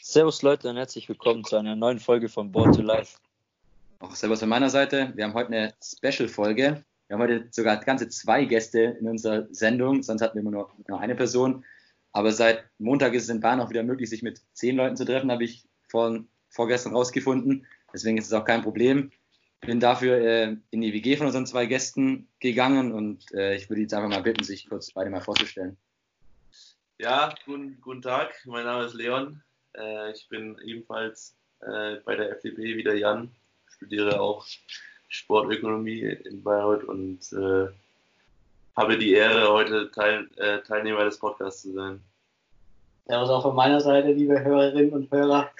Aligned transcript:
Servus 0.00 0.40
Leute 0.40 0.70
und 0.70 0.76
herzlich 0.76 1.10
willkommen 1.10 1.44
zu 1.44 1.56
einer 1.56 1.76
neuen 1.76 1.98
Folge 1.98 2.30
von 2.30 2.50
Born 2.50 2.72
to 2.72 2.80
Life. 2.80 3.18
Auch 3.98 4.14
Servus 4.14 4.40
von 4.40 4.48
meiner 4.48 4.70
Seite. 4.70 5.12
Wir 5.14 5.24
haben 5.24 5.34
heute 5.34 5.48
eine 5.48 5.74
Special-Folge. 5.82 6.82
Wir 7.06 7.14
haben 7.14 7.20
heute 7.20 7.46
sogar 7.50 7.76
ganze 7.76 8.08
zwei 8.08 8.46
Gäste 8.46 8.96
in 8.98 9.08
unserer 9.08 9.46
Sendung, 9.50 10.02
sonst 10.02 10.22
hatten 10.22 10.36
wir 10.36 10.40
immer 10.40 10.52
nur, 10.52 10.70
nur 10.86 11.00
eine 11.00 11.16
Person. 11.16 11.66
Aber 12.12 12.32
seit 12.32 12.64
Montag 12.78 13.12
ist 13.12 13.24
es 13.24 13.28
in 13.28 13.40
Bahn 13.40 13.60
auch 13.60 13.68
wieder 13.68 13.82
möglich, 13.82 14.08
sich 14.08 14.22
mit 14.22 14.40
zehn 14.54 14.76
Leuten 14.76 14.96
zu 14.96 15.04
treffen, 15.04 15.30
habe 15.30 15.44
ich 15.44 15.68
vor, 15.86 16.24
vorgestern 16.48 16.94
rausgefunden. 16.94 17.66
Deswegen 17.92 18.16
ist 18.16 18.28
es 18.28 18.32
auch 18.32 18.46
kein 18.46 18.62
Problem. 18.62 19.10
Bin 19.60 19.80
dafür 19.80 20.16
äh, 20.16 20.56
in 20.70 20.80
die 20.80 20.92
WG 20.92 21.16
von 21.16 21.26
unseren 21.26 21.46
zwei 21.46 21.66
Gästen 21.66 22.28
gegangen 22.40 22.92
und 22.92 23.32
äh, 23.34 23.56
ich 23.56 23.68
würde 23.68 23.82
jetzt 23.82 23.94
einfach 23.94 24.08
mal 24.08 24.22
bitten, 24.22 24.44
sich 24.44 24.68
kurz 24.68 24.92
beide 24.92 25.10
mal 25.10 25.20
vorzustellen. 25.20 25.76
Ja, 26.98 27.34
guten, 27.44 27.80
guten 27.80 28.02
Tag. 28.02 28.34
Mein 28.44 28.64
Name 28.64 28.84
ist 28.84 28.94
Leon. 28.94 29.42
Äh, 29.76 30.12
ich 30.12 30.28
bin 30.28 30.56
ebenfalls 30.64 31.36
äh, 31.60 31.96
bei 32.04 32.16
der 32.16 32.30
FDP 32.30 32.76
wie 32.76 32.82
der 32.82 32.98
Jan, 32.98 33.30
studiere 33.68 34.20
auch 34.20 34.46
Sportökonomie 35.08 36.02
in 36.02 36.42
Bayreuth 36.42 36.84
und 36.84 37.20
äh, 37.32 37.68
habe 38.76 38.98
die 38.98 39.12
Ehre, 39.12 39.52
heute 39.52 39.90
Teil, 39.90 40.28
äh, 40.36 40.60
Teilnehmer 40.60 41.04
des 41.04 41.18
Podcasts 41.18 41.62
zu 41.62 41.72
sein. 41.72 42.00
Servus 43.06 43.30
auch 43.30 43.42
von 43.42 43.56
meiner 43.56 43.80
Seite, 43.80 44.12
liebe 44.12 44.38
Hörerinnen 44.42 44.92
und 44.92 45.10
Hörer. 45.10 45.50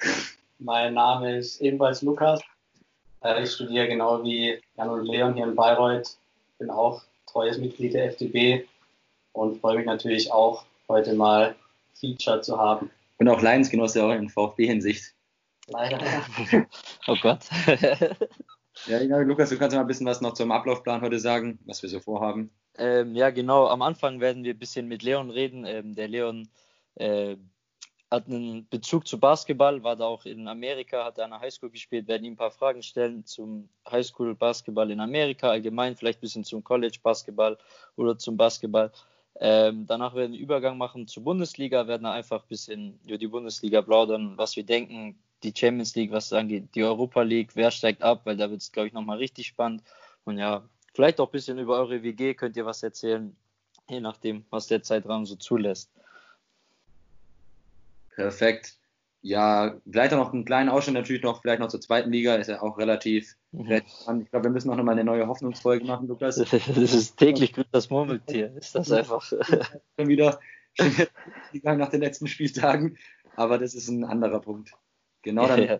Mein 0.59 0.93
Name 0.93 1.37
ist 1.37 1.61
ebenfalls 1.61 2.01
Lukas. 2.01 2.41
Äh, 3.23 3.43
ich 3.43 3.51
studiere 3.51 3.87
genau 3.87 4.23
wie 4.23 4.59
Jan 4.77 4.89
und 4.89 5.05
Leon 5.05 5.33
hier 5.33 5.45
in 5.45 5.55
Bayreuth. 5.55 6.17
Bin 6.57 6.69
auch 6.69 7.01
treues 7.25 7.57
Mitglied 7.57 7.93
der 7.93 8.05
FDP 8.05 8.67
und 9.33 9.59
freue 9.59 9.77
mich 9.77 9.85
natürlich 9.85 10.31
auch, 10.31 10.65
heute 10.87 11.13
mal 11.13 11.55
Feature 11.93 12.41
zu 12.41 12.57
haben. 12.57 12.89
Und 13.17 13.27
auch 13.27 13.41
Lions-Genosse 13.41 14.03
auch 14.03 14.11
in 14.11 14.29
VfB-Hinsicht. 14.29 15.13
Leider. 15.67 15.99
oh 17.07 17.15
Gott. 17.21 17.39
ja, 18.87 18.99
genau, 18.99 19.19
Lukas, 19.19 19.49
du 19.49 19.57
kannst 19.57 19.75
mal 19.75 19.81
ein 19.81 19.87
bisschen 19.87 20.07
was 20.07 20.21
noch 20.21 20.33
zum 20.33 20.51
Ablaufplan 20.51 21.01
heute 21.01 21.19
sagen, 21.19 21.59
was 21.65 21.81
wir 21.81 21.89
so 21.89 21.99
vorhaben. 21.99 22.49
Ähm, 22.77 23.13
ja, 23.13 23.29
genau. 23.29 23.67
Am 23.67 23.81
Anfang 23.81 24.19
werden 24.19 24.43
wir 24.43 24.53
ein 24.53 24.59
bisschen 24.59 24.87
mit 24.87 25.03
Leon 25.03 25.29
reden. 25.29 25.65
Ähm, 25.65 25.95
der 25.95 26.07
Leon 26.07 26.47
äh, 26.95 27.35
hat 28.11 28.27
einen 28.27 28.67
Bezug 28.69 29.07
zu 29.07 29.19
Basketball, 29.19 29.83
war 29.83 29.95
da 29.95 30.05
auch 30.05 30.25
in 30.25 30.47
Amerika, 30.47 31.05
hat 31.05 31.19
an 31.19 31.29
der 31.29 31.41
Highschool 31.41 31.69
gespielt, 31.69 32.07
werden 32.07 32.23
ihm 32.23 32.33
ein 32.33 32.37
paar 32.37 32.51
Fragen 32.51 32.81
stellen 32.81 33.25
zum 33.25 33.69
Highschool-Basketball 33.89 34.89
in 34.89 34.99
Amerika, 34.99 35.49
allgemein 35.49 35.95
vielleicht 35.95 36.19
ein 36.19 36.21
bisschen 36.21 36.43
zum 36.43 36.63
College-Basketball 36.63 37.57
oder 37.95 38.17
zum 38.17 38.35
Basketball. 38.35 38.91
Ähm, 39.39 39.85
danach 39.85 40.15
werden 40.15 40.31
wir 40.31 40.37
einen 40.37 40.43
Übergang 40.43 40.77
machen 40.77 41.07
zur 41.07 41.23
Bundesliga, 41.23 41.87
werden 41.87 42.07
einfach 42.07 42.43
ein 42.43 42.47
bisschen 42.49 42.99
über 43.05 43.17
die 43.17 43.27
Bundesliga 43.27 43.81
plaudern, 43.81 44.37
was 44.37 44.55
wir 44.55 44.63
denken, 44.63 45.19
die 45.43 45.53
Champions 45.55 45.95
League, 45.95 46.11
was 46.11 46.25
es 46.25 46.33
angeht, 46.33 46.75
die 46.75 46.83
Europa 46.83 47.21
League, 47.21 47.55
wer 47.55 47.71
steigt 47.71 48.01
ab, 48.01 48.21
weil 48.25 48.37
da 48.37 48.49
wird 48.49 48.61
es, 48.61 48.71
glaube 48.71 48.87
ich, 48.87 48.93
nochmal 48.93 49.17
richtig 49.17 49.47
spannend. 49.47 49.83
Und 50.25 50.39
ja, 50.39 50.67
vielleicht 50.93 51.19
auch 51.19 51.27
ein 51.27 51.31
bisschen 51.31 51.59
über 51.59 51.77
eure 51.77 52.03
WG, 52.03 52.33
könnt 52.33 52.57
ihr 52.57 52.65
was 52.65 52.83
erzählen, 52.83 53.35
je 53.87 53.99
nachdem, 54.01 54.45
was 54.49 54.67
der 54.67 54.83
Zeitraum 54.83 55.25
so 55.25 55.35
zulässt. 55.35 55.91
Perfekt. 58.19 58.75
Ja, 59.21 59.79
vielleicht 59.89 60.13
auch 60.13 60.17
noch 60.17 60.33
einen 60.33 60.43
kleinen 60.43 60.69
Ausschnitt 60.69 60.95
natürlich 60.95 61.23
noch, 61.23 61.41
vielleicht 61.41 61.61
noch 61.61 61.69
zur 61.69 61.79
zweiten 61.79 62.11
Liga, 62.11 62.35
ist 62.35 62.47
ja 62.47 62.61
auch 62.61 62.77
relativ, 62.77 63.35
mhm. 63.51 63.71
Ich 63.71 64.29
glaube, 64.29 64.43
wir 64.43 64.49
müssen 64.49 64.69
noch 64.69 64.81
mal 64.83 64.91
eine 64.91 65.05
neue 65.05 65.27
Hoffnungsfolge 65.27 65.85
machen, 65.85 66.07
Lukas. 66.07 66.35
Das 66.35 66.93
ist 66.93 67.17
täglich 67.17 67.53
grüßt 67.53 67.69
das 67.71 67.89
Murmeltier, 67.89 68.53
ist 68.57 68.75
das 68.75 68.91
einfach. 68.91 69.23
Schon 69.23 70.07
wieder, 70.07 70.39
gegangen 71.53 71.79
nach 71.79 71.89
den 71.89 72.01
letzten 72.01 72.27
Spieltagen, 72.27 72.97
aber 73.35 73.57
das 73.57 73.73
ist 73.73 73.87
ein 73.87 74.03
anderer 74.03 74.41
Punkt. 74.41 74.73
Genau, 75.21 75.47
dann 75.47 75.63
ja. 75.63 75.79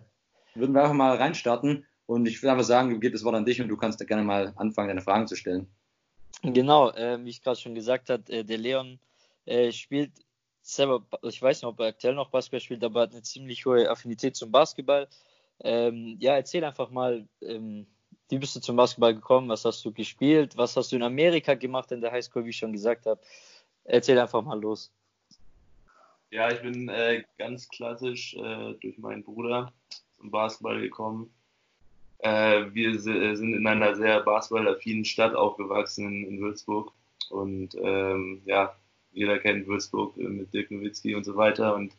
würden 0.54 0.74
wir 0.74 0.82
einfach 0.82 0.94
mal 0.94 1.16
reinstarten 1.16 1.86
und 2.06 2.26
ich 2.26 2.42
würde 2.42 2.52
einfach 2.52 2.64
sagen, 2.64 3.00
gebe 3.00 3.12
das 3.12 3.24
Wort 3.24 3.34
an 3.34 3.44
dich 3.44 3.60
und 3.60 3.68
du 3.68 3.76
kannst 3.76 4.00
da 4.00 4.06
gerne 4.06 4.22
mal 4.22 4.54
anfangen, 4.56 4.88
deine 4.88 5.02
Fragen 5.02 5.26
zu 5.26 5.36
stellen. 5.36 5.66
Genau, 6.42 6.90
äh, 6.92 7.22
wie 7.22 7.30
ich 7.30 7.42
gerade 7.42 7.58
schon 7.58 7.74
gesagt 7.74 8.08
habe, 8.08 8.30
äh, 8.32 8.44
der 8.44 8.58
Leon 8.58 8.98
äh, 9.44 9.72
spielt 9.72 10.12
selber, 10.62 11.02
ich 11.22 11.40
weiß 11.40 11.62
nicht, 11.62 11.68
ob 11.68 11.80
er 11.80 11.86
aktuell 11.86 12.14
noch 12.14 12.30
Basketball 12.30 12.60
spielt, 12.60 12.84
aber 12.84 13.02
hat 13.02 13.12
eine 13.12 13.22
ziemlich 13.22 13.64
hohe 13.66 13.90
Affinität 13.90 14.36
zum 14.36 14.50
Basketball. 14.50 15.08
Ähm, 15.62 16.16
ja, 16.20 16.34
erzähl 16.34 16.64
einfach 16.64 16.90
mal, 16.90 17.26
ähm, 17.42 17.86
wie 18.28 18.38
bist 18.38 18.56
du 18.56 18.60
zum 18.60 18.76
Basketball 18.76 19.14
gekommen? 19.14 19.48
Was 19.48 19.64
hast 19.64 19.84
du 19.84 19.92
gespielt? 19.92 20.56
Was 20.56 20.76
hast 20.76 20.92
du 20.92 20.96
in 20.96 21.02
Amerika 21.02 21.54
gemacht 21.54 21.92
in 21.92 22.00
der 22.00 22.12
Highschool, 22.12 22.44
wie 22.44 22.50
ich 22.50 22.56
schon 22.56 22.72
gesagt 22.72 23.06
habe? 23.06 23.20
Erzähl 23.84 24.18
einfach 24.18 24.42
mal 24.42 24.60
los. 24.60 24.92
Ja, 26.30 26.50
ich 26.50 26.62
bin 26.62 26.88
äh, 26.88 27.24
ganz 27.38 27.68
klassisch 27.68 28.34
äh, 28.34 28.74
durch 28.80 28.98
meinen 28.98 29.24
Bruder 29.24 29.72
zum 30.16 30.30
Basketball 30.30 30.80
gekommen. 30.80 31.34
Äh, 32.18 32.66
wir 32.72 32.90
äh, 32.90 33.34
sind 33.34 33.54
in 33.54 33.66
einer 33.66 33.96
sehr 33.96 34.20
basketballaffinen 34.20 35.04
Stadt 35.04 35.34
aufgewachsen 35.34 36.06
in, 36.06 36.28
in 36.28 36.40
Würzburg. 36.40 36.92
Und 37.30 37.74
ähm, 37.74 38.42
ja, 38.44 38.76
jeder 39.12 39.38
kennt 39.38 39.66
Würzburg 39.66 40.16
äh, 40.16 40.22
mit 40.22 40.52
Dirk 40.52 40.70
Nowitzki 40.70 41.14
und 41.14 41.24
so 41.24 41.36
weiter. 41.36 41.74
Und, 41.74 41.92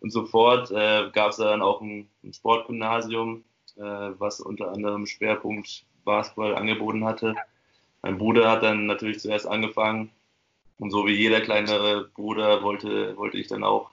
und 0.00 0.10
sofort 0.10 0.70
äh, 0.70 1.10
gab 1.12 1.30
es 1.30 1.36
dann 1.36 1.62
auch 1.62 1.80
ein, 1.80 2.08
ein 2.24 2.32
Sportgymnasium, 2.32 3.44
äh, 3.76 3.82
was 3.82 4.40
unter 4.40 4.72
anderem 4.72 5.06
Schwerpunkt 5.06 5.84
Basketball 6.04 6.54
angeboten 6.54 7.04
hatte. 7.04 7.34
Mein 8.02 8.18
Bruder 8.18 8.50
hat 8.50 8.62
dann 8.62 8.86
natürlich 8.86 9.20
zuerst 9.20 9.46
angefangen 9.46 10.10
und 10.78 10.90
so 10.90 11.06
wie 11.06 11.14
jeder 11.14 11.40
kleinere 11.40 12.08
Bruder 12.14 12.62
wollte, 12.62 13.16
wollte 13.16 13.38
ich 13.38 13.46
dann 13.46 13.62
auch 13.62 13.90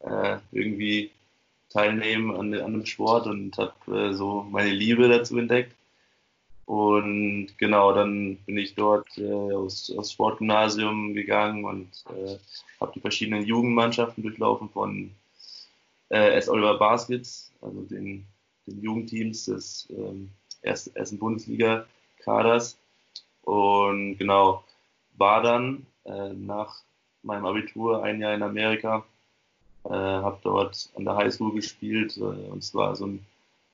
äh, 0.00 0.38
irgendwie 0.52 1.10
teilnehmen 1.68 2.30
an, 2.30 2.54
an 2.54 2.72
dem 2.72 2.86
Sport 2.86 3.26
und 3.26 3.56
habe 3.58 3.74
äh, 4.10 4.12
so 4.12 4.46
meine 4.50 4.70
Liebe 4.70 5.08
dazu 5.08 5.38
entdeckt. 5.38 5.74
Und 6.66 7.58
genau, 7.58 7.92
dann 7.92 8.36
bin 8.46 8.56
ich 8.56 8.74
dort 8.74 9.06
äh, 9.18 9.32
aus, 9.32 9.92
aus 9.96 10.12
Sportgymnasium 10.12 11.14
gegangen 11.14 11.64
und 11.64 11.88
äh, 12.10 12.36
habe 12.80 12.92
die 12.94 13.00
verschiedenen 13.00 13.44
Jugendmannschaften 13.44 14.22
durchlaufen 14.22 14.68
von 14.70 15.10
äh, 16.10 16.34
S. 16.34 16.48
Oliver 16.48 16.78
Baskets, 16.78 17.52
also 17.60 17.80
den, 17.82 18.24
den 18.66 18.80
Jugendteams 18.80 19.46
des 19.46 19.88
ähm, 19.90 20.30
ersten, 20.62 21.18
Bundesliga-Kaders. 21.18 22.78
Und 23.42 24.18
genau, 24.18 24.64
war 25.16 25.42
dann 25.42 25.86
äh, 26.04 26.32
nach 26.32 26.82
meinem 27.22 27.46
Abitur 27.46 28.04
ein 28.04 28.20
Jahr 28.20 28.34
in 28.34 28.42
Amerika, 28.42 29.04
äh, 29.84 29.88
habe 29.88 30.38
dort 30.42 30.90
an 30.96 31.04
der 31.04 31.16
Highschool 31.16 31.52
gespielt 31.52 32.16
äh, 32.16 32.20
und 32.20 32.58
es 32.58 32.74
war 32.74 32.94
so 32.94 33.06
ein 33.06 33.26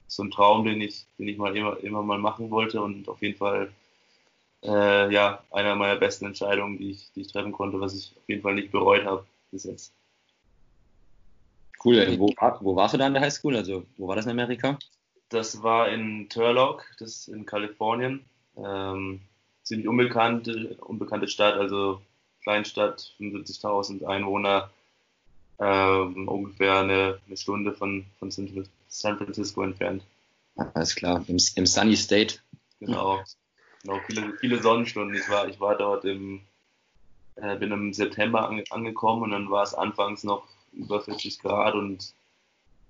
so 0.09 0.25
ein 0.25 0.31
Traum, 0.31 0.65
den 0.65 0.81
ich, 0.81 1.07
den 1.19 1.29
ich 1.29 1.39
mal 1.39 1.57
immer, 1.57 1.79
immer 1.83 2.03
mal 2.03 2.19
machen 2.19 2.51
wollte 2.51 2.81
und 2.83 3.09
auf 3.09 3.23
jeden 3.23 3.39
Fall 3.39 3.71
äh, 4.65 5.13
ja, 5.13 5.43
einer 5.51 5.77
meiner 5.77 5.97
besten 5.97 6.27
Entscheidungen, 6.27 6.79
die 6.79 6.91
ich, 6.91 7.13
die 7.15 7.21
ich 7.21 7.33
treffen 7.33 7.53
konnte, 7.53 7.81
was 7.81 7.95
ich 7.95 8.13
auf 8.17 8.29
jeden 8.29 8.43
Fall 8.43 8.55
nicht 8.55 8.73
bereut 8.73 9.05
habe 9.05 9.25
bis 9.53 9.65
jetzt. 9.65 9.93
Cool, 11.85 12.19
wo, 12.19 12.35
wo 12.61 12.75
warst 12.75 12.95
du 12.95 12.99
da 12.99 13.07
in 13.07 13.15
der 13.15 13.23
Highschool? 13.23 13.55
Also, 13.57 13.85
wo 13.97 14.09
war 14.09 14.17
das 14.17 14.25
in 14.25 14.33
Amerika? 14.33 14.79
Das 15.29 15.63
war 15.63 15.89
in 15.91 16.29
Turlock, 16.29 16.85
das 16.99 17.11
ist 17.11 17.29
in 17.29 17.47
Kalifornien. 17.47 18.25
Ähm, 18.57 19.21
ziemlich 19.63 19.87
unbekannte, 19.87 20.77
unbekannte 20.81 21.29
Stadt, 21.29 21.55
also 21.55 22.01
Kleinstadt, 22.43 23.15
75.000 23.21 24.05
Einwohner, 24.07 24.71
ähm, 25.61 26.27
ungefähr 26.27 26.79
eine, 26.79 27.19
eine 27.27 27.37
Stunde 27.37 27.73
von, 27.73 28.05
von 28.19 28.31
San 28.89 29.17
Francisco 29.17 29.63
entfernt. 29.63 30.03
Alles 30.57 30.95
klar, 30.95 31.25
im, 31.29 31.39
im 31.55 31.67
Sunny 31.67 31.97
State. 31.97 32.37
Genau, 32.81 33.23
genau 33.83 34.01
viele, 34.07 34.37
viele 34.39 34.63
Sonnenstunden. 34.63 35.17
Ich 35.17 35.29
war, 35.29 35.49
ich 35.49 35.61
war 35.61 35.77
dort 35.77 36.05
im, 36.05 36.41
äh, 37.37 37.57
bin 37.57 37.71
im 37.71 37.93
September 37.93 38.49
ange, 38.49 38.65
angekommen 38.71 39.23
und 39.23 39.31
dann 39.31 39.51
war 39.51 39.63
es 39.63 39.75
anfangs 39.75 40.25
noch 40.25 40.47
über 40.73 41.01
40 41.01 41.39
Grad 41.41 41.75
und 41.75 42.13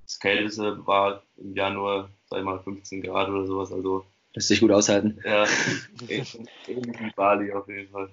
das 0.05 0.19
Kälteste 0.21 0.87
war 0.87 1.23
im 1.37 1.55
Januar, 1.55 2.09
sag 2.31 2.39
ich 2.39 2.45
mal, 2.45 2.59
15 2.61 3.03
Grad 3.03 3.29
oder 3.29 3.47
sowas. 3.47 3.73
Also 3.73 4.07
Lässt 4.35 4.49
sich 4.49 4.61
gut 4.61 4.71
aushalten. 4.71 5.21
Ja, 5.25 5.47
ähnlich 6.09 6.39
wie 6.67 7.11
Bali 7.17 7.53
auf 7.53 7.69
jeden 7.69 7.91
Fall. 7.91 8.09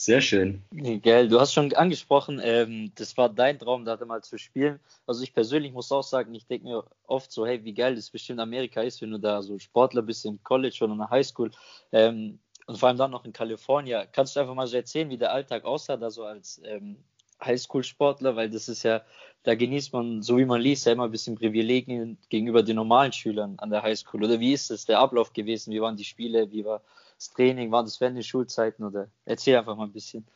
Sehr 0.00 0.20
schön. 0.20 0.62
Geil, 1.02 1.26
du 1.26 1.40
hast 1.40 1.52
schon 1.52 1.72
angesprochen, 1.74 2.40
ähm, 2.40 2.92
das 2.94 3.16
war 3.16 3.28
dein 3.28 3.58
Traum, 3.58 3.84
da 3.84 3.98
mal 4.04 4.22
zu 4.22 4.38
spielen. 4.38 4.78
Also 5.08 5.24
ich 5.24 5.34
persönlich 5.34 5.72
muss 5.72 5.90
auch 5.90 6.04
sagen, 6.04 6.32
ich 6.34 6.46
denke 6.46 6.68
mir 6.68 6.84
oft 7.08 7.32
so, 7.32 7.44
hey, 7.44 7.64
wie 7.64 7.74
geil 7.74 7.96
das 7.96 8.08
bestimmt 8.08 8.38
Amerika 8.38 8.80
ist, 8.80 9.02
wenn 9.02 9.10
du 9.10 9.18
da 9.18 9.42
so 9.42 9.58
Sportler 9.58 10.02
bist 10.02 10.24
im 10.24 10.40
College 10.44 10.78
oder 10.82 10.92
in 10.92 10.98
der 11.00 11.10
Highschool. 11.10 11.50
Ähm, 11.90 12.38
und 12.66 12.78
vor 12.78 12.88
allem 12.88 12.96
dann 12.96 13.10
noch 13.10 13.24
in 13.24 13.32
Kalifornien. 13.32 14.06
Kannst 14.12 14.36
du 14.36 14.40
einfach 14.40 14.54
mal 14.54 14.68
so 14.68 14.76
erzählen, 14.76 15.10
wie 15.10 15.18
der 15.18 15.32
Alltag 15.32 15.64
aussah, 15.64 15.96
da 15.96 16.10
so 16.10 16.22
als, 16.22 16.62
ähm, 16.64 16.98
Highschool-Sportler, 17.44 18.36
weil 18.36 18.50
das 18.50 18.68
ist 18.68 18.84
ja, 18.84 19.02
da 19.42 19.56
genießt 19.56 19.92
man, 19.92 20.22
so 20.22 20.38
wie 20.38 20.44
man 20.44 20.60
liest, 20.60 20.86
ja 20.86 20.92
immer 20.92 21.06
ein 21.06 21.10
bisschen 21.10 21.34
Privilegien 21.34 22.18
gegenüber 22.28 22.62
den 22.62 22.76
normalen 22.76 23.12
Schülern 23.12 23.54
an 23.58 23.70
der 23.70 23.82
Highschool. 23.82 24.22
Oder 24.22 24.38
wie 24.38 24.52
ist 24.52 24.70
es 24.70 24.86
der 24.86 25.00
Ablauf 25.00 25.32
gewesen? 25.32 25.72
Wie 25.72 25.80
waren 25.80 25.96
die 25.96 26.04
Spiele? 26.04 26.52
Wie 26.52 26.64
war 26.64 26.82
das 27.18 27.30
Training? 27.30 27.70
War 27.70 27.82
das 27.82 28.00
während 28.00 28.16
den 28.16 28.22
Schulzeiten? 28.22 28.84
Oder 28.84 29.08
erzähl 29.24 29.56
einfach 29.56 29.76
mal 29.76 29.84
ein 29.84 29.92
bisschen. 29.92 30.26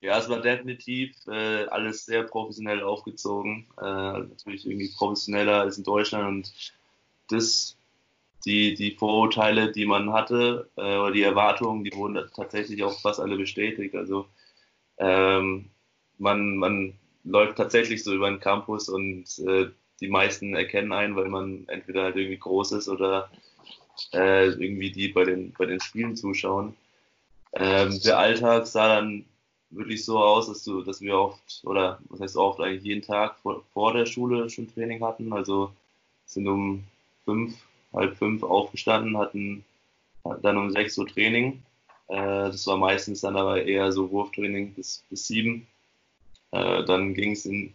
Ja, 0.00 0.18
es 0.18 0.28
war 0.28 0.40
definitiv 0.40 1.16
äh, 1.26 1.64
alles 1.66 2.04
sehr 2.04 2.22
professionell 2.22 2.82
aufgezogen. 2.82 3.66
Äh, 3.80 3.82
natürlich 3.82 4.66
irgendwie 4.66 4.92
professioneller 4.96 5.60
als 5.60 5.78
in 5.78 5.84
Deutschland 5.84 6.28
und 6.28 6.52
das, 7.28 7.76
die, 8.44 8.74
die 8.74 8.92
Vorurteile, 8.92 9.72
die 9.72 9.86
man 9.86 10.12
hatte, 10.12 10.70
äh, 10.76 10.96
oder 10.98 11.12
die 11.12 11.22
Erwartungen, 11.22 11.82
die 11.82 11.92
wurden 11.94 12.30
tatsächlich 12.34 12.82
auch 12.82 13.00
fast 13.00 13.20
alle 13.20 13.36
bestätigt. 13.36 13.94
Also 13.94 14.26
ähm, 14.98 15.70
man, 16.18 16.56
man 16.56 16.94
läuft 17.24 17.56
tatsächlich 17.56 18.04
so 18.04 18.14
über 18.14 18.30
den 18.30 18.40
Campus 18.40 18.88
und 18.88 19.24
äh, 19.40 19.70
die 20.00 20.08
meisten 20.08 20.54
erkennen 20.54 20.92
einen, 20.92 21.16
weil 21.16 21.28
man 21.28 21.66
entweder 21.68 22.04
halt 22.04 22.16
irgendwie 22.16 22.38
groß 22.38 22.72
ist 22.72 22.88
oder 22.88 23.30
äh, 24.12 24.46
irgendwie 24.46 24.90
die 24.90 25.08
bei 25.08 25.24
den, 25.24 25.52
bei 25.58 25.66
den 25.66 25.80
Spielen 25.80 26.16
zuschauen. 26.16 26.74
Ähm, 27.52 28.00
der 28.02 28.18
Alltag 28.18 28.66
sah 28.66 28.96
dann 28.96 29.24
wirklich 29.70 30.04
so 30.04 30.18
aus, 30.18 30.46
dass 30.48 30.64
du, 30.64 30.82
dass 30.82 31.00
wir 31.00 31.18
oft, 31.18 31.62
oder 31.64 31.98
was 32.08 32.20
heißt 32.20 32.36
oft, 32.36 32.60
eigentlich 32.60 32.84
jeden 32.84 33.02
Tag 33.02 33.38
vor, 33.38 33.64
vor 33.72 33.92
der 33.92 34.06
Schule 34.06 34.48
schon 34.50 34.72
Training 34.72 35.02
hatten. 35.02 35.32
Also 35.32 35.72
sind 36.26 36.48
um 36.48 36.84
fünf, 37.24 37.54
halb 37.92 38.16
fünf 38.16 38.42
aufgestanden, 38.42 39.16
hatten 39.16 39.64
dann 40.42 40.56
um 40.58 40.70
sechs 40.70 40.98
Uhr 40.98 41.06
Training. 41.06 41.62
Äh, 42.08 42.16
das 42.16 42.66
war 42.66 42.76
meistens 42.76 43.20
dann 43.20 43.36
aber 43.36 43.64
eher 43.64 43.92
so 43.92 44.10
Wurftraining 44.10 44.74
bis, 44.74 45.04
bis 45.10 45.26
sieben. 45.26 45.66
Äh, 46.52 46.84
dann 46.84 47.14
ging 47.14 47.32
es 47.32 47.46
in, 47.46 47.72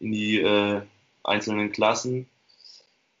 in 0.00 0.12
die 0.12 0.40
äh, 0.40 0.82
einzelnen 1.24 1.72
Klassen. 1.72 2.28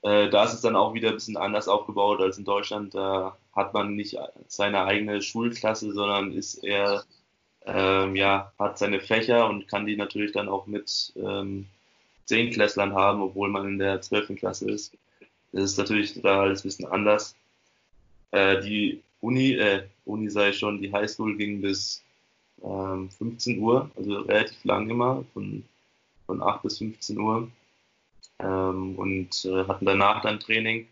Äh, 0.02 0.30
da 0.30 0.44
ist 0.44 0.54
es 0.54 0.60
dann 0.60 0.76
auch 0.76 0.94
wieder 0.94 1.08
ein 1.08 1.14
bisschen 1.14 1.36
anders 1.36 1.68
aufgebaut 1.68 2.20
als 2.20 2.38
in 2.38 2.44
Deutschland. 2.44 2.94
Da 2.94 3.36
hat 3.54 3.74
man 3.74 3.96
nicht 3.96 4.16
seine 4.46 4.84
eigene 4.84 5.22
Schulklasse, 5.22 5.92
sondern 5.92 6.32
ist 6.32 6.62
eher 6.64 7.04
ähm, 7.68 8.16
ja, 8.16 8.52
hat 8.58 8.78
seine 8.78 9.00
Fächer 9.00 9.48
und 9.48 9.68
kann 9.68 9.86
die 9.86 9.96
natürlich 9.96 10.32
dann 10.32 10.48
auch 10.48 10.66
mit 10.66 11.12
ähm, 11.16 11.66
Zehnklässlern 12.24 12.94
haben, 12.94 13.20
obwohl 13.20 13.50
man 13.50 13.66
in 13.66 13.78
der 13.78 14.00
zwölften 14.00 14.36
Klasse 14.36 14.70
ist. 14.70 14.96
Das 15.52 15.64
ist 15.64 15.78
natürlich 15.78 16.20
da 16.22 16.40
alles 16.40 16.60
ein 16.60 16.68
bisschen 16.68 16.86
anders. 16.86 17.36
Äh, 18.30 18.62
die 18.62 19.02
Uni, 19.20 19.52
äh, 19.52 19.82
Uni 20.06 20.30
sei 20.30 20.52
schon, 20.52 20.80
die 20.80 20.92
Highschool 20.92 21.36
ging 21.36 21.60
bis 21.60 22.02
ähm, 22.62 23.10
15 23.10 23.58
Uhr, 23.58 23.90
also 23.96 24.20
relativ 24.20 24.64
lang 24.64 24.88
immer, 24.88 25.24
von, 25.34 25.62
von 26.26 26.42
8 26.42 26.62
bis 26.62 26.78
15 26.78 27.18
Uhr. 27.18 27.50
Ähm, 28.40 28.96
und 28.96 29.44
äh, 29.44 29.64
hatten 29.66 29.86
danach 29.86 30.22
dann 30.22 30.40
Training 30.40 30.86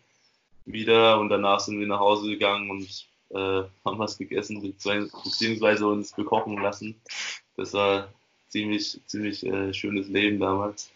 wieder 0.65 1.21
und 1.21 1.29
danach 1.29 1.61
sind 1.61 1.79
wir 1.79 1.87
nach 1.87 2.01
Hause 2.01 2.31
gegangen 2.31 2.71
und 2.71 3.07
äh, 3.31 3.63
haben 3.85 3.99
was 3.99 4.19
gegessen, 4.19 4.61
beziehungsweise 4.63 5.87
uns 5.87 6.13
bekochen 6.13 6.59
lassen. 6.61 7.01
Das 7.57 7.73
war 7.73 8.09
ziemlich, 8.49 9.01
ziemlich 9.07 9.47
äh, 9.47 9.73
schönes 9.73 10.09
Leben 10.09 10.41
damals. 10.41 10.91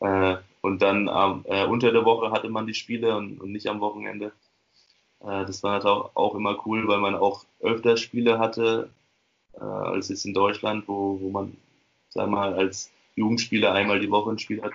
Äh, 0.00 0.36
und 0.60 0.82
dann 0.82 1.08
äh, 1.08 1.64
unter 1.64 1.92
der 1.92 2.04
Woche 2.04 2.30
hatte 2.30 2.48
man 2.48 2.66
die 2.66 2.74
Spiele 2.74 3.16
und, 3.16 3.40
und 3.40 3.52
nicht 3.52 3.68
am 3.68 3.80
Wochenende. 3.80 4.32
Äh, 5.20 5.44
das 5.46 5.62
war 5.62 5.72
natürlich 5.72 6.10
auch, 6.14 6.34
immer 6.34 6.66
cool, 6.66 6.86
weil 6.88 6.98
man 6.98 7.14
auch 7.14 7.44
öfter 7.60 7.96
Spiele 7.96 8.38
hatte 8.38 8.90
als 9.60 10.08
jetzt 10.08 10.24
in 10.24 10.34
Deutschland, 10.34 10.86
wo, 10.86 11.18
wo 11.20 11.30
man, 11.30 11.56
sag 12.10 12.28
mal, 12.28 12.54
als 12.54 12.92
Jugendspieler 13.16 13.72
einmal 13.72 13.98
die 13.98 14.10
Woche 14.10 14.30
ein 14.30 14.38
Spiel 14.38 14.62
hat. 14.62 14.72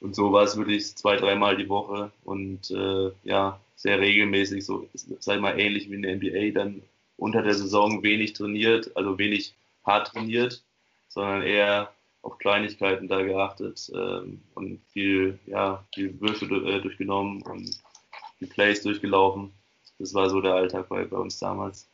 Und 0.00 0.14
so 0.14 0.32
war 0.32 0.44
es 0.44 0.56
wirklich 0.56 0.94
zwei, 0.96 1.16
dreimal 1.16 1.56
die 1.56 1.68
Woche 1.68 2.10
und 2.24 2.70
äh, 2.70 3.10
ja, 3.24 3.60
sehr 3.76 4.00
regelmäßig, 4.00 4.64
so 4.64 4.88
sag 5.20 5.40
mal 5.40 5.58
ähnlich 5.58 5.90
wie 5.90 5.94
in 5.94 6.02
der 6.02 6.16
NBA, 6.16 6.52
dann 6.52 6.82
unter 7.16 7.42
der 7.42 7.54
Saison 7.54 8.02
wenig 8.02 8.34
trainiert, 8.34 8.94
also 8.96 9.18
wenig 9.18 9.54
hart 9.84 10.08
trainiert, 10.08 10.62
sondern 11.08 11.42
eher 11.42 11.92
auf 12.22 12.38
Kleinigkeiten 12.38 13.08
da 13.08 13.22
geachtet 13.22 13.90
ähm, 13.94 14.42
und 14.54 14.80
viel, 14.92 15.38
ja, 15.46 15.84
viel 15.94 16.20
Würfe 16.20 16.46
äh, 16.46 16.80
durchgenommen 16.80 17.42
und 17.42 17.70
die 18.40 18.46
Plays 18.46 18.82
durchgelaufen. 18.82 19.52
Das 19.98 20.12
war 20.12 20.28
so 20.28 20.40
der 20.40 20.54
Alltag 20.54 20.88
bei, 20.88 21.04
bei 21.04 21.16
uns 21.16 21.38
damals. 21.38 21.88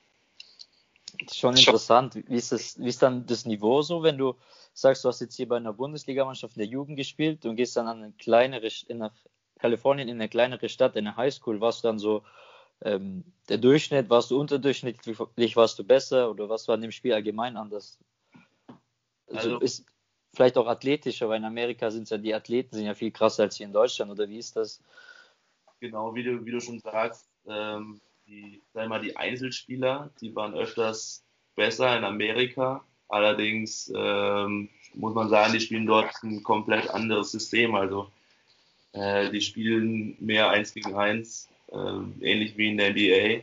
Schon 1.32 1.56
interessant. 1.56 2.14
Wie 2.14 2.36
ist, 2.36 2.52
das, 2.52 2.78
wie 2.78 2.88
ist 2.88 3.02
dann 3.02 3.26
das 3.26 3.44
Niveau 3.44 3.82
so, 3.82 4.02
wenn 4.02 4.18
du 4.18 4.34
sagst, 4.72 5.04
du 5.04 5.08
hast 5.08 5.20
jetzt 5.20 5.36
hier 5.36 5.48
bei 5.48 5.56
einer 5.56 5.72
Bundesligamannschaft 5.72 6.56
in 6.56 6.60
der 6.60 6.68
Jugend 6.68 6.96
gespielt 6.96 7.44
und 7.44 7.56
gehst 7.56 7.76
dann 7.76 7.86
an 7.86 8.02
eine 8.02 8.12
kleinere, 8.12 8.68
in 8.88 8.98
nach 8.98 9.12
Kalifornien 9.58 10.08
in 10.08 10.16
eine 10.16 10.28
kleinere 10.28 10.68
Stadt, 10.68 10.96
in 10.96 11.06
eine 11.06 11.16
Highschool, 11.16 11.60
warst 11.60 11.84
du 11.84 11.88
dann 11.88 11.98
so 11.98 12.22
ähm, 12.82 13.24
der 13.48 13.58
Durchschnitt, 13.58 14.10
warst 14.10 14.30
du 14.30 14.40
unterdurchschnittlich, 14.40 15.56
warst 15.56 15.78
du 15.78 15.84
besser 15.84 16.30
oder 16.30 16.48
was 16.48 16.66
war 16.66 16.74
in 16.74 16.80
dem 16.80 16.92
Spiel 16.92 17.12
allgemein 17.12 17.56
anders? 17.56 17.98
Also, 19.28 19.38
also 19.38 19.58
ist 19.60 19.86
vielleicht 20.34 20.58
auch 20.58 20.66
athletischer, 20.66 21.28
weil 21.28 21.38
in 21.38 21.44
Amerika 21.44 21.90
sind 21.90 22.10
ja 22.10 22.18
die 22.18 22.34
Athleten 22.34 22.74
sind 22.74 22.86
ja 22.86 22.94
viel 22.94 23.10
krasser 23.10 23.44
als 23.44 23.56
hier 23.56 23.66
in 23.66 23.72
Deutschland 23.72 24.10
oder 24.10 24.28
wie 24.28 24.38
ist 24.38 24.56
das? 24.56 24.82
Genau, 25.80 26.14
wie 26.14 26.22
du, 26.22 26.44
wie 26.44 26.50
du 26.50 26.60
schon 26.60 26.80
sagst, 26.80 27.28
ähm, 27.46 28.00
die, 28.32 28.62
sag 28.72 28.88
mal, 28.88 29.00
die 29.00 29.16
Einzelspieler, 29.16 30.10
die 30.20 30.34
waren 30.34 30.54
öfters 30.54 31.22
besser 31.54 31.96
in 31.96 32.04
Amerika. 32.04 32.82
Allerdings 33.08 33.92
ähm, 33.94 34.70
muss 34.94 35.14
man 35.14 35.28
sagen, 35.28 35.52
die 35.52 35.60
spielen 35.60 35.86
dort 35.86 36.10
ein 36.22 36.42
komplett 36.42 36.88
anderes 36.88 37.30
System. 37.30 37.74
Also 37.74 38.10
äh, 38.92 39.30
die 39.30 39.40
spielen 39.40 40.16
mehr 40.18 40.48
eins 40.50 40.72
gegen 40.72 40.94
eins, 40.94 41.48
äh, 41.70 42.26
ähnlich 42.26 42.56
wie 42.56 42.70
in 42.70 42.78
der 42.78 42.90
NBA, 42.90 43.42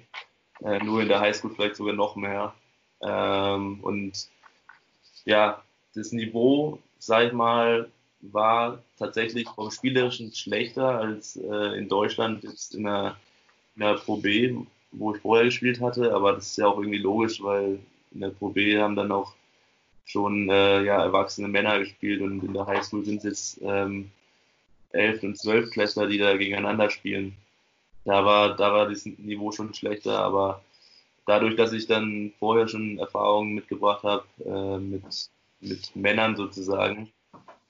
äh, 0.68 0.84
nur 0.84 1.02
in 1.02 1.08
der 1.08 1.20
Highschool 1.20 1.54
vielleicht 1.54 1.76
sogar 1.76 1.94
noch 1.94 2.16
mehr. 2.16 2.56
Ähm, 3.02 3.80
und 3.82 4.28
ja, 5.26 5.64
das 5.94 6.12
Niveau, 6.12 6.80
sag 6.98 7.28
ich 7.28 7.34
mal, 7.34 7.92
war 8.22 8.84
tatsächlich 8.98 9.48
vom 9.50 9.72
Spielerischen 9.72 10.34
schlechter 10.34 11.00
als 11.00 11.36
äh, 11.38 11.78
in 11.78 11.88
Deutschland 11.88 12.44
jetzt 12.44 12.74
in 12.74 12.84
der, 12.84 13.18
in 13.76 13.82
der 13.82 13.94
Pro 13.94 14.18
B, 14.18 14.66
wo 14.92 15.14
ich 15.14 15.22
vorher 15.22 15.46
gespielt 15.46 15.82
hatte, 15.82 16.14
aber 16.14 16.34
das 16.34 16.48
ist 16.48 16.58
ja 16.58 16.68
auch 16.68 16.78
irgendwie 16.80 16.98
logisch, 16.98 17.42
weil 17.42 17.80
in 18.12 18.22
der 18.22 18.30
Pro 18.30 18.50
B 18.50 18.80
haben 18.80 18.96
dann 18.96 19.12
auch 19.12 19.34
schon 20.06 20.50
äh, 20.50 20.84
ja, 20.84 21.04
erwachsene 21.04 21.48
Männer 21.48 21.80
gespielt 21.80 22.22
und 22.22 22.44
in 22.44 22.54
der 22.54 22.66
Highschool 22.66 23.06
sind 23.06 23.18
es 23.18 23.24
jetzt 23.24 23.62
ähm, 23.62 24.10
11 24.92 25.24
und 25.24 25.38
12 25.38 25.70
Klässler, 25.70 26.08
die 26.08 26.18
da 26.18 26.36
gegeneinander 26.36 26.90
spielen. 26.90 27.36
Da 28.06 28.26
war, 28.26 28.56
da 28.56 28.74
war 28.74 28.90
das 28.90 29.06
Niveau 29.06 29.52
schon 29.52 29.74
schlechter, 29.74 30.18
aber 30.20 30.64
dadurch, 31.28 31.56
dass 31.56 31.74
ich 31.74 31.86
dann 31.86 32.34
vorher 32.40 32.68
schon 32.68 32.98
Erfahrungen 32.98 33.54
mitgebracht 33.54 34.04
habe 34.04 34.24
äh, 34.44 34.80
mit, 34.80 35.30
mit 35.60 35.96
Männern 35.96 36.36
sozusagen, 36.36 37.12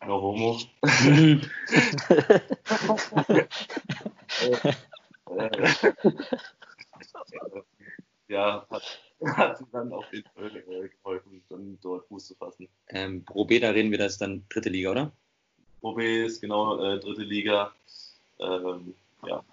no 0.05 0.21
homo. 0.21 0.59
ja, 8.27 8.65
hat, 8.69 9.01
hat 9.35 9.63
dann 9.71 9.93
auf 9.93 10.05
jeden 10.11 10.29
Fall 10.29 10.89
geholfen, 10.89 11.43
dann 11.49 11.77
dort 11.81 12.07
Fuß 12.07 12.27
zu 12.27 12.35
fassen. 12.35 12.67
Ähm, 12.89 13.25
Pro 13.25 13.45
B, 13.45 13.59
da 13.59 13.71
reden 13.71 13.91
wir 13.91 13.97
das 13.97 14.17
dann 14.17 14.45
dritte 14.49 14.69
Liga, 14.69 14.91
oder? 14.91 15.11
Probe 15.81 16.05
ist 16.25 16.41
genau 16.41 16.81
äh, 16.83 16.99
dritte 16.99 17.23
Liga. 17.23 17.73
Ähm, 18.39 18.93
ja. 19.25 19.43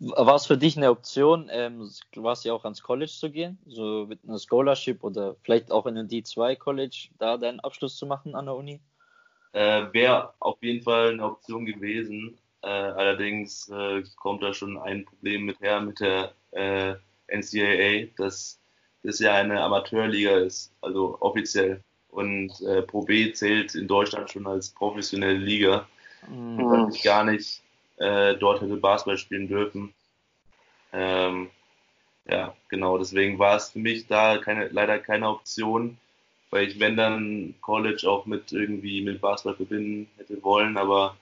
War 0.00 0.36
es 0.36 0.46
für 0.46 0.56
dich 0.56 0.76
eine 0.76 0.90
Option, 0.90 1.48
ähm, 1.50 1.90
quasi 2.12 2.50
auch 2.50 2.62
ans 2.64 2.82
College 2.82 3.10
zu 3.10 3.30
gehen, 3.30 3.58
so 3.66 4.06
mit 4.06 4.20
einer 4.24 4.38
Scholarship 4.38 5.02
oder 5.02 5.34
vielleicht 5.42 5.72
auch 5.72 5.86
in 5.86 5.98
ein 5.98 6.08
D2 6.08 6.56
College, 6.56 7.08
da 7.18 7.36
deinen 7.36 7.58
Abschluss 7.60 7.96
zu 7.96 8.06
machen 8.06 8.36
an 8.36 8.46
der 8.46 8.54
Uni? 8.54 8.80
Äh, 9.52 9.92
Wäre 9.92 10.34
auf 10.38 10.62
jeden 10.62 10.84
Fall 10.84 11.10
eine 11.10 11.24
Option 11.24 11.66
gewesen. 11.66 12.38
Äh, 12.62 12.68
allerdings 12.68 13.68
äh, 13.68 14.02
kommt 14.16 14.42
da 14.42 14.52
schon 14.52 14.78
ein 14.78 15.04
Problem 15.04 15.44
mit 15.44 15.60
her 15.60 15.80
mit 15.80 16.00
der 16.00 16.32
äh, 16.52 16.94
NCAA, 17.28 18.08
dass 18.16 18.58
das 19.02 19.20
ja 19.20 19.34
eine 19.34 19.60
Amateurliga 19.62 20.38
ist, 20.38 20.72
also 20.80 21.16
offiziell. 21.20 21.82
Und 22.10 22.60
äh, 22.62 22.82
Pro 22.82 23.02
B 23.02 23.32
zählt 23.32 23.74
in 23.74 23.86
Deutschland 23.86 24.30
schon 24.30 24.46
als 24.46 24.70
professionelle 24.70 25.38
Liga. 25.38 25.86
Mhm. 26.28 26.86
Dass 26.86 26.96
ich 26.96 27.02
gar 27.02 27.24
nicht 27.24 27.62
äh, 27.98 28.34
dort 28.34 28.60
hätte 28.60 28.76
Basketball 28.76 29.18
spielen 29.18 29.48
dürfen. 29.48 29.94
Ähm, 30.92 31.50
ja, 32.26 32.54
genau, 32.68 32.98
deswegen 32.98 33.38
war 33.38 33.56
es 33.56 33.70
für 33.70 33.78
mich 33.78 34.06
da 34.06 34.38
keine, 34.38 34.68
leider 34.68 34.98
keine 34.98 35.28
Option, 35.28 35.98
weil 36.50 36.68
ich, 36.68 36.80
wenn 36.80 36.96
dann 36.96 37.54
College 37.60 38.08
auch 38.08 38.26
mit 38.26 38.52
irgendwie 38.52 39.02
mit 39.02 39.20
Basketball 39.20 39.56
verbinden 39.56 40.10
hätte 40.16 40.42
wollen, 40.42 40.76
aber 40.76 41.16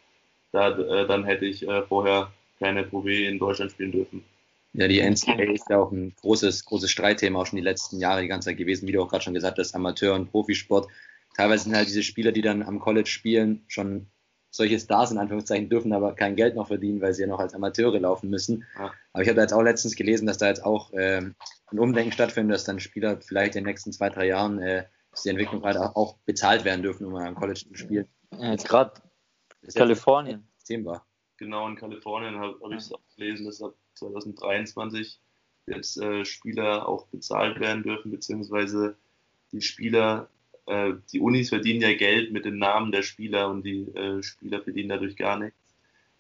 da, 0.53 0.71
äh, 0.71 1.07
dann 1.07 1.25
hätte 1.25 1.47
ich 1.47 1.67
äh, 1.67 1.83
vorher 1.83 2.33
keine 2.59 2.85
Pro 2.85 3.01
B 3.01 3.27
in 3.27 3.39
Deutschland 3.39 3.73
spielen 3.73 3.93
dürfen. 3.93 4.25
Ja, 4.73 4.89
die 4.89 5.01
NCAA 5.01 5.53
ist 5.53 5.71
ja 5.71 5.79
auch 5.79 5.91
ein 5.91 6.15
großes, 6.21 6.67
großes 6.67 6.91
Streitthema 6.91 7.41
auch 7.41 7.47
schon 7.47 7.57
die 7.57 7.63
letzten 7.63 7.99
Jahre 7.99 8.23
die 8.23 8.29
ganze 8.29 8.51
Zeit 8.51 8.59
gewesen, 8.59 8.87
wie 8.87 8.93
du 8.93 9.03
auch 9.03 9.09
gerade 9.09 9.25
schon 9.25 9.35
gesagt 9.35 9.59
hast, 9.59 9.75
Amateur- 9.75 10.15
und 10.15 10.31
Profisport. 10.31 10.89
Teilweise 11.35 11.65
sind 11.65 11.77
halt 11.77 11.89
diese 11.89 12.03
Spieler, 12.03 12.33
die 12.33 12.43
dann 12.43 12.63
am 12.63 12.79
College 12.79 13.09
spielen, 13.09 13.65
schon 13.69 14.07
solche 14.51 14.79
Stars 14.79 15.11
in 15.11 15.19
Anführungszeichen 15.19 15.69
dürfen 15.69 15.93
aber 15.93 16.15
kein 16.15 16.35
Geld 16.35 16.57
noch 16.57 16.69
verdienen, 16.69 17.01
weil 17.01 17.13
sie 17.13 17.23
ja 17.23 17.29
noch 17.29 17.39
als 17.39 17.55
Amateure 17.55 18.01
laufen 18.01 18.31
müssen. 18.31 18.65
Ja. 18.79 18.93
Aber 19.13 19.23
ich 19.23 19.29
habe 19.29 19.37
da 19.37 19.43
jetzt 19.43 19.53
auch 19.53 19.63
letztens 19.63 19.97
gelesen, 19.97 20.27
dass 20.27 20.39
da 20.39 20.49
jetzt 20.49 20.65
auch 20.65 20.93
äh, 20.93 21.19
ein 21.19 21.79
Umdenken 21.79 22.13
stattfindet, 22.13 22.55
dass 22.55 22.65
dann 22.65 22.81
Spieler 22.81 23.21
vielleicht 23.21 23.55
in 23.55 23.63
den 23.65 23.69
nächsten 23.69 23.93
zwei, 23.93 24.09
drei 24.09 24.27
Jahren 24.27 24.59
äh, 24.61 24.85
die 25.25 25.29
Entwicklung 25.29 25.63
halt 25.63 25.77
auch 25.79 26.17
bezahlt 26.27 26.65
werden 26.65 26.83
dürfen, 26.83 27.07
um 27.07 27.15
am 27.15 27.35
College 27.35 27.65
zu 27.69 27.75
spielen. 27.75 28.07
Jetzt 28.39 28.69
gerade 28.69 28.93
Kalifornien. 29.75 30.47
Thema. 30.65 31.05
Genau, 31.37 31.69
in 31.69 31.77
Kalifornien 31.77 32.39
habe 32.39 32.59
hab 32.63 32.71
ich 32.71 32.79
es 32.79 32.93
auch 32.93 33.01
gelesen, 33.17 33.47
dass 33.47 33.63
ab 33.63 33.75
2023 33.95 35.19
jetzt 35.67 35.97
äh, 35.99 36.25
Spieler 36.25 36.89
auch 36.89 37.07
bezahlt 37.09 37.61
werden 37.61 37.83
dürfen, 37.83 38.11
beziehungsweise 38.11 38.97
die 39.53 39.61
Spieler 39.61 40.29
äh, 40.67 40.95
die 41.13 41.21
Unis 41.21 41.49
verdienen 41.49 41.81
ja 41.81 41.95
Geld 41.95 42.33
mit 42.33 42.45
den 42.45 42.59
Namen 42.59 42.93
der 42.93 43.03
Spieler 43.03 43.49
und 43.49 43.63
die 43.65 43.83
äh, 43.95 44.23
Spieler 44.23 44.61
verdienen 44.61 44.89
dadurch 44.89 45.17
gar 45.17 45.39
nichts. 45.39 45.59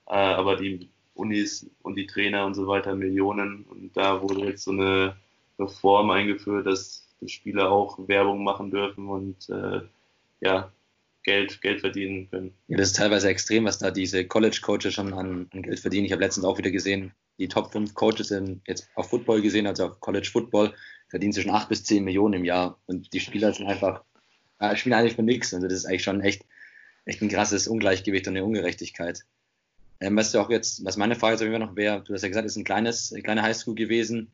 Äh, 0.07 0.15
aber 0.15 0.57
die 0.57 0.89
Unis 1.15 1.69
und 1.83 1.97
die 1.97 2.07
Trainer 2.07 2.47
und 2.47 2.55
so 2.55 2.67
weiter 2.67 2.95
Millionen. 2.95 3.65
Und 3.65 3.97
da 3.97 4.23
wurde 4.23 4.47
jetzt 4.47 4.65
so 4.65 4.71
eine 4.71 5.17
Reform 5.59 6.11
eingeführt, 6.11 6.67
dass 6.67 7.09
die 7.21 7.29
Spieler 7.29 7.71
auch 7.71 7.99
Werbung 8.09 8.45
machen 8.45 8.71
dürfen 8.71 9.09
und 9.09 9.49
äh, 9.49 9.81
ja, 10.41 10.71
Geld, 11.27 11.61
Geld 11.61 11.81
verdienen 11.81 12.31
können. 12.31 12.55
Ja, 12.69 12.79
das 12.79 12.89
ist 12.89 12.97
teilweise 12.97 13.29
extrem, 13.29 13.65
was 13.65 13.79
da 13.79 13.91
diese 13.91 14.25
College-Coaches 14.25 14.95
schon 14.95 15.13
an, 15.13 15.49
an, 15.53 15.63
Geld 15.63 15.81
verdienen. 15.81 16.07
Ich 16.07 16.13
habe 16.13 16.23
letztens 16.23 16.47
auch 16.47 16.57
wieder 16.57 16.71
gesehen, 16.71 17.13
die 17.39 17.49
Top 17.49 17.73
5 17.73 17.95
Coaches 17.95 18.29
sind 18.29 18.63
jetzt 18.67 18.89
auf 18.95 19.11
Football 19.11 19.43
gesehen, 19.43 19.67
also 19.67 19.87
auf 19.87 20.01
College 20.01 20.29
Football, 20.33 20.73
verdienen 21.09 21.33
zwischen 21.33 21.51
8 21.51 21.69
bis 21.69 21.83
10 21.83 22.05
Millionen 22.05 22.35
im 22.35 22.45
Jahr. 22.45 22.79
Und 22.87 23.13
die 23.13 23.19
Spieler 23.19 23.53
sind 23.53 23.67
einfach 23.67 24.05
äh, 24.61 24.77
spielen 24.77 24.95
eigentlich 24.95 25.17
für 25.17 25.25
nichts. 25.25 25.53
Also 25.53 25.67
das 25.67 25.79
ist 25.79 25.87
eigentlich 25.87 26.05
schon 26.05 26.21
echt, 26.21 26.45
echt 27.05 27.21
ein 27.21 27.29
krasses 27.29 27.67
Ungleichgewicht 27.67 28.29
und 28.29 28.37
eine 28.37 28.45
Ungerechtigkeit. 28.45 29.25
Ähm, 30.01 30.17
was 30.17 30.31
du 30.31 30.39
auch 30.39 30.49
jetzt, 30.49 30.85
was 30.85 30.97
meine 30.97 31.17
Frage 31.17 31.45
jetzt 31.45 31.59
noch 31.59 31.75
wäre, 31.75 32.03
du 32.03 32.15
hast 32.15 32.23
ja 32.23 32.29
gesagt, 32.29 32.47
es 32.47 32.53
ist 32.53 32.59
ein 32.59 32.65
kleines, 32.65 33.13
eine 33.13 33.23
kleine 33.23 33.43
Highschool 33.43 33.75
gewesen. 33.75 34.31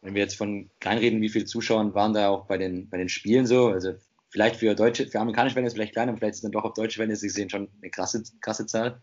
Wenn 0.00 0.14
wir 0.14 0.22
jetzt 0.22 0.36
von 0.36 0.70
klein 0.80 0.98
reden, 0.98 1.20
wie 1.20 1.28
viele 1.28 1.44
Zuschauer 1.44 1.94
waren 1.94 2.14
da 2.14 2.30
auch 2.30 2.46
bei 2.46 2.56
den, 2.56 2.88
bei 2.88 2.96
den 2.96 3.10
Spielen 3.10 3.46
so? 3.46 3.68
Also 3.68 3.94
vielleicht 4.32 4.56
für 4.56 4.74
deutsche, 4.74 5.06
für 5.06 5.20
amerikanische 5.20 5.54
Fans 5.54 5.74
vielleicht 5.74 5.92
klein, 5.92 6.08
aber 6.08 6.18
vielleicht 6.18 6.32
ist 6.32 6.38
es 6.38 6.42
dann 6.42 6.52
doch 6.52 6.64
auf 6.64 6.74
deutsche 6.74 7.00
Fans 7.00 7.20
gesehen 7.20 7.50
schon 7.50 7.68
eine 7.80 7.90
krasse, 7.90 8.22
krasse 8.40 8.66
Zahl. 8.66 9.00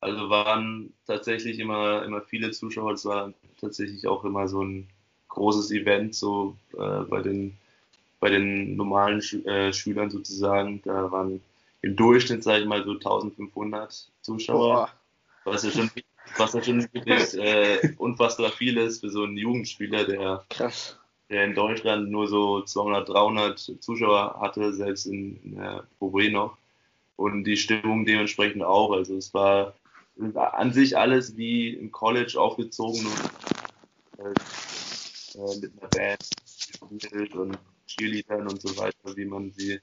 Also 0.00 0.30
waren 0.30 0.94
tatsächlich 1.06 1.58
immer, 1.58 2.04
immer 2.04 2.22
viele 2.22 2.52
Zuschauer. 2.52 2.92
Es 2.92 3.04
war 3.04 3.34
tatsächlich 3.60 4.06
auch 4.06 4.24
immer 4.24 4.48
so 4.48 4.62
ein 4.62 4.88
großes 5.28 5.72
Event, 5.72 6.14
so 6.14 6.56
äh, 6.78 7.00
bei 7.02 7.20
den 7.20 7.58
bei 8.20 8.28
den 8.28 8.76
normalen 8.76 9.20
Sch 9.20 9.34
äh, 9.46 9.72
Schülern 9.72 10.10
sozusagen. 10.10 10.80
Da 10.84 11.10
waren 11.10 11.42
im 11.82 11.96
Durchschnitt, 11.96 12.44
sage 12.44 12.62
ich 12.62 12.66
mal, 12.66 12.84
so 12.84 12.92
1500 12.92 14.08
Zuschauer, 14.20 14.90
was 15.44 15.64
ja 15.64 15.70
schon, 15.70 15.90
was 16.36 16.52
ja 16.52 16.62
schon 16.62 16.86
wirklich 16.92 17.34
äh, 17.34 17.94
unfassbar 17.96 18.50
viel 18.50 18.76
ist 18.76 19.00
für 19.00 19.10
so 19.10 19.24
einen 19.24 19.36
Jugendspieler, 19.36 20.04
der, 20.04 20.44
Krass. 20.50 20.99
Der 21.30 21.44
in 21.44 21.54
Deutschland 21.54 22.10
nur 22.10 22.26
so 22.28 22.62
200, 22.62 23.08
300 23.08 23.58
Zuschauer 23.80 24.36
hatte, 24.40 24.74
selbst 24.74 25.06
in, 25.06 25.40
in 25.44 25.56
der 25.56 25.86
Pro 25.98 26.10
B 26.10 26.30
noch. 26.30 26.56
Und 27.16 27.44
die 27.44 27.56
Stimmung 27.56 28.04
dementsprechend 28.04 28.62
auch. 28.62 28.92
Also 28.92 29.16
es 29.16 29.32
war 29.32 29.74
an 30.34 30.72
sich 30.72 30.96
alles 30.98 31.36
wie 31.36 31.70
im 31.74 31.92
College 31.92 32.38
aufgezogen 32.38 33.06
und 34.16 34.36
äh, 34.36 35.60
mit 35.60 35.72
einer 35.78 35.88
Band 35.88 36.28
und 36.80 37.58
Cheerleadern 37.86 38.48
und 38.48 38.60
so 38.60 38.76
weiter, 38.76 39.16
wie 39.16 39.24
man 39.24 39.52
sie 39.52 39.74
im 39.74 39.80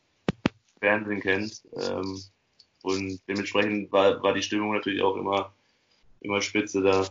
Fernsehen 0.80 1.22
kennt. 1.22 1.64
Ähm, 1.78 2.22
und 2.84 3.20
dementsprechend 3.28 3.92
war, 3.92 4.22
war 4.22 4.34
die 4.34 4.42
Stimmung 4.42 4.74
natürlich 4.74 5.02
auch 5.02 5.16
immer, 5.16 5.54
immer 6.22 6.42
spitze 6.42 6.82
da. 6.82 7.08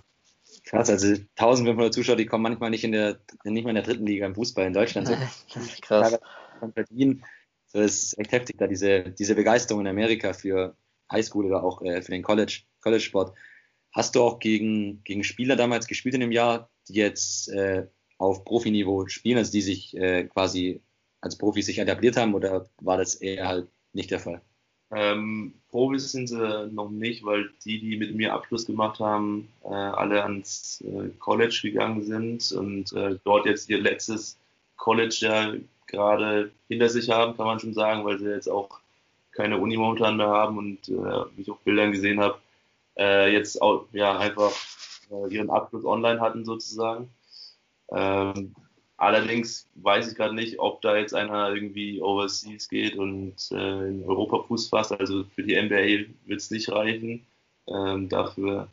Krass, 0.66 0.90
also 0.90 1.06
1500 1.06 1.94
Zuschauer, 1.94 2.16
die 2.16 2.26
kommen 2.26 2.42
manchmal 2.42 2.70
nicht 2.70 2.82
in 2.82 2.90
der, 2.90 3.20
nicht 3.44 3.62
mal 3.62 3.70
in 3.70 3.76
der 3.76 3.84
dritten 3.84 4.04
Liga 4.04 4.26
im 4.26 4.34
Fußball 4.34 4.66
in 4.66 4.72
Deutschland. 4.72 5.08
Krass. 5.80 6.18
Verdienen. 6.74 7.24
So, 7.66 7.80
ist 7.80 8.18
echt 8.18 8.32
heftig, 8.32 8.58
da 8.58 8.66
diese, 8.66 9.10
diese 9.10 9.36
Begeisterung 9.36 9.82
in 9.82 9.86
Amerika 9.86 10.32
für 10.32 10.76
Highschool 11.10 11.46
oder 11.46 11.62
auch 11.62 11.82
äh, 11.82 12.02
für 12.02 12.10
den 12.10 12.22
College, 12.22 12.62
College 12.80 13.02
Sport. 13.02 13.36
Hast 13.92 14.16
du 14.16 14.22
auch 14.22 14.40
gegen, 14.40 15.04
gegen 15.04 15.22
Spieler 15.22 15.54
damals 15.54 15.86
gespielt 15.86 16.16
in 16.16 16.20
dem 16.20 16.32
Jahr, 16.32 16.68
die 16.88 16.94
jetzt 16.94 17.48
äh, 17.48 17.86
auf 18.18 18.44
Profiniveau 18.44 19.06
spielen, 19.06 19.38
also 19.38 19.52
die 19.52 19.62
sich 19.62 19.96
äh, 19.96 20.24
quasi 20.24 20.82
als 21.20 21.38
Profis 21.38 21.66
sich 21.66 21.78
etabliert 21.78 22.16
haben 22.16 22.34
oder 22.34 22.68
war 22.80 22.96
das 22.96 23.14
eher 23.14 23.46
halt 23.46 23.68
nicht 23.92 24.10
der 24.10 24.20
Fall? 24.20 24.42
Ähm, 24.92 25.52
Profis 25.70 26.12
sind 26.12 26.28
sie 26.28 26.68
noch 26.70 26.90
nicht, 26.90 27.24
weil 27.24 27.50
die, 27.64 27.80
die 27.80 27.96
mit 27.96 28.14
mir 28.14 28.32
Abschluss 28.32 28.66
gemacht 28.66 29.00
haben, 29.00 29.48
äh, 29.64 29.68
alle 29.68 30.22
ans 30.22 30.82
äh, 30.82 31.08
College 31.18 31.58
gegangen 31.62 32.02
sind 32.04 32.52
und 32.52 32.92
äh, 32.92 33.18
dort 33.24 33.46
jetzt 33.46 33.68
ihr 33.68 33.80
letztes 33.80 34.38
College 34.76 35.16
ja 35.20 35.54
gerade 35.86 36.52
hinter 36.68 36.88
sich 36.88 37.10
haben, 37.10 37.36
kann 37.36 37.46
man 37.46 37.58
schon 37.58 37.74
sagen, 37.74 38.04
weil 38.04 38.18
sie 38.18 38.28
jetzt 38.30 38.48
auch 38.48 38.80
keine 39.32 39.58
Uni 39.58 39.76
momentan 39.76 40.16
mehr 40.16 40.28
haben 40.28 40.56
und 40.56 40.88
äh, 40.88 41.24
wie 41.36 41.42
ich 41.42 41.50
auf 41.50 41.58
Bildern 41.60 41.92
gesehen 41.92 42.20
habe, 42.20 42.38
äh, 42.96 43.32
jetzt 43.32 43.60
auch 43.60 43.86
ja 43.92 44.16
einfach 44.18 44.52
äh, 45.10 45.34
ihren 45.34 45.50
Abschluss 45.50 45.84
online 45.84 46.20
hatten 46.20 46.44
sozusagen. 46.44 47.10
Ähm, 47.90 48.54
allerdings 48.96 49.68
weiß 49.76 50.08
ich 50.10 50.16
gerade 50.16 50.34
nicht, 50.34 50.58
ob 50.58 50.80
da 50.82 50.96
jetzt 50.96 51.14
einer 51.14 51.50
irgendwie 51.54 52.00
overseas 52.00 52.68
geht 52.68 52.96
und 52.96 53.34
äh, 53.52 53.88
in 53.88 54.04
Europa 54.06 54.42
Fuß 54.44 54.68
fasst. 54.68 54.92
Also 54.92 55.24
für 55.34 55.42
die 55.42 55.60
NBA 55.60 56.10
wird 56.26 56.40
es 56.40 56.50
nicht 56.50 56.70
reichen. 56.70 57.26
Ähm, 57.68 58.08
dafür, 58.08 58.68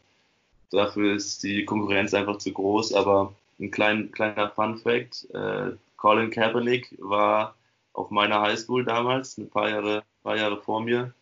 dafür 0.72 1.16
ist 1.16 1.44
die 1.44 1.66
Konkurrenz 1.66 2.14
einfach 2.14 2.38
zu 2.38 2.52
groß. 2.52 2.94
Aber 2.94 3.34
ein 3.60 3.72
klein, 3.72 4.12
kleiner 4.12 4.50
Fun 4.50 4.78
Fact: 4.78 5.28
äh, 5.34 5.72
Colin 5.98 6.32
Kaepernick 6.32 6.96
war 7.00 7.56
auf 7.94 8.10
meiner 8.10 8.42
Highschool 8.42 8.84
damals, 8.84 9.38
ein 9.38 9.50
paar 9.50 9.70
Jahre, 9.70 10.04
paar 10.24 10.38
Jahre 10.38 10.58
vor 10.58 10.82
mir. 10.82 11.14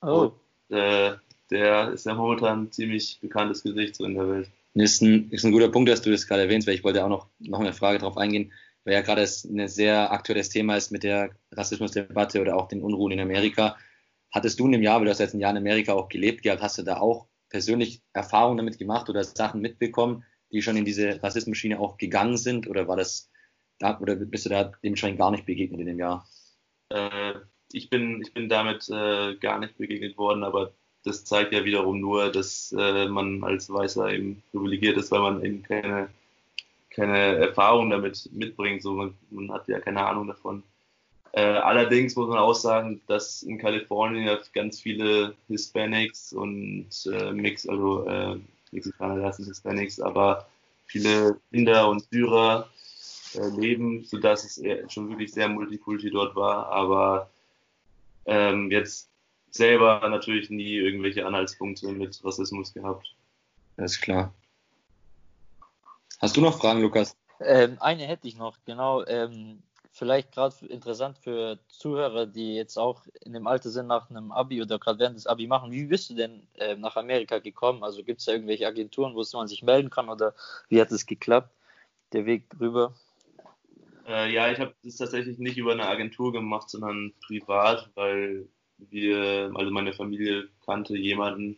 Oh. 0.00 0.30
Und, 0.68 0.76
äh, 0.76 1.16
der 1.50 1.92
ist 1.92 2.06
ja 2.06 2.14
momentan 2.14 2.64
ein 2.64 2.72
ziemlich 2.72 3.18
bekanntes 3.20 3.62
Gesicht 3.62 3.96
so 3.96 4.04
in 4.04 4.14
der 4.14 4.28
Welt. 4.28 4.50
Ist 4.80 5.02
ein, 5.02 5.30
ist 5.30 5.44
ein 5.44 5.52
guter 5.52 5.68
Punkt, 5.68 5.88
dass 5.88 6.02
du 6.02 6.10
das 6.10 6.26
gerade 6.26 6.42
erwähnst, 6.42 6.66
weil 6.66 6.74
ich 6.74 6.84
wollte 6.84 7.04
auch 7.04 7.08
noch, 7.08 7.28
noch 7.40 7.60
eine 7.60 7.72
Frage 7.72 7.98
darauf 7.98 8.16
eingehen, 8.16 8.52
weil 8.84 8.94
ja 8.94 9.00
gerade 9.00 9.22
ein 9.22 9.68
sehr 9.68 10.12
aktuelles 10.12 10.50
Thema 10.50 10.76
ist 10.76 10.92
mit 10.92 11.02
der 11.02 11.30
Rassismusdebatte 11.52 12.40
oder 12.40 12.56
auch 12.56 12.68
den 12.68 12.82
Unruhen 12.82 13.12
in 13.12 13.20
Amerika. 13.20 13.76
Hattest 14.30 14.60
du 14.60 14.66
in 14.66 14.72
dem 14.72 14.82
Jahr, 14.82 14.98
weil 14.98 15.06
du 15.06 15.10
hast 15.10 15.18
jetzt 15.18 15.34
ein 15.34 15.40
Jahr 15.40 15.50
in 15.50 15.56
Amerika 15.56 15.94
auch 15.94 16.08
gelebt 16.08 16.42
gehabt, 16.42 16.62
hast 16.62 16.78
du 16.78 16.82
da 16.82 16.98
auch 16.98 17.28
persönlich 17.48 18.02
Erfahrungen 18.12 18.58
damit 18.58 18.78
gemacht 18.78 19.08
oder 19.08 19.24
Sachen 19.24 19.60
mitbekommen, 19.60 20.24
die 20.52 20.62
schon 20.62 20.76
in 20.76 20.84
diese 20.84 21.22
Rassismusschiene 21.22 21.80
auch 21.80 21.96
gegangen 21.96 22.36
sind? 22.36 22.68
Oder 22.68 22.88
war 22.88 22.96
das 22.96 23.30
da, 23.78 23.98
oder 24.00 24.16
bist 24.16 24.46
du 24.46 24.50
da 24.50 24.72
dementsprechend 24.82 25.18
gar 25.18 25.30
nicht 25.30 25.46
begegnet 25.46 25.80
in 25.80 25.86
dem 25.86 25.98
Jahr? 25.98 26.26
Äh, 26.90 27.34
ich 27.72 27.90
bin, 27.90 28.22
ich 28.22 28.32
bin 28.32 28.48
damit 28.48 28.88
äh, 28.88 29.36
gar 29.36 29.58
nicht 29.58 29.76
begegnet 29.76 30.16
worden, 30.16 30.44
aber 30.44 30.74
das 31.08 31.24
zeigt 31.24 31.52
ja 31.52 31.64
wiederum 31.64 32.00
nur, 32.00 32.30
dass 32.30 32.74
äh, 32.78 33.08
man 33.08 33.42
als 33.42 33.70
Weißer 33.70 34.12
eben 34.12 34.42
privilegiert 34.52 34.96
ist, 34.96 35.10
weil 35.10 35.20
man 35.20 35.44
eben 35.44 35.62
keine, 35.62 36.08
keine 36.90 37.18
Erfahrung 37.36 37.90
damit 37.90 38.28
mitbringt. 38.32 38.82
So, 38.82 38.94
man, 38.94 39.14
man 39.30 39.52
hat 39.52 39.66
ja 39.68 39.80
keine 39.80 40.06
Ahnung 40.06 40.28
davon. 40.28 40.62
Äh, 41.32 41.42
allerdings 41.42 42.16
muss 42.16 42.28
man 42.28 42.38
auch 42.38 42.54
sagen, 42.54 43.00
dass 43.06 43.42
in 43.42 43.58
Kalifornien 43.58 44.26
ja 44.26 44.38
ganz 44.54 44.80
viele 44.80 45.34
Hispanics 45.48 46.32
und 46.32 46.88
äh, 47.12 47.32
Mix, 47.32 47.68
also 47.68 48.06
äh, 48.06 48.36
Mexikaner 48.72 49.16
lassen 49.16 49.44
Hispanics, 49.44 50.00
aber 50.00 50.48
viele 50.86 51.38
Inder 51.50 51.88
und 51.88 52.02
Syrer 52.10 52.68
äh, 53.34 53.48
leben, 53.48 54.04
sodass 54.04 54.44
es 54.44 54.92
schon 54.92 55.10
wirklich 55.10 55.32
sehr 55.32 55.48
multikulti 55.48 56.10
dort 56.10 56.34
war. 56.34 56.70
Aber 56.72 57.30
ähm, 58.26 58.70
jetzt 58.70 59.08
selber 59.50 60.06
natürlich 60.08 60.50
nie 60.50 60.76
irgendwelche 60.76 61.26
Anhaltspunkte 61.26 61.88
mit 61.88 62.22
Rassismus 62.24 62.72
gehabt. 62.72 63.14
Das 63.76 63.92
ist 63.92 64.00
klar. 64.00 64.34
Hast 66.20 66.36
du 66.36 66.40
noch 66.40 66.60
Fragen, 66.60 66.82
Lukas? 66.82 67.16
Ähm, 67.40 67.76
eine 67.80 68.04
hätte 68.04 68.26
ich 68.26 68.36
noch, 68.36 68.56
genau. 68.64 69.04
Ähm, 69.06 69.62
vielleicht 69.90 70.32
gerade 70.32 70.54
interessant 70.66 71.18
für 71.18 71.58
Zuhörer, 71.68 72.26
die 72.26 72.54
jetzt 72.54 72.76
auch 72.76 73.02
in 73.24 73.32
dem 73.32 73.46
Alter 73.46 73.70
sind 73.70 73.86
nach 73.86 74.10
einem 74.10 74.32
Abi 74.32 74.60
oder 74.62 74.78
gerade 74.78 74.98
während 74.98 75.16
des 75.16 75.26
Abi 75.26 75.46
machen. 75.46 75.70
Wie 75.70 75.84
bist 75.84 76.10
du 76.10 76.14
denn 76.14 76.46
äh, 76.54 76.76
nach 76.76 76.96
Amerika 76.96 77.38
gekommen? 77.38 77.84
Also 77.84 78.02
gibt 78.02 78.20
es 78.20 78.26
da 78.26 78.32
irgendwelche 78.32 78.66
Agenturen, 78.66 79.14
wo 79.14 79.24
man 79.36 79.48
sich 79.48 79.62
melden 79.62 79.90
kann 79.90 80.08
oder 80.08 80.34
wie 80.68 80.80
hat 80.80 80.90
es 80.90 81.06
geklappt, 81.06 81.50
der 82.12 82.26
Weg 82.26 82.44
rüber? 82.58 82.94
Äh, 84.06 84.32
ja, 84.32 84.50
ich 84.50 84.58
habe 84.58 84.74
das 84.82 84.96
tatsächlich 84.96 85.38
nicht 85.38 85.58
über 85.58 85.72
eine 85.72 85.86
Agentur 85.86 86.32
gemacht, 86.32 86.70
sondern 86.70 87.12
privat, 87.26 87.90
weil 87.94 88.48
wir, 88.78 89.50
also 89.54 89.70
meine 89.70 89.92
Familie 89.92 90.48
kannte 90.64 90.96
jemanden, 90.96 91.56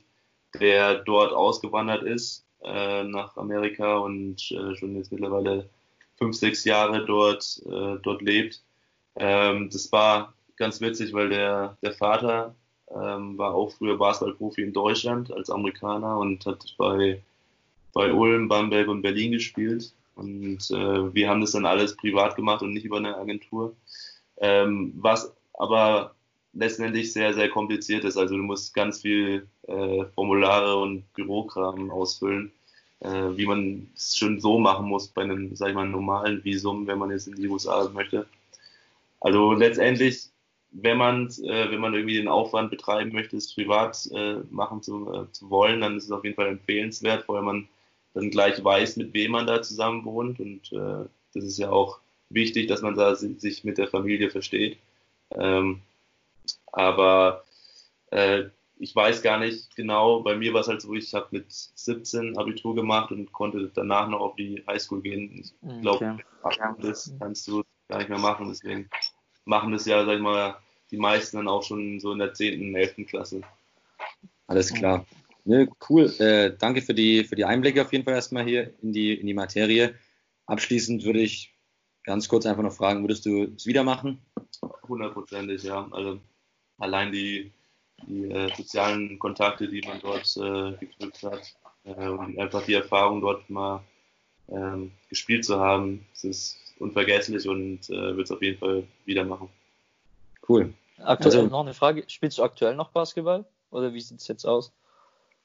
der 0.58 0.96
dort 0.96 1.32
ausgewandert 1.32 2.02
ist 2.02 2.44
äh, 2.62 3.04
nach 3.04 3.36
Amerika 3.36 3.98
und 3.98 4.50
äh, 4.50 4.74
schon 4.74 4.96
jetzt 4.96 5.12
mittlerweile 5.12 5.68
fünf, 6.16 6.36
sechs 6.36 6.64
Jahre 6.64 7.04
dort, 7.04 7.62
äh, 7.66 7.96
dort 8.02 8.22
lebt. 8.22 8.62
Ähm, 9.16 9.70
das 9.70 9.90
war 9.92 10.34
ganz 10.56 10.80
witzig, 10.80 11.12
weil 11.12 11.30
der, 11.30 11.76
der 11.82 11.92
Vater 11.92 12.54
ähm, 12.90 13.38
war 13.38 13.54
auch 13.54 13.72
früher 13.72 13.96
Basketballprofi 13.96 14.62
in 14.62 14.72
Deutschland 14.72 15.32
als 15.32 15.50
Amerikaner 15.50 16.18
und 16.18 16.44
hat 16.46 16.74
bei, 16.76 17.22
bei 17.92 18.12
Ulm, 18.12 18.48
Bamberg 18.48 18.88
und 18.88 19.02
Berlin 19.02 19.32
gespielt. 19.32 19.92
Und 20.16 20.70
äh, 20.70 21.14
wir 21.14 21.28
haben 21.28 21.40
das 21.40 21.52
dann 21.52 21.64
alles 21.64 21.96
privat 21.96 22.36
gemacht 22.36 22.62
und 22.62 22.72
nicht 22.72 22.84
über 22.84 22.98
eine 22.98 23.16
Agentur. 23.16 23.74
Ähm, 24.38 24.92
was 24.96 25.34
aber 25.54 26.14
letztendlich 26.52 27.12
sehr, 27.12 27.34
sehr 27.34 27.48
kompliziert 27.48 28.04
ist. 28.04 28.16
Also 28.16 28.36
du 28.36 28.42
musst 28.42 28.74
ganz 28.74 29.02
viel 29.02 29.46
äh, 29.68 30.04
Formulare 30.14 30.76
und 30.76 31.12
Bürokram 31.14 31.90
ausfüllen, 31.90 32.52
äh, 33.00 33.08
wie 33.36 33.46
man 33.46 33.88
es 33.94 34.16
schon 34.16 34.40
so 34.40 34.58
machen 34.58 34.86
muss 34.86 35.08
bei 35.08 35.22
einem, 35.22 35.54
sag 35.54 35.70
ich 35.70 35.74
mal, 35.74 35.88
normalen 35.88 36.44
Visum, 36.44 36.86
wenn 36.86 36.98
man 36.98 37.10
jetzt 37.10 37.28
in 37.28 37.36
die 37.36 37.48
USA 37.48 37.88
möchte. 37.92 38.26
Also 39.20 39.52
letztendlich, 39.52 40.28
wenn 40.72 40.98
man, 40.98 41.28
äh, 41.44 41.70
wenn 41.70 41.80
man 41.80 41.94
irgendwie 41.94 42.16
den 42.16 42.28
Aufwand 42.28 42.70
betreiben 42.70 43.12
möchte, 43.12 43.36
es 43.36 43.54
privat 43.54 44.08
äh, 44.12 44.36
machen 44.50 44.82
zu, 44.82 45.12
äh, 45.12 45.32
zu 45.32 45.50
wollen, 45.50 45.80
dann 45.80 45.96
ist 45.96 46.04
es 46.04 46.12
auf 46.12 46.24
jeden 46.24 46.36
Fall 46.36 46.48
empfehlenswert, 46.48 47.24
vorher 47.24 47.44
man 47.44 47.68
dann 48.14 48.30
gleich 48.30 48.62
weiß, 48.62 48.96
mit 48.96 49.14
wem 49.14 49.32
man 49.32 49.46
da 49.46 49.62
zusammen 49.62 50.04
wohnt. 50.04 50.40
Und 50.40 50.72
äh, 50.72 51.06
das 51.34 51.44
ist 51.44 51.58
ja 51.58 51.70
auch 51.70 52.00
wichtig, 52.28 52.68
dass 52.68 52.82
man 52.82 52.96
da 52.96 53.14
sich 53.14 53.64
mit 53.64 53.78
der 53.78 53.88
Familie 53.88 54.30
versteht. 54.30 54.78
Ähm, 55.32 55.82
aber 56.72 57.44
äh, 58.10 58.44
ich 58.78 58.96
weiß 58.96 59.20
gar 59.22 59.38
nicht 59.38 59.76
genau, 59.76 60.22
bei 60.22 60.34
mir 60.34 60.54
war 60.54 60.62
es 60.62 60.68
halt 60.68 60.80
so, 60.80 60.94
ich 60.94 61.12
habe 61.12 61.26
mit 61.32 61.46
17 61.50 62.38
Abitur 62.38 62.74
gemacht 62.74 63.12
und 63.12 63.30
konnte 63.30 63.70
danach 63.74 64.08
noch 64.08 64.20
auf 64.20 64.36
die 64.36 64.64
Highschool 64.66 65.02
gehen. 65.02 65.38
Ich 65.38 65.80
glaube, 65.82 66.18
okay. 66.42 66.74
das 66.80 67.12
kannst 67.18 67.46
du 67.46 67.62
gar 67.88 67.98
nicht 67.98 68.08
mehr 68.08 68.18
machen. 68.18 68.48
Deswegen 68.48 68.88
machen 69.44 69.72
das 69.72 69.84
ja, 69.84 70.04
sag 70.06 70.14
ich 70.14 70.22
mal, 70.22 70.56
die 70.90 70.96
meisten 70.96 71.36
dann 71.36 71.48
auch 71.48 71.62
schon 71.62 72.00
so 72.00 72.12
in 72.12 72.20
der 72.20 72.32
10., 72.32 72.74
11. 72.74 73.06
Klasse. 73.06 73.42
Alles 74.46 74.72
klar. 74.72 75.04
Ne, 75.44 75.68
cool. 75.88 76.06
Äh, 76.18 76.56
danke 76.58 76.80
für 76.80 76.94
die, 76.94 77.24
für 77.24 77.36
die 77.36 77.44
Einblicke 77.44 77.82
auf 77.82 77.92
jeden 77.92 78.04
Fall 78.04 78.14
erstmal 78.14 78.44
hier 78.44 78.72
in 78.82 78.92
die, 78.92 79.14
in 79.14 79.26
die 79.26 79.34
Materie. 79.34 79.94
Abschließend 80.46 81.04
würde 81.04 81.20
ich 81.20 81.54
ganz 82.04 82.28
kurz 82.28 82.46
einfach 82.46 82.62
noch 82.62 82.72
fragen, 82.72 83.02
würdest 83.02 83.26
du 83.26 83.44
es 83.56 83.66
wieder 83.66 83.84
machen? 83.84 84.22
Hundertprozentig, 84.88 85.62
ja. 85.62 85.86
Also 85.92 86.18
allein 86.80 87.12
die, 87.12 87.52
die 88.06 88.24
äh, 88.24 88.52
sozialen 88.56 89.18
Kontakte, 89.18 89.68
die 89.68 89.82
man 89.86 90.00
dort 90.00 90.36
äh, 90.36 90.76
geknüpft 90.78 91.22
hat 91.22 91.54
äh, 91.84 92.08
und 92.08 92.38
einfach 92.38 92.64
die 92.64 92.74
Erfahrung 92.74 93.20
dort 93.20 93.48
mal 93.48 93.84
ähm, 94.48 94.90
gespielt 95.08 95.44
zu 95.44 95.60
haben, 95.60 96.04
es 96.12 96.24
ist 96.24 96.58
unvergesslich 96.78 97.46
und 97.46 97.88
äh, 97.90 98.16
wird 98.16 98.26
es 98.26 98.32
auf 98.32 98.42
jeden 98.42 98.58
Fall 98.58 98.84
wieder 99.04 99.24
machen. 99.24 99.48
Cool. 100.48 100.72
Aktuell 100.98 101.36
also, 101.36 101.46
noch 101.46 101.60
eine 101.60 101.74
Frage, 101.74 102.04
spielst 102.08 102.38
du 102.38 102.42
aktuell 102.42 102.74
noch 102.74 102.90
Basketball 102.90 103.44
oder 103.70 103.94
wie 103.94 104.00
sieht 104.00 104.18
es 104.18 104.28
jetzt 104.28 104.44
aus? 104.44 104.72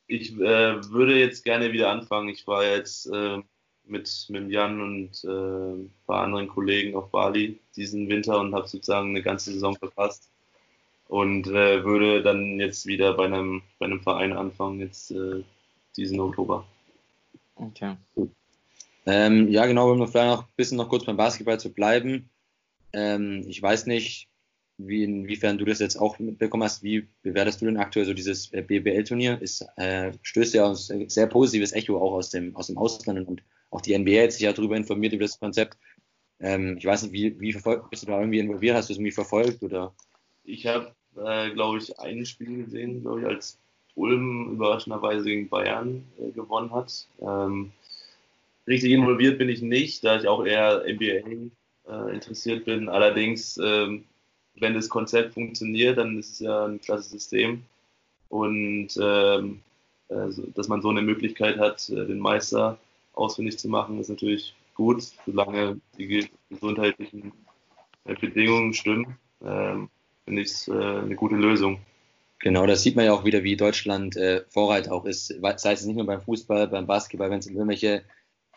Ich 0.07 0.33
äh, 0.33 0.91
würde 0.91 1.17
jetzt 1.17 1.43
gerne 1.43 1.71
wieder 1.71 1.89
anfangen. 1.89 2.29
Ich 2.29 2.47
war 2.47 2.63
jetzt 2.63 3.07
äh, 3.07 3.41
mit, 3.85 4.27
mit 4.29 4.49
Jan 4.51 4.81
und 4.81 5.23
äh, 5.23 5.27
ein 5.27 5.93
paar 6.05 6.23
anderen 6.23 6.47
Kollegen 6.47 6.95
auf 6.95 7.09
Bali 7.11 7.59
diesen 7.75 8.07
Winter 8.09 8.39
und 8.39 8.53
habe 8.53 8.67
sozusagen 8.67 9.09
eine 9.09 9.21
ganze 9.21 9.51
Saison 9.51 9.75
verpasst 9.75 10.29
und 11.07 11.47
äh, 11.47 11.83
würde 11.83 12.23
dann 12.23 12.59
jetzt 12.59 12.85
wieder 12.85 13.13
bei 13.13 13.25
einem, 13.25 13.61
bei 13.79 13.85
einem 13.85 14.01
Verein 14.01 14.33
anfangen, 14.33 14.79
jetzt 14.79 15.11
äh, 15.11 15.43
diesen 15.95 16.19
Oktober. 16.19 16.65
Okay. 17.55 17.95
Ähm, 19.05 19.49
ja, 19.49 19.65
genau, 19.65 19.91
um 19.91 20.07
vielleicht 20.07 20.27
noch 20.27 20.43
ein 20.43 20.53
bisschen 20.55 20.77
noch 20.77 20.89
kurz 20.89 21.05
beim 21.05 21.17
Basketball 21.17 21.59
zu 21.59 21.71
bleiben. 21.71 22.29
Ähm, 22.91 23.45
ich 23.47 23.61
weiß 23.61 23.85
nicht, 23.85 24.27
wie, 24.77 25.03
inwiefern 25.03 25.57
du 25.57 25.65
das 25.65 25.79
jetzt 25.79 25.95
auch 25.95 26.19
mitbekommen 26.19 26.63
hast. 26.63 26.83
Wie 26.83 27.07
bewertest 27.21 27.61
du 27.61 27.65
denn 27.65 27.77
aktuell 27.77 28.05
so 28.05 28.13
dieses 28.13 28.51
äh, 28.51 28.61
BBL-Turnier? 28.61 29.39
Es 29.41 29.65
äh, 29.77 30.11
stößt 30.21 30.53
ja 30.55 30.65
aus 30.65 30.91
sehr 31.07 31.27
positives 31.27 31.71
Echo 31.71 31.97
auch 31.97 32.13
aus 32.13 32.29
dem, 32.29 32.55
aus 32.55 32.67
dem 32.67 32.77
Ausland 32.77 33.27
und 33.27 33.43
auch 33.69 33.81
die 33.81 33.97
NBA 33.97 34.23
hat 34.23 34.31
sich 34.31 34.41
ja 34.41 34.53
darüber 34.53 34.75
informiert, 34.75 35.13
über 35.13 35.23
das 35.25 35.39
Konzept. 35.39 35.77
Ähm, 36.39 36.77
ich 36.77 36.85
weiß 36.85 37.03
nicht, 37.03 37.13
wie, 37.13 37.39
wie 37.39 37.53
verfolgt, 37.53 37.89
bist 37.89 38.03
du 38.03 38.07
da 38.07 38.19
irgendwie 38.19 38.39
involviert? 38.39 38.75
Hast 38.75 38.89
du 38.89 38.93
es 38.93 38.97
irgendwie 38.97 39.11
verfolgt 39.11 39.63
oder? 39.63 39.93
Ich 40.45 40.65
habe, 40.67 40.93
äh, 41.17 41.51
glaube 41.51 41.79
ich, 41.79 41.99
ein 41.99 42.25
Spiel 42.25 42.65
gesehen, 42.65 43.01
glaube 43.01 43.21
ich, 43.21 43.27
als 43.27 43.59
Ulm 43.95 44.51
überraschenderweise 44.53 45.25
gegen 45.25 45.49
Bayern 45.49 46.03
äh, 46.19 46.31
gewonnen 46.31 46.71
hat. 46.71 47.07
Ähm, 47.21 47.71
richtig 48.67 48.91
involviert 48.91 49.37
bin 49.37 49.49
ich 49.49 49.61
nicht, 49.61 50.03
da 50.03 50.17
ich 50.19 50.27
auch 50.27 50.45
eher 50.45 50.83
NBA 50.87 51.49
äh, 51.87 52.13
interessiert 52.13 52.65
bin. 52.65 52.89
Allerdings, 52.89 53.57
ähm, 53.57 54.05
wenn 54.55 54.73
das 54.73 54.89
Konzept 54.89 55.33
funktioniert, 55.33 55.97
dann 55.97 56.19
ist 56.19 56.33
es 56.33 56.39
ja 56.39 56.65
ein 56.65 56.79
klasse 56.79 57.09
System. 57.09 57.63
Und 58.29 58.89
ähm, 59.01 59.61
also, 60.09 60.43
dass 60.53 60.67
man 60.67 60.81
so 60.81 60.89
eine 60.89 61.01
Möglichkeit 61.01 61.57
hat, 61.57 61.89
äh, 61.89 62.05
den 62.05 62.19
Meister 62.19 62.77
ausfindig 63.13 63.57
zu 63.57 63.69
machen, 63.69 63.99
ist 63.99 64.09
natürlich 64.09 64.55
gut, 64.75 65.03
solange 65.25 65.79
die 65.97 66.29
gesundheitlichen 66.49 67.31
äh, 68.03 68.15
Bedingungen 68.15 68.73
stimmen. 68.73 69.17
Ähm, 69.43 69.89
finde 70.25 70.41
ich 70.41 70.49
es 70.49 70.67
äh, 70.67 70.73
eine 70.73 71.15
gute 71.15 71.35
Lösung. 71.35 71.79
Genau, 72.39 72.65
das 72.65 72.83
sieht 72.83 72.95
man 72.95 73.05
ja 73.05 73.13
auch 73.13 73.23
wieder, 73.23 73.43
wie 73.43 73.55
Deutschland 73.55 74.17
äh, 74.17 74.43
Vorreiter 74.49 74.91
auch 74.91 75.05
ist. 75.05 75.27
Sei 75.57 75.71
es 75.71 75.85
nicht 75.85 75.95
nur 75.95 76.05
beim 76.05 76.21
Fußball, 76.21 76.67
beim 76.67 76.85
Basketball, 76.85 77.29
wenn 77.29 77.39
es 77.39 77.47
irgendwelche 77.47 78.03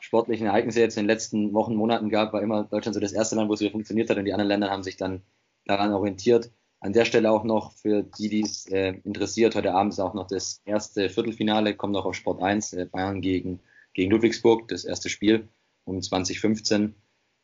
sportlichen 0.00 0.46
Ereignisse 0.46 0.80
jetzt 0.80 0.96
in 0.96 1.04
den 1.04 1.08
letzten 1.08 1.52
Wochen, 1.54 1.74
Monaten 1.74 2.08
gab, 2.08 2.32
war 2.32 2.42
immer 2.42 2.64
Deutschland 2.64 2.94
so 2.94 3.00
das 3.00 3.12
erste 3.12 3.36
Land, 3.36 3.48
wo 3.48 3.54
es 3.54 3.60
wieder 3.60 3.70
funktioniert 3.70 4.10
hat 4.10 4.16
und 4.16 4.24
die 4.24 4.32
anderen 4.32 4.48
Länder 4.48 4.70
haben 4.70 4.82
sich 4.82 4.96
dann 4.96 5.22
daran 5.64 5.92
orientiert. 5.92 6.50
An 6.80 6.92
der 6.92 7.04
Stelle 7.04 7.30
auch 7.30 7.44
noch 7.44 7.72
für 7.72 8.02
die, 8.02 8.28
die 8.28 8.42
es 8.42 8.66
äh, 8.66 8.94
interessiert, 9.04 9.56
heute 9.56 9.74
Abend 9.74 9.92
ist 9.92 10.00
auch 10.00 10.14
noch 10.14 10.28
das 10.28 10.60
erste 10.64 11.08
Viertelfinale, 11.08 11.74
kommt 11.74 11.92
noch 11.92 12.04
auf 12.04 12.14
Sport 12.14 12.40
1, 12.40 12.72
äh, 12.74 12.86
Bayern 12.86 13.20
gegen, 13.20 13.60
gegen 13.94 14.10
Ludwigsburg, 14.10 14.68
das 14.68 14.84
erste 14.84 15.08
Spiel 15.08 15.48
um 15.84 16.00
2015. 16.00 16.94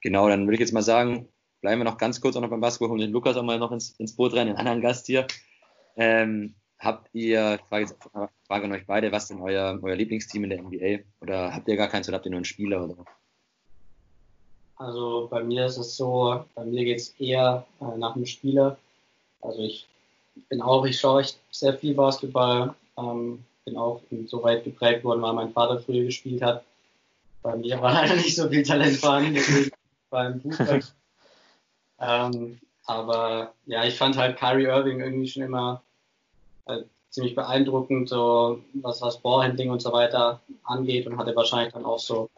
Genau, 0.00 0.28
dann 0.28 0.46
würde 0.46 0.54
ich 0.54 0.60
jetzt 0.60 0.72
mal 0.72 0.82
sagen, 0.82 1.28
bleiben 1.64 1.81
wir 1.81 1.85
noch 1.85 1.96
ganz 1.96 2.20
kurz 2.20 2.37
auch 2.37 2.42
noch 2.42 2.50
beim 2.50 2.61
Basketball, 2.61 2.90
holen 2.90 3.00
den 3.00 3.12
Lukas 3.12 3.38
auch 3.38 3.42
mal 3.42 3.59
noch 3.59 3.72
ins, 3.72 3.92
ins 3.92 4.14
Boot 4.14 4.35
rein, 4.35 4.48
den 4.48 4.57
anderen 4.57 4.83
Gast 4.83 5.07
hier. 5.07 5.27
Ähm, 5.96 6.55
habt 6.79 7.09
ihr, 7.14 7.59
Frage, 7.70 7.87
Frage 8.46 8.64
an 8.66 8.72
euch 8.72 8.87
beide, 8.87 9.11
was 9.12 9.29
denn 9.29 9.40
euer, 9.40 9.79
euer 9.81 9.96
Lieblingsteam 9.96 10.44
in 10.44 10.50
der 10.50 10.62
NBA? 10.62 11.05
Oder 11.22 11.55
habt 11.55 11.66
ihr 11.66 11.77
gar 11.77 11.88
keins 11.88 12.07
oder 12.07 12.18
habt 12.18 12.27
ihr 12.27 12.33
nur 12.33 12.37
einen 12.37 12.44
Spieler? 12.44 12.85
Oder? 12.85 13.07
Also 14.77 15.27
bei 15.31 15.42
mir 15.42 15.64
ist 15.64 15.79
es 15.79 15.96
so, 15.96 16.44
bei 16.55 16.66
mir 16.66 16.85
geht 16.85 16.98
es 16.98 17.14
eher 17.18 17.64
äh, 17.81 17.96
nach 17.96 18.14
einem 18.14 18.27
Spieler. 18.27 18.77
Also 19.40 19.62
ich 19.62 19.88
bin 20.50 20.61
auch, 20.61 20.85
ich 20.85 21.00
schaue 21.00 21.22
echt 21.22 21.40
sehr 21.50 21.72
viel 21.72 21.94
Basketball, 21.94 22.74
ähm, 22.98 23.42
bin 23.64 23.79
auch 23.79 24.03
so 24.27 24.42
weit 24.42 24.64
geprägt 24.64 25.03
worden, 25.03 25.22
weil 25.22 25.33
mein 25.33 25.53
Vater 25.55 25.79
früher 25.79 26.05
gespielt 26.05 26.42
hat. 26.42 26.62
Bei 27.40 27.57
mir 27.57 27.81
war 27.81 27.94
leider 27.94 28.16
nicht 28.16 28.37
so 28.37 28.50
viel 28.50 28.64
Talent 28.64 28.98
vorhanden, 28.98 29.33
deswegen 29.33 29.70
beim 30.11 30.42
Fußball 30.42 30.83
ähm, 32.00 32.59
aber 32.87 33.54
ja, 33.66 33.85
ich 33.85 33.96
fand 33.96 34.16
halt 34.16 34.37
Kyrie 34.37 34.64
Irving 34.64 35.00
irgendwie 35.00 35.28
schon 35.28 35.42
immer 35.42 35.83
äh, 36.66 36.83
ziemlich 37.11 37.35
beeindruckend, 37.35 38.09
so 38.09 38.61
was 38.74 39.00
was 39.00 39.18
Ballhandling 39.20 39.70
und 39.70 39.80
so 39.80 39.92
weiter 39.92 40.40
angeht 40.64 41.07
und 41.07 41.16
hatte 41.16 41.35
wahrscheinlich 41.37 41.72
dann 41.72 41.85
auch 41.85 41.98
so 41.98 42.28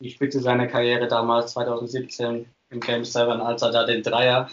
die 0.00 0.10
Spitze 0.10 0.40
seiner 0.40 0.66
Karriere 0.66 1.08
damals 1.08 1.52
2017 1.52 2.46
im 2.70 2.80
Game 2.80 3.04
7, 3.04 3.40
als 3.40 3.62
er 3.62 3.72
da 3.72 3.84
den 3.84 4.02
Dreier 4.02 4.48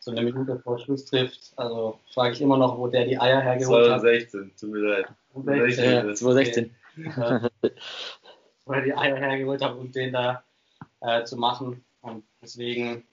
so 0.00 0.10
eine 0.10 0.22
Minute 0.22 0.58
vor 0.58 0.78
Schluss 0.78 1.04
trifft. 1.04 1.52
Also 1.56 1.98
frage 2.12 2.32
ich 2.32 2.40
immer 2.40 2.56
noch, 2.56 2.78
wo 2.78 2.86
der 2.88 3.04
die 3.04 3.18
Eier 3.18 3.40
hergeholt 3.40 3.90
hat. 3.90 4.00
2016, 4.00 4.52
tut 4.58 4.70
mir 4.70 4.78
leid. 4.78 5.06
2016. 5.32 6.16
2016. 6.16 6.74
Okay. 6.96 7.70
wo 8.64 8.72
er 8.72 8.82
die 8.82 8.94
Eier 8.94 9.16
hergeholt 9.16 9.62
hat, 9.62 9.76
um 9.76 9.90
den 9.92 10.12
da 10.12 10.42
äh, 11.00 11.24
zu 11.24 11.36
machen. 11.36 11.84
Und 12.02 12.24
deswegen 12.42 13.04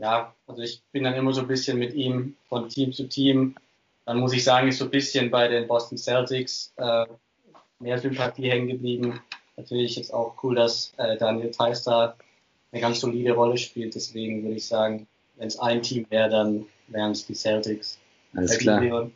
ja, 0.00 0.34
also 0.46 0.62
ich 0.62 0.82
bin 0.92 1.04
dann 1.04 1.14
immer 1.14 1.32
so 1.32 1.42
ein 1.42 1.46
bisschen 1.46 1.78
mit 1.78 1.92
ihm 1.94 2.34
von 2.48 2.68
Team 2.68 2.92
zu 2.92 3.06
Team. 3.06 3.54
Dann 4.06 4.18
muss 4.18 4.32
ich 4.32 4.42
sagen, 4.42 4.68
ist 4.68 4.78
so 4.78 4.86
ein 4.86 4.90
bisschen 4.90 5.30
bei 5.30 5.46
den 5.46 5.68
Boston 5.68 5.98
Celtics 5.98 6.72
äh, 6.78 7.06
mehr 7.78 7.98
Sympathie 7.98 8.50
hängen 8.50 8.68
geblieben. 8.68 9.20
Natürlich 9.56 10.00
ist 10.00 10.12
auch 10.12 10.42
cool, 10.42 10.54
dass 10.54 10.94
äh, 10.96 11.18
Daniel 11.18 11.50
Theiss 11.50 11.82
da 11.82 12.16
eine 12.72 12.80
ganz 12.80 13.00
solide 13.00 13.32
Rolle 13.32 13.58
spielt. 13.58 13.94
Deswegen 13.94 14.42
würde 14.42 14.56
ich 14.56 14.66
sagen, 14.66 15.06
wenn 15.36 15.48
es 15.48 15.58
ein 15.58 15.82
Team 15.82 16.06
wäre, 16.08 16.30
dann 16.30 16.66
wären 16.88 17.12
es 17.12 17.26
die 17.26 17.34
Celtics. 17.34 17.98
Alles 18.34 18.58
klar. 18.58 19.10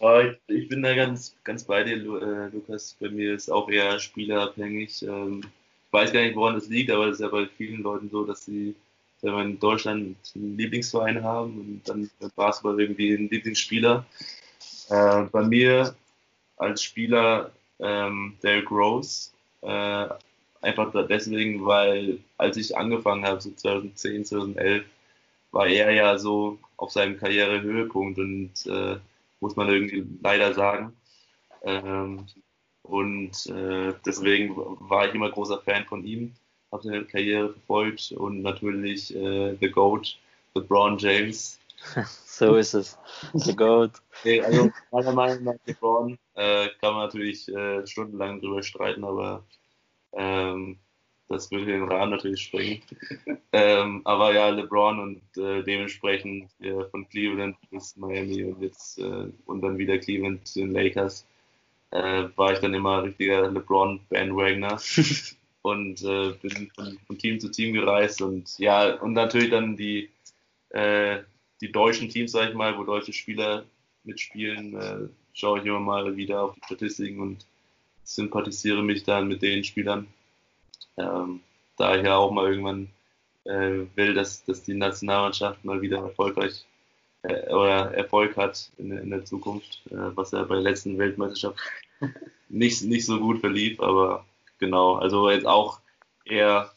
Oh, 0.00 0.20
ich, 0.20 0.56
ich, 0.56 0.68
bin 0.68 0.82
da 0.82 0.94
ganz, 0.94 1.36
ganz 1.44 1.64
bei 1.64 1.84
dir, 1.84 1.96
äh, 1.96 2.48
Lukas. 2.54 2.96
Bei 3.00 3.08
mir 3.08 3.34
ist 3.34 3.50
auch 3.50 3.68
eher 3.68 3.98
spielerabhängig. 4.00 5.02
Ähm, 5.02 5.42
ich 5.86 5.92
weiß 5.92 6.12
gar 6.12 6.22
nicht, 6.22 6.36
woran 6.36 6.54
das 6.54 6.68
liegt, 6.68 6.90
aber 6.90 7.06
das 7.06 7.16
ist 7.16 7.20
ja 7.20 7.28
bei 7.28 7.46
vielen 7.46 7.82
Leuten 7.82 8.10
so, 8.10 8.24
dass 8.24 8.44
sie 8.44 8.74
wir 9.22 9.38
in 9.40 9.58
Deutschland 9.58 10.16
einen 10.34 10.56
Lieblingsverein 10.56 11.22
haben 11.22 11.58
und 11.58 11.88
dann 11.88 12.10
Basketball 12.36 12.80
irgendwie 12.80 13.16
einen 13.16 13.28
Lieblingsspieler. 13.28 14.06
Äh, 14.90 15.22
bei 15.24 15.42
mir 15.42 15.94
als 16.56 16.82
Spieler 16.82 17.52
ähm, 17.78 18.36
Derrick 18.42 18.70
Rose. 18.70 19.30
Äh, 19.62 20.08
einfach 20.60 20.92
deswegen, 21.08 21.64
weil 21.64 22.18
als 22.36 22.56
ich 22.56 22.76
angefangen 22.76 23.24
habe, 23.24 23.40
so 23.40 23.50
2010, 23.50 24.24
2011, 24.24 24.84
war 25.50 25.66
er 25.66 25.92
ja 25.92 26.18
so 26.18 26.58
auf 26.76 26.90
seinem 26.90 27.16
Karrierehöhepunkt 27.16 28.18
und 28.18 28.52
äh, 28.66 28.96
muss 29.40 29.56
man 29.56 29.68
irgendwie 29.68 30.04
leider 30.22 30.54
sagen. 30.54 30.92
Ähm, 31.62 32.26
und 32.82 33.46
äh, 33.46 33.94
deswegen 34.04 34.56
war 34.56 35.06
ich 35.06 35.14
immer 35.14 35.30
großer 35.30 35.60
Fan 35.60 35.84
von 35.84 36.04
ihm, 36.04 36.34
habe 36.72 36.82
seine 36.82 37.04
Karriere 37.04 37.52
verfolgt 37.52 38.12
und 38.12 38.42
natürlich 38.42 39.14
äh, 39.14 39.56
The 39.60 39.70
Goat, 39.70 40.18
LeBron 40.54 40.98
James. 40.98 41.58
so 42.24 42.56
ist 42.56 42.74
es. 42.74 42.98
The 43.34 43.54
Goat. 43.54 43.92
Okay, 44.20 44.42
also 44.42 44.70
meiner 44.90 45.12
Meinung 45.12 45.44
nach 45.44 45.54
LeBron 45.66 46.18
äh, 46.34 46.68
kann 46.80 46.94
man 46.94 47.06
natürlich 47.06 47.48
äh, 47.48 47.86
stundenlang 47.86 48.40
drüber 48.40 48.62
streiten, 48.62 49.04
aber 49.04 49.44
ähm, 50.12 50.78
das 51.28 51.50
würde 51.50 51.66
den 51.66 51.84
Rahmen 51.84 52.12
natürlich 52.12 52.42
springen. 52.42 52.82
ähm, 53.52 54.00
aber 54.04 54.34
ja, 54.34 54.48
LeBron 54.48 54.98
und 54.98 55.42
äh, 55.42 55.62
dementsprechend 55.62 56.50
äh, 56.60 56.84
von 56.90 57.08
Cleveland 57.08 57.56
bis 57.70 57.96
Miami 57.96 58.44
und 58.44 58.62
jetzt 58.62 58.98
äh, 58.98 59.26
und 59.46 59.60
dann 59.60 59.78
wieder 59.78 59.98
Cleveland 59.98 60.46
zu 60.46 60.60
den 60.60 60.72
Lakers 60.72 61.26
äh, 61.90 62.24
war 62.36 62.52
ich 62.52 62.58
dann 62.60 62.74
immer 62.74 63.02
richtiger 63.02 63.50
LeBron-Bandwagner 63.50 64.78
und 65.70 66.02
äh, 66.02 66.32
bin 66.42 66.70
von, 66.74 66.98
von, 67.06 67.18
Team 67.18 67.40
zu 67.40 67.50
Team 67.50 67.74
gereist 67.74 68.22
und 68.22 68.58
ja, 68.58 68.94
und 68.94 69.12
natürlich 69.12 69.50
dann 69.50 69.76
die, 69.76 70.10
äh, 70.70 71.20
die 71.60 71.72
deutschen 71.72 72.08
Teams, 72.08 72.32
sag 72.32 72.50
ich 72.50 72.54
mal, 72.54 72.76
wo 72.78 72.84
deutsche 72.84 73.12
Spieler 73.12 73.64
mitspielen, 74.04 74.80
äh, 74.80 75.08
schaue 75.32 75.60
ich 75.60 75.66
immer 75.66 75.80
mal 75.80 76.16
wieder 76.16 76.42
auf 76.42 76.54
die 76.54 76.60
Statistiken 76.64 77.20
und 77.20 77.46
sympathisiere 78.04 78.82
mich 78.82 79.04
dann 79.04 79.28
mit 79.28 79.42
den 79.42 79.64
Spielern. 79.64 80.06
Ähm, 80.96 81.40
da 81.76 81.96
ich 81.96 82.04
ja 82.04 82.16
auch 82.16 82.32
mal 82.32 82.48
irgendwann 82.48 82.88
äh, 83.44 83.86
will, 83.94 84.14
dass, 84.14 84.44
dass 84.44 84.62
die 84.62 84.74
Nationalmannschaft 84.74 85.64
mal 85.64 85.80
wieder 85.80 85.98
erfolgreich 85.98 86.64
äh, 87.22 87.52
oder 87.52 87.92
Erfolg 87.94 88.36
hat 88.36 88.70
in, 88.78 88.96
in 88.96 89.10
der 89.10 89.24
Zukunft, 89.24 89.82
äh, 89.90 90.16
was 90.16 90.32
ja 90.32 90.42
bei 90.44 90.56
der 90.56 90.64
letzten 90.64 90.98
Weltmeisterschaft 90.98 91.58
nicht, 92.48 92.82
nicht 92.82 93.06
so 93.06 93.20
gut 93.20 93.40
verlief, 93.40 93.80
aber 93.80 94.24
genau, 94.58 94.94
also 94.94 95.30
jetzt 95.30 95.46
auch 95.46 95.80
eher 96.24 96.70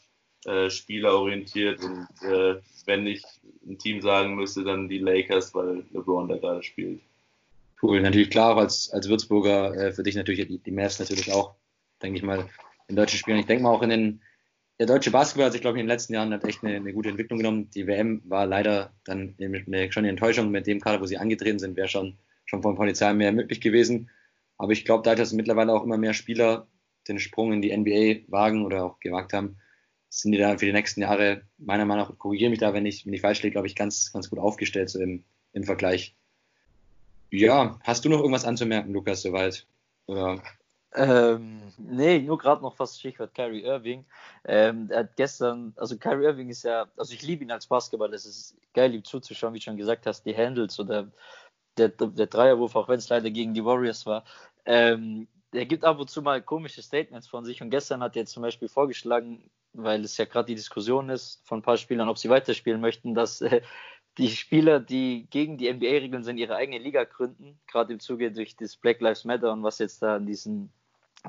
äh, 0.44 0.70
spielerorientiert 0.70 1.82
und 1.82 2.08
äh, 2.22 2.60
wenn 2.86 3.06
ich 3.06 3.22
ein 3.66 3.78
Team 3.78 4.00
sagen 4.00 4.34
müsste, 4.34 4.64
dann 4.64 4.88
die 4.88 4.98
Lakers, 4.98 5.54
weil 5.54 5.84
LeBron 5.92 6.28
da 6.28 6.36
gerade 6.36 6.62
spielt. 6.62 7.00
Cool, 7.80 8.00
natürlich 8.00 8.30
klar, 8.30 8.54
auch 8.54 8.58
als, 8.58 8.90
als 8.92 9.08
Würzburger 9.08 9.74
äh, 9.74 9.92
für 9.92 10.02
dich 10.02 10.14
natürlich 10.14 10.46
die, 10.46 10.58
die 10.58 10.70
Mavs 10.70 10.98
natürlich 10.98 11.32
auch, 11.32 11.54
denke 12.02 12.18
ich 12.18 12.24
mal, 12.24 12.48
in 12.88 12.96
deutschen 12.96 13.18
Spielen. 13.18 13.38
Ich 13.38 13.46
denke 13.46 13.64
mal 13.64 13.70
auch 13.70 13.82
in 13.82 13.90
den 13.90 14.20
der 14.82 14.86
deutsche 14.86 15.12
Basketball 15.12 15.46
hat 15.46 15.52
sich, 15.52 15.60
glaube 15.60 15.76
ich, 15.76 15.80
in 15.80 15.86
den 15.86 15.92
letzten 15.94 16.14
Jahren 16.14 16.32
hat 16.32 16.44
echt 16.44 16.64
eine, 16.64 16.74
eine, 16.74 16.92
gute 16.92 17.10
Entwicklung 17.10 17.38
genommen. 17.38 17.70
Die 17.70 17.86
WM 17.86 18.20
war 18.24 18.46
leider 18.46 18.92
dann 19.04 19.36
eine, 19.40 19.92
schon 19.92 20.00
eine 20.00 20.08
Enttäuschung 20.08 20.50
mit 20.50 20.66
dem 20.66 20.80
Kader, 20.80 21.00
wo 21.00 21.06
sie 21.06 21.18
angetreten 21.18 21.60
sind, 21.60 21.76
wäre 21.76 21.86
schon, 21.86 22.18
schon 22.46 22.62
vom 22.62 22.74
Potenzial 22.74 23.14
mehr 23.14 23.30
möglich 23.30 23.60
gewesen. 23.60 24.10
Aber 24.58 24.72
ich 24.72 24.84
glaube, 24.84 25.04
da 25.04 25.14
dass 25.14 25.32
mittlerweile 25.32 25.72
auch 25.72 25.84
immer 25.84 25.98
mehr 25.98 26.14
Spieler 26.14 26.66
den 27.08 27.18
Sprung 27.18 27.52
in 27.52 27.62
die 27.62 27.76
NBA 27.76 28.30
wagen 28.30 28.64
oder 28.64 28.84
auch 28.84 29.00
gewagt 29.00 29.32
haben, 29.32 29.56
sind 30.08 30.32
die 30.32 30.38
da 30.38 30.56
für 30.58 30.66
die 30.66 30.72
nächsten 30.72 31.00
Jahre, 31.00 31.42
meiner 31.58 31.84
Meinung 31.84 32.08
nach, 32.08 32.18
korrigiere 32.18 32.50
mich 32.50 32.58
da, 32.58 32.74
wenn 32.74 32.86
ich, 32.86 33.06
wenn 33.06 33.14
ich 33.14 33.22
falsch 33.22 33.42
liege, 33.42 33.52
glaube 33.52 33.66
ich, 33.66 33.74
ganz, 33.74 34.12
ganz 34.12 34.28
gut 34.28 34.38
aufgestellt 34.38 34.90
so 34.90 35.00
im, 35.00 35.24
im 35.52 35.64
Vergleich. 35.64 36.14
Ja, 37.30 37.78
hast 37.82 38.04
du 38.04 38.10
noch 38.10 38.18
irgendwas 38.18 38.44
anzumerken, 38.44 38.92
Lukas, 38.92 39.22
soweit? 39.22 39.66
Oder 40.06 40.42
ähm, 40.94 41.62
nee, 41.78 42.18
nur 42.18 42.36
gerade 42.36 42.60
noch 42.60 42.76
fast 42.76 42.98
Stichwort 42.98 43.34
Kyrie 43.34 43.62
Irving. 43.62 44.04
Ähm, 44.44 44.88
er 44.90 45.00
hat 45.00 45.16
gestern, 45.16 45.72
also 45.76 45.96
Kyrie 45.96 46.26
Irving 46.26 46.50
ist 46.50 46.64
ja, 46.64 46.86
also 46.96 47.14
ich 47.14 47.22
liebe 47.22 47.44
ihn 47.44 47.50
als 47.50 47.66
Basketball, 47.66 48.12
es 48.12 48.26
ist 48.26 48.56
geil, 48.74 48.94
ihm 48.94 49.04
zuzuschauen, 49.04 49.54
wie 49.54 49.58
du 49.58 49.64
schon 49.64 49.78
gesagt 49.78 50.06
hast, 50.06 50.24
die 50.24 50.36
Handles 50.36 50.78
oder 50.78 51.10
der, 51.78 51.88
der 51.88 52.26
Dreierwurf, 52.26 52.76
auch 52.76 52.88
wenn 52.88 52.98
es 52.98 53.08
leider 53.08 53.30
gegen 53.30 53.54
die 53.54 53.64
Warriors 53.64 54.04
war. 54.04 54.24
Ähm, 54.66 55.28
er 55.52 55.66
gibt 55.66 55.84
ab 55.84 55.98
und 55.98 56.10
zu 56.10 56.22
mal 56.22 56.42
komische 56.42 56.82
Statements 56.82 57.28
von 57.28 57.44
sich 57.44 57.62
und 57.62 57.70
gestern 57.70 58.02
hat 58.02 58.16
er 58.16 58.26
zum 58.26 58.42
Beispiel 58.42 58.68
vorgeschlagen, 58.68 59.50
weil 59.72 60.02
es 60.02 60.16
ja 60.16 60.24
gerade 60.24 60.46
die 60.46 60.54
Diskussion 60.54 61.10
ist 61.10 61.40
von 61.44 61.58
ein 61.58 61.62
paar 61.62 61.76
Spielern, 61.76 62.08
ob 62.08 62.18
sie 62.18 62.30
weiterspielen 62.30 62.80
möchten, 62.80 63.14
dass 63.14 63.40
äh, 63.42 63.62
die 64.18 64.30
Spieler, 64.30 64.80
die 64.80 65.26
gegen 65.30 65.58
die 65.58 65.72
NBA-Regeln 65.72 66.22
sind, 66.22 66.38
ihre 66.38 66.56
eigene 66.56 66.78
Liga 66.78 67.04
gründen, 67.04 67.58
gerade 67.66 67.92
im 67.92 68.00
Zuge 68.00 68.32
durch 68.32 68.56
das 68.56 68.76
Black 68.76 69.00
Lives 69.00 69.24
Matter 69.24 69.52
und 69.52 69.62
was 69.62 69.78
jetzt 69.78 70.02
da 70.02 70.16
in 70.16 70.26
diesen 70.26 70.72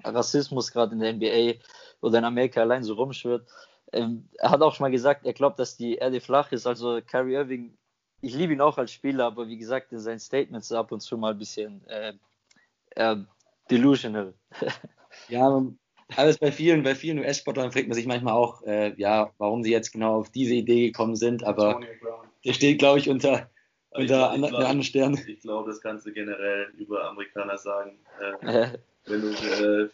Rassismus 0.03 0.71
gerade 0.71 0.93
in 0.93 0.99
der 0.99 1.13
NBA 1.13 1.59
oder 2.01 2.19
in 2.19 2.25
Amerika 2.25 2.61
allein 2.61 2.83
so 2.83 2.95
rumschwirrt. 2.95 3.47
Ähm, 3.91 4.27
er 4.39 4.49
hat 4.49 4.61
auch 4.61 4.73
schon 4.73 4.85
mal 4.85 4.91
gesagt, 4.91 5.25
er 5.25 5.33
glaubt, 5.33 5.59
dass 5.59 5.77
die 5.77 5.95
Erde 5.95 6.19
flach 6.19 6.51
ist. 6.51 6.65
Also 6.65 6.99
Kyrie 7.01 7.35
Irving, 7.35 7.77
ich 8.21 8.33
liebe 8.33 8.53
ihn 8.53 8.61
auch 8.61 8.77
als 8.77 8.91
Spieler, 8.91 9.25
aber 9.25 9.47
wie 9.47 9.57
gesagt, 9.57 9.91
in 9.91 9.99
seinen 9.99 10.19
Statements 10.19 10.71
ab 10.71 10.91
und 10.91 11.01
zu 11.01 11.17
mal 11.17 11.31
ein 11.31 11.37
bisschen 11.37 11.85
äh, 11.87 12.13
delusional. 13.69 14.33
ja, 15.29 15.65
alles 16.15 16.37
bei 16.37 16.51
vielen, 16.51 16.83
bei 16.83 16.95
vielen 16.95 17.19
US-Sportlern 17.19 17.71
fragt 17.71 17.87
man 17.87 17.95
sich 17.95 18.05
manchmal 18.05 18.33
auch, 18.33 18.61
äh, 18.63 18.93
ja, 18.97 19.31
warum 19.37 19.63
sie 19.63 19.71
jetzt 19.71 19.91
genau 19.91 20.19
auf 20.19 20.29
diese 20.29 20.53
Idee 20.53 20.87
gekommen 20.87 21.15
sind, 21.15 21.43
aber 21.43 21.81
der 22.45 22.53
steht, 22.53 22.79
glaube 22.79 22.99
ich, 22.99 23.09
unter, 23.09 23.49
unter 23.91 24.33
ich 24.33 24.39
glaub, 24.39 24.53
anderen 24.53 24.83
Sternen. 24.83 25.19
Ich 25.27 25.41
glaube, 25.41 25.69
das 25.69 25.81
kannst 25.81 26.05
du 26.05 26.11
generell 26.11 26.71
über 26.77 27.09
Amerikaner 27.09 27.57
sagen. 27.57 27.97
Äh, 28.41 28.77
wenn 29.05 29.21
du, 29.21 29.29
äh, 29.29 29.89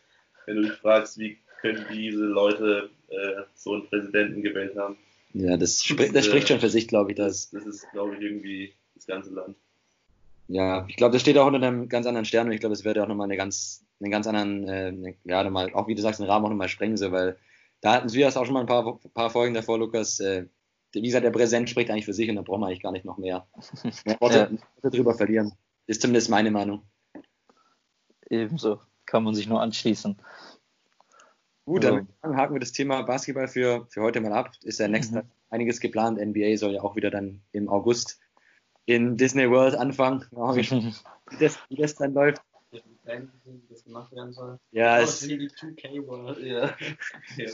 wenn 0.45 0.55
du 0.55 0.61
dich 0.63 0.73
fragst, 0.73 1.17
wie 1.17 1.37
können 1.61 1.85
diese 1.91 2.23
Leute 2.25 2.89
äh, 3.09 3.43
so 3.53 3.73
einen 3.73 3.87
Präsidenten 3.87 4.41
gewählt 4.41 4.75
haben. 4.77 4.97
Ja, 5.33 5.57
das, 5.57 5.83
spricht, 5.83 6.15
das 6.15 6.25
spricht 6.25 6.47
schon 6.47 6.59
für 6.59 6.69
sich, 6.69 6.87
glaube 6.87 7.11
ich. 7.11 7.17
Das, 7.17 7.51
das 7.51 7.65
ist, 7.65 7.85
glaube 7.91 8.15
ich, 8.15 8.21
irgendwie 8.21 8.73
das 8.95 9.05
ganze 9.05 9.31
Land. 9.31 9.55
Ja, 10.51 10.85
ich 10.87 10.95
glaube, 10.95 11.13
das 11.13 11.21
steht 11.21 11.37
auch 11.37 11.45
unter 11.45 11.65
einem 11.65 11.87
ganz 11.89 12.07
anderen 12.07 12.25
Stern 12.25 12.47
und 12.47 12.53
ich 12.53 12.59
glaube, 12.59 12.73
es 12.73 12.83
wird 12.83 12.97
auch 12.97 13.07
nochmal 13.07 13.25
eine 13.25 13.37
ganz, 13.37 13.85
einen 14.01 14.09
ganz 14.09 14.25
anderen, 14.25 14.67
äh, 14.67 15.15
ja, 15.23 15.43
nochmal, 15.43 15.71
auch 15.73 15.87
wie 15.87 15.93
du 15.93 16.01
sagst, 16.01 16.19
den 16.19 16.25
Rahmen 16.25 16.43
auch 16.43 16.49
nochmal 16.49 16.69
sprengen, 16.69 16.97
so, 16.97 17.11
weil 17.11 17.37
da 17.81 17.93
hatten 17.93 18.11
wir 18.11 18.25
das 18.25 18.35
auch 18.35 18.45
schon 18.45 18.55
mal 18.55 18.61
ein 18.61 18.65
paar, 18.65 18.99
paar 19.13 19.29
Folgen 19.29 19.53
davor, 19.53 19.77
Lukas. 19.77 20.19
Äh, 20.19 20.47
wie 20.91 21.01
gesagt, 21.03 21.23
der 21.23 21.29
Präsident 21.29 21.69
spricht 21.69 21.91
eigentlich 21.91 22.05
für 22.05 22.13
sich 22.13 22.27
und 22.31 22.35
da 22.35 22.41
brauchen 22.41 22.61
wir 22.61 22.65
eigentlich 22.65 22.81
gar 22.81 22.91
nicht 22.91 23.05
noch 23.05 23.19
mehr, 23.19 23.47
mehr 24.05 24.19
Worte, 24.19 24.57
ja. 24.83 24.89
drüber 24.89 25.13
verlieren. 25.13 25.53
Ist 25.85 26.01
zumindest 26.01 26.31
meine 26.31 26.49
Meinung. 26.49 26.81
Ebenso 28.27 28.79
kann 29.05 29.23
man 29.23 29.35
sich 29.35 29.47
nur 29.47 29.61
anschließen. 29.61 30.19
Gut, 31.65 31.83
dann 31.83 32.07
also. 32.21 32.35
haken 32.35 32.55
wir 32.55 32.59
das 32.59 32.71
Thema 32.71 33.03
Basketball 33.03 33.47
für, 33.47 33.85
für 33.89 34.01
heute 34.01 34.19
mal 34.19 34.33
ab. 34.33 34.51
Ist 34.63 34.79
ja 34.79 34.87
nächstes 34.87 35.23
mhm. 35.23 35.29
einiges 35.51 35.79
geplant. 35.79 36.19
NBA 36.19 36.57
soll 36.57 36.73
ja 36.73 36.81
auch 36.81 36.95
wieder 36.95 37.11
dann 37.11 37.43
im 37.51 37.69
August 37.69 38.19
in 38.89 39.17
Disney 39.17 39.49
World 39.49 39.75
anfangen. 39.75 40.25
wie, 40.31 40.93
das, 41.39 41.59
wie 41.69 41.75
das 41.75 41.95
dann 41.95 42.13
läuft. 42.13 42.41
Das 43.69 43.83
gemacht 43.83 44.11
werden 44.11 44.33
soll. 44.33 44.59
Ja, 44.71 44.99
es 44.99 45.21
ist 45.21 45.29
die 45.29 45.49
2K 45.49 46.05
World. 46.07 46.39
Ja. 46.39 46.75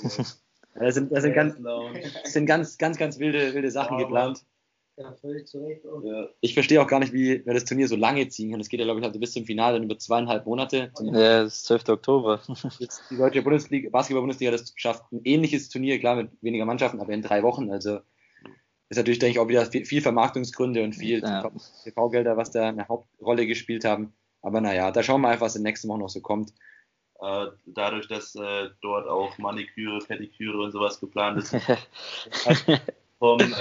da 0.75 0.91
sind, 0.91 1.11
da 1.11 1.21
sind, 1.21 1.33
ganz, 1.33 1.55
sind 2.23 2.45
ganz, 2.45 2.77
ganz, 2.77 2.97
ganz 2.97 3.19
wilde, 3.19 3.53
wilde 3.53 3.71
Sachen 3.71 3.97
geplant. 3.97 4.45
Ja, 4.97 5.13
völlig 5.13 5.45
zu 5.47 5.59
Recht. 5.59 5.81
Ja. 6.03 6.27
Ich 6.39 6.53
verstehe 6.53 6.81
auch 6.81 6.87
gar 6.87 6.99
nicht, 6.99 7.11
wie 7.11 7.45
wer 7.45 7.53
das 7.53 7.65
Turnier 7.65 7.89
so 7.89 7.97
lange 7.97 8.27
ziehen 8.29 8.51
kann. 8.51 8.59
Das 8.59 8.69
geht 8.69 8.79
ja, 8.79 8.85
glaube 8.85 9.01
ich, 9.01 9.05
also 9.05 9.19
bis 9.19 9.33
zum 9.33 9.45
Finale 9.45 9.75
dann 9.75 9.83
über 9.83 9.99
zweieinhalb 9.99 10.45
Monate. 10.45 10.91
Ja, 11.01 11.43
das 11.43 11.57
ist 11.57 11.65
12. 11.65 11.89
Oktober. 11.89 12.41
Jetzt 12.79 13.03
die 13.09 13.17
deutsche 13.17 13.41
Bundesliga, 13.41 13.89
Basketball-Bundesliga, 13.89 14.51
das 14.51 14.73
schafft 14.77 15.11
ein 15.11 15.19
ähnliches 15.25 15.67
Turnier, 15.67 15.99
klar, 15.99 16.15
mit 16.15 16.31
weniger 16.41 16.65
Mannschaften, 16.65 17.01
aber 17.01 17.11
in 17.11 17.21
drei 17.21 17.43
Wochen. 17.43 17.71
Also 17.71 17.99
ist 18.89 18.97
natürlich, 18.97 19.19
denke 19.19 19.33
ich, 19.33 19.39
auch 19.39 19.47
wieder 19.47 19.65
viel, 19.65 19.85
viel 19.85 20.01
Vermarktungsgründe 20.01 20.83
und 20.83 20.93
viel 20.93 21.21
ja. 21.21 21.49
TV-Gelder, 21.83 22.37
was 22.37 22.51
da 22.51 22.69
eine 22.69 22.87
Hauptrolle 22.87 23.47
gespielt 23.47 23.83
haben. 23.83 24.13
Aber 24.41 24.61
naja, 24.61 24.91
da 24.91 25.01
schauen 25.01 25.21
wir 25.21 25.29
einfach, 25.29 25.47
was 25.47 25.55
in 25.55 25.61
den 25.61 25.69
nächsten 25.69 25.87
Wochen 25.87 26.01
noch 26.01 26.09
so 26.09 26.21
kommt. 26.21 26.53
Äh, 27.19 27.47
dadurch, 27.65 28.07
dass 28.07 28.35
äh, 28.35 28.69
dort 28.81 29.07
auch 29.07 29.37
Maniküre, 29.37 29.99
Pediküre 29.99 30.61
und 30.61 30.71
sowas 30.71 30.99
geplant 30.99 31.39
ist, 31.39 31.55
vom 33.19 33.39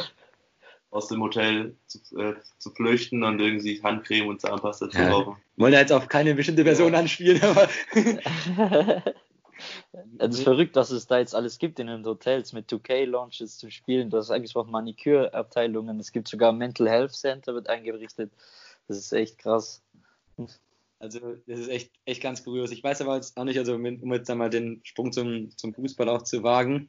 aus 0.90 1.08
dem 1.08 1.22
Hotel 1.22 1.74
zu, 1.86 1.98
äh, 2.18 2.34
zu 2.58 2.70
flüchten 2.70 3.22
und 3.24 3.40
irgendwie 3.40 3.82
Handcreme 3.82 4.28
und 4.28 4.40
Zahnpasta 4.40 4.90
zu 4.90 4.98
kaufen. 4.98 5.36
Wollen 5.56 5.72
ja 5.72 5.80
jetzt 5.80 5.92
auf 5.92 6.08
keine 6.08 6.34
bestimmte 6.34 6.64
Person 6.64 6.92
ja. 6.92 7.00
anspielen, 7.00 7.42
aber. 7.42 7.68
Es 10.18 10.36
ist 10.36 10.42
verrückt, 10.42 10.76
was 10.76 10.90
es 10.90 11.06
da 11.06 11.18
jetzt 11.18 11.34
alles 11.34 11.58
gibt 11.58 11.78
in 11.78 11.86
den 11.86 12.04
Hotels 12.04 12.52
mit 12.52 12.70
2K-Launches 12.70 13.58
zu 13.58 13.70
spielen. 13.70 14.10
Du 14.10 14.16
hast 14.16 14.30
eigentlich 14.30 14.56
auch 14.56 14.66
Manikürabteilungen. 14.66 16.00
Es 16.00 16.12
gibt 16.12 16.28
sogar 16.28 16.52
Mental 16.52 16.88
Health 16.88 17.12
Center, 17.12 17.54
wird 17.54 17.68
eingerichtet. 17.68 18.32
Das 18.88 18.96
ist 18.98 19.12
echt 19.12 19.38
krass. 19.38 19.82
Also, 20.98 21.36
das 21.46 21.60
ist 21.60 21.68
echt, 21.68 21.92
echt 22.04 22.22
ganz 22.22 22.44
kurios. 22.44 22.70
Ich 22.70 22.82
weiß 22.82 23.00
aber 23.02 23.16
jetzt 23.16 23.36
auch 23.36 23.44
nicht, 23.44 23.58
also, 23.58 23.74
um 23.74 24.12
jetzt 24.12 24.30
einmal 24.30 24.50
den 24.50 24.80
Sprung 24.84 25.12
zum, 25.12 25.50
zum 25.56 25.74
Fußball 25.74 26.08
auch 26.08 26.22
zu 26.22 26.42
wagen. 26.42 26.88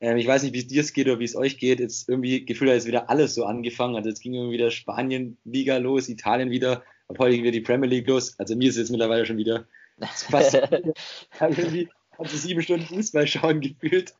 Ähm, 0.00 0.16
ich 0.16 0.26
weiß 0.26 0.42
nicht, 0.42 0.54
wie 0.54 0.58
es 0.58 0.66
dir 0.66 0.82
geht 0.82 1.06
oder 1.06 1.18
wie 1.18 1.24
es 1.24 1.36
euch 1.36 1.58
geht. 1.58 1.80
Jetzt 1.80 2.08
irgendwie 2.08 2.44
gefühlt 2.44 2.70
hat 2.70 2.76
jetzt 2.76 2.86
wieder 2.86 3.10
alles 3.10 3.34
so 3.34 3.44
angefangen. 3.44 3.96
Also 3.96 4.08
jetzt 4.08 4.20
ging 4.20 4.34
irgendwie 4.34 4.54
wieder 4.54 4.70
Spanien-Liga 4.70 5.78
los, 5.78 6.08
Italien 6.08 6.50
wieder, 6.50 6.82
ab 7.08 7.18
heute 7.18 7.36
wieder 7.36 7.50
die 7.50 7.60
Premier 7.60 7.88
League 7.88 8.08
los. 8.08 8.38
Also 8.38 8.56
mir 8.56 8.68
ist 8.68 8.76
es 8.76 8.82
jetzt 8.82 8.90
mittlerweile 8.90 9.26
schon 9.26 9.38
wieder 9.38 9.66
Fast 10.00 10.54
irgendwie 11.40 11.88
kannst 12.16 12.32
du 12.32 12.38
sieben 12.38 12.62
Stunden 12.62 12.86
Fußball 12.86 13.26
schauen 13.26 13.60
gefühlt. 13.60 14.14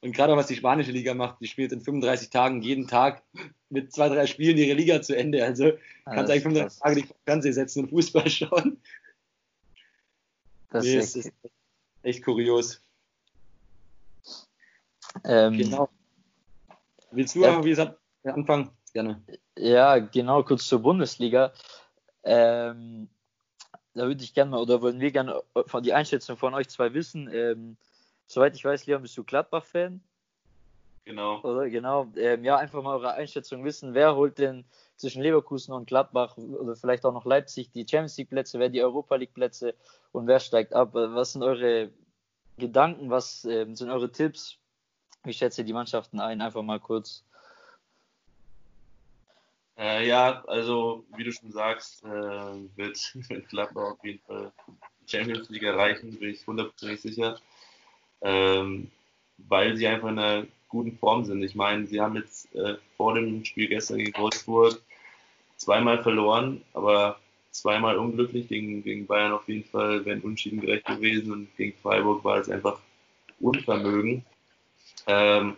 Und 0.00 0.12
gerade 0.12 0.34
auch 0.34 0.36
was 0.36 0.48
die 0.48 0.56
spanische 0.56 0.92
Liga 0.92 1.14
macht, 1.14 1.40
die 1.40 1.46
spielt 1.46 1.72
in 1.72 1.80
35 1.80 2.28
Tagen 2.28 2.60
jeden 2.60 2.86
Tag 2.86 3.22
mit 3.70 3.92
zwei, 3.92 4.08
drei 4.08 4.26
Spielen 4.26 4.58
ihre 4.58 4.76
Liga 4.76 5.00
zu 5.00 5.16
Ende. 5.16 5.42
Also 5.44 5.72
kannst 6.04 6.28
du 6.28 6.32
eigentlich 6.32 6.42
35 6.42 6.80
Tage 6.80 6.94
nicht 6.96 7.08
vor 7.08 7.16
Fernsehen 7.24 7.54
setzen 7.54 7.84
und 7.84 7.90
Fußball 7.90 8.28
schauen. 8.28 8.80
Das 10.70 10.84
nee, 10.84 10.96
ist, 10.96 11.16
echt, 11.16 11.26
ist 11.26 11.52
echt 12.02 12.24
kurios. 12.24 12.82
Ähm, 15.24 15.56
genau. 15.56 15.88
Willst 17.12 17.34
du 17.34 17.42
ja, 17.42 17.64
wie 17.64 17.70
gesagt, 17.70 17.98
anfangen? 18.24 18.70
Gerne. 18.92 19.22
Ja, 19.56 19.98
genau, 19.98 20.42
kurz 20.42 20.66
zur 20.66 20.80
Bundesliga. 20.80 21.52
Ähm, 22.24 23.08
da 23.94 24.06
würde 24.06 24.22
ich 24.22 24.34
gerne 24.34 24.50
mal, 24.50 24.60
oder 24.60 24.82
wollen 24.82 25.00
wir 25.00 25.12
gerne 25.12 25.42
von 25.66 25.82
die 25.82 25.92
Einschätzung 25.92 26.36
von 26.36 26.54
euch 26.54 26.68
zwei 26.68 26.92
wissen. 26.94 27.30
Ähm, 27.32 27.76
soweit 28.26 28.54
ich 28.54 28.64
weiß, 28.64 28.86
Leon, 28.86 29.02
bist 29.02 29.16
du 29.16 29.24
Gladbach-Fan? 29.24 30.00
Genau. 31.04 31.40
Oder 31.42 31.68
genau. 31.68 32.10
Ähm, 32.16 32.44
ja, 32.44 32.56
einfach 32.56 32.82
mal 32.82 32.96
eure 32.96 33.12
Einschätzung 33.12 33.64
wissen. 33.64 33.94
Wer 33.94 34.16
holt 34.16 34.38
denn 34.38 34.64
zwischen 34.96 35.22
Leverkusen 35.22 35.74
und 35.74 35.86
Gladbach 35.86 36.36
oder 36.38 36.76
vielleicht 36.76 37.04
auch 37.04 37.12
noch 37.12 37.26
Leipzig 37.26 37.70
die 37.72 37.86
Champions 37.88 38.16
League 38.16 38.30
Plätze, 38.30 38.58
wer 38.58 38.70
die 38.70 38.82
Europa 38.82 39.16
League 39.16 39.34
Plätze 39.34 39.74
und 40.12 40.26
wer 40.26 40.40
steigt 40.40 40.72
ab? 40.72 40.90
Was 40.92 41.32
sind 41.32 41.42
eure 41.42 41.90
Gedanken? 42.56 43.10
Was 43.10 43.44
ähm, 43.44 43.76
sind 43.76 43.90
eure 43.90 44.10
Tipps? 44.10 44.56
Wie 45.24 45.32
schätzt 45.32 45.58
ihr 45.58 45.64
die 45.64 45.72
Mannschaften 45.72 46.20
ein? 46.20 46.40
Einfach 46.40 46.62
mal 46.62 46.80
kurz. 46.80 47.24
Äh, 49.76 50.06
ja, 50.06 50.44
also 50.46 51.04
wie 51.16 51.24
du 51.24 51.32
schon 51.32 51.50
sagst, 51.50 52.04
äh, 52.04 52.08
wird, 52.08 53.12
wird 53.28 53.48
Gladbach 53.48 53.92
auf 53.92 54.04
jeden 54.04 54.20
Fall 54.20 54.52
Champions 55.06 55.48
League 55.50 55.64
erreichen, 55.64 56.18
bin 56.18 56.30
ich 56.30 56.46
hundertprozentig 56.46 57.00
sicher. 57.00 57.38
Ähm, 58.22 58.90
weil 59.38 59.76
sie 59.76 59.86
einfach 59.86 60.08
in 60.08 60.18
einer 60.18 60.46
guten 60.68 60.96
Form 60.98 61.24
sind. 61.24 61.42
Ich 61.42 61.54
meine, 61.54 61.86
sie 61.86 62.00
haben 62.00 62.16
jetzt 62.16 62.54
äh, 62.54 62.76
vor 62.96 63.14
dem 63.14 63.44
Spiel 63.44 63.68
gestern 63.68 63.98
gegen 63.98 64.16
Wolfsburg 64.18 64.80
zweimal 65.56 66.02
verloren, 66.02 66.62
aber 66.72 67.18
zweimal 67.50 67.96
unglücklich. 67.96 68.48
Gegen, 68.48 68.82
gegen 68.82 69.06
Bayern 69.06 69.32
auf 69.32 69.48
jeden 69.48 69.64
Fall 69.64 70.04
wären 70.04 70.20
Unschieden 70.20 70.60
gerecht 70.60 70.86
gewesen 70.86 71.32
und 71.32 71.56
gegen 71.56 71.76
Freiburg 71.78 72.24
war 72.24 72.38
es 72.38 72.48
einfach 72.48 72.80
Unvermögen. 73.40 74.24
Ähm, 75.06 75.56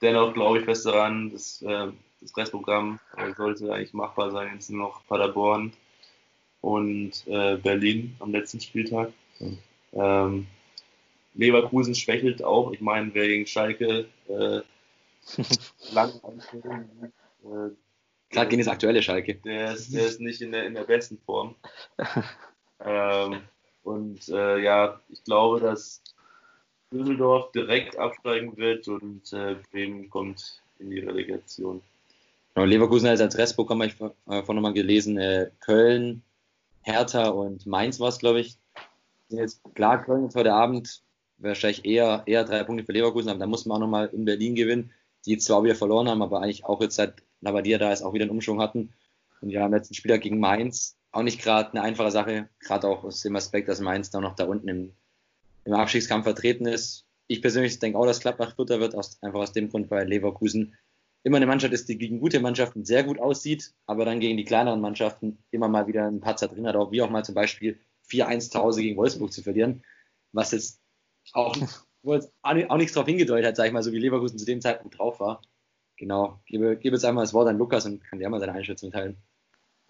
dennoch 0.00 0.32
glaube 0.34 0.58
ich 0.58 0.64
fest 0.64 0.86
daran, 0.86 1.30
dass 1.30 1.62
äh, 1.62 1.88
das 2.26 2.36
Restprogramm 2.36 2.98
äh, 3.16 3.32
sollte 3.34 3.72
eigentlich 3.72 3.94
machbar 3.94 4.30
sein. 4.30 4.50
Jetzt 4.54 4.70
nur 4.70 4.88
noch 4.88 5.06
Paderborn 5.06 5.72
und 6.60 7.26
äh, 7.26 7.56
Berlin 7.56 8.16
am 8.18 8.32
letzten 8.32 8.60
Spieltag. 8.60 9.12
Mhm. 9.38 9.58
Ähm, 9.92 10.46
Leverkusen 11.34 11.94
schwächelt 11.94 12.42
auch. 12.42 12.72
Ich 12.72 12.80
meine, 12.80 13.14
wer 13.14 13.26
gegen 13.26 13.46
Schalke 13.46 14.08
äh, 14.28 14.60
lang 15.92 16.10
äh, 16.22 17.70
Gerade 18.30 18.48
gegen 18.48 18.58
das 18.58 18.68
aktuelle 18.68 19.02
Schalke. 19.02 19.36
Der 19.36 19.72
ist, 19.72 19.94
der 19.94 20.06
ist 20.06 20.20
nicht 20.20 20.40
in 20.42 20.50
der, 20.50 20.66
in 20.66 20.74
der 20.74 20.84
besten 20.84 21.18
Form. 21.18 21.54
ähm, 22.80 23.40
und 23.84 24.28
äh, 24.28 24.58
ja, 24.58 25.00
ich 25.08 25.22
glaube, 25.22 25.60
dass 25.60 26.02
Düsseldorf 26.92 27.52
direkt 27.52 27.96
absteigen 27.96 28.56
wird 28.56 28.88
und 28.88 29.32
äh, 29.32 29.56
Bremen 29.70 30.10
kommt 30.10 30.60
in 30.78 30.90
die 30.90 30.98
Relegation. 30.98 31.82
Leverkusen 32.64 33.08
als 33.08 33.20
Adressprogramm 33.20 33.82
habe 33.82 33.90
ich 33.90 33.96
vorhin 33.96 34.56
nochmal 34.56 34.72
gelesen. 34.72 35.18
Äh, 35.18 35.50
Köln, 35.60 36.22
Hertha 36.82 37.28
und 37.28 37.66
Mainz 37.66 38.00
war 38.00 38.08
es, 38.08 38.18
glaube 38.18 38.40
ich. 38.40 38.56
Jetzt 39.28 39.60
klar, 39.74 40.02
Köln 40.04 40.24
jetzt 40.24 40.36
heute 40.36 40.54
Abend 40.54 41.02
wahrscheinlich 41.38 41.84
eher, 41.84 42.22
eher 42.26 42.44
drei 42.44 42.64
Punkte 42.64 42.84
für 42.84 42.92
Leverkusen, 42.92 43.28
aber 43.28 43.38
da 43.38 43.46
muss 43.46 43.66
man 43.66 43.76
auch 43.76 43.80
nochmal 43.80 44.08
in 44.12 44.24
Berlin 44.24 44.54
gewinnen, 44.54 44.90
die 45.26 45.36
zwar 45.36 45.64
wieder 45.64 45.74
verloren 45.74 46.08
haben, 46.08 46.22
aber 46.22 46.40
eigentlich 46.40 46.64
auch 46.64 46.80
jetzt 46.80 46.96
seit 46.96 47.22
Labadia 47.42 47.76
da 47.78 47.92
ist 47.92 48.02
auch 48.02 48.14
wieder 48.14 48.22
einen 48.22 48.30
Umschwung 48.30 48.60
hatten. 48.60 48.92
Und 49.42 49.50
ja, 49.50 49.64
am 49.64 49.72
letzten 49.72 49.94
Spieler 49.94 50.18
gegen 50.18 50.40
Mainz 50.40 50.96
auch 51.12 51.22
nicht 51.22 51.42
gerade 51.42 51.72
eine 51.72 51.82
einfache 51.82 52.10
Sache, 52.10 52.48
gerade 52.60 52.88
auch 52.88 53.04
aus 53.04 53.20
dem 53.20 53.36
Aspekt, 53.36 53.68
dass 53.68 53.80
Mainz 53.80 54.10
da 54.10 54.20
noch 54.20 54.34
da 54.34 54.44
unten 54.44 54.68
im 54.68 54.92
im 55.66 55.74
Abstiegskampf 55.74 56.24
vertreten 56.24 56.66
ist. 56.66 57.04
Ich 57.26 57.42
persönlich 57.42 57.78
denke 57.78 57.98
auch, 57.98 58.06
dass 58.06 58.20
Gladbach 58.20 58.54
Vierter 58.54 58.80
wird, 58.80 58.94
aus, 58.94 59.18
einfach 59.22 59.40
aus 59.40 59.52
dem 59.52 59.68
Grund, 59.68 59.90
weil 59.90 60.08
Leverkusen 60.08 60.74
immer 61.26 61.38
eine 61.38 61.46
Mannschaft 61.46 61.72
ist, 61.72 61.88
die 61.88 61.98
gegen 61.98 62.20
gute 62.20 62.38
Mannschaften 62.38 62.84
sehr 62.84 63.02
gut 63.02 63.18
aussieht, 63.18 63.74
aber 63.86 64.04
dann 64.04 64.20
gegen 64.20 64.36
die 64.36 64.44
kleineren 64.44 64.80
Mannschaften 64.80 65.42
immer 65.50 65.66
mal 65.66 65.88
wieder 65.88 66.06
einen 66.06 66.20
Patzer 66.20 66.46
drin 66.46 66.68
hat, 66.68 66.76
auch 66.76 66.92
wie 66.92 67.02
auch 67.02 67.10
mal 67.10 67.24
zum 67.24 67.34
Beispiel 67.34 67.80
4-1 68.08 68.52
zu 68.52 68.60
Hause 68.60 68.80
gegen 68.80 68.96
Wolfsburg 68.96 69.32
zu 69.32 69.42
verlieren, 69.42 69.82
was 70.30 70.52
jetzt 70.52 70.80
auch, 71.32 71.56
jetzt 72.04 72.32
auch 72.42 72.76
nichts 72.76 72.92
darauf 72.92 73.08
hingedeutet 73.08 73.44
hat, 73.44 73.56
sag 73.56 73.66
ich 73.66 73.72
mal, 73.72 73.82
so 73.82 73.90
wie 73.90 73.98
Leverkusen 73.98 74.38
zu 74.38 74.46
dem 74.46 74.60
Zeitpunkt 74.60 75.00
drauf 75.00 75.18
war. 75.18 75.42
Genau, 75.96 76.38
gebe, 76.46 76.76
gebe 76.76 76.94
jetzt 76.94 77.04
einmal 77.04 77.24
das 77.24 77.34
Wort 77.34 77.48
an 77.48 77.58
Lukas 77.58 77.86
und 77.86 78.04
kann 78.04 78.20
dir 78.20 78.30
mal 78.30 78.38
seine 78.38 78.52
Einschätzung 78.52 78.92
teilen. 78.92 79.16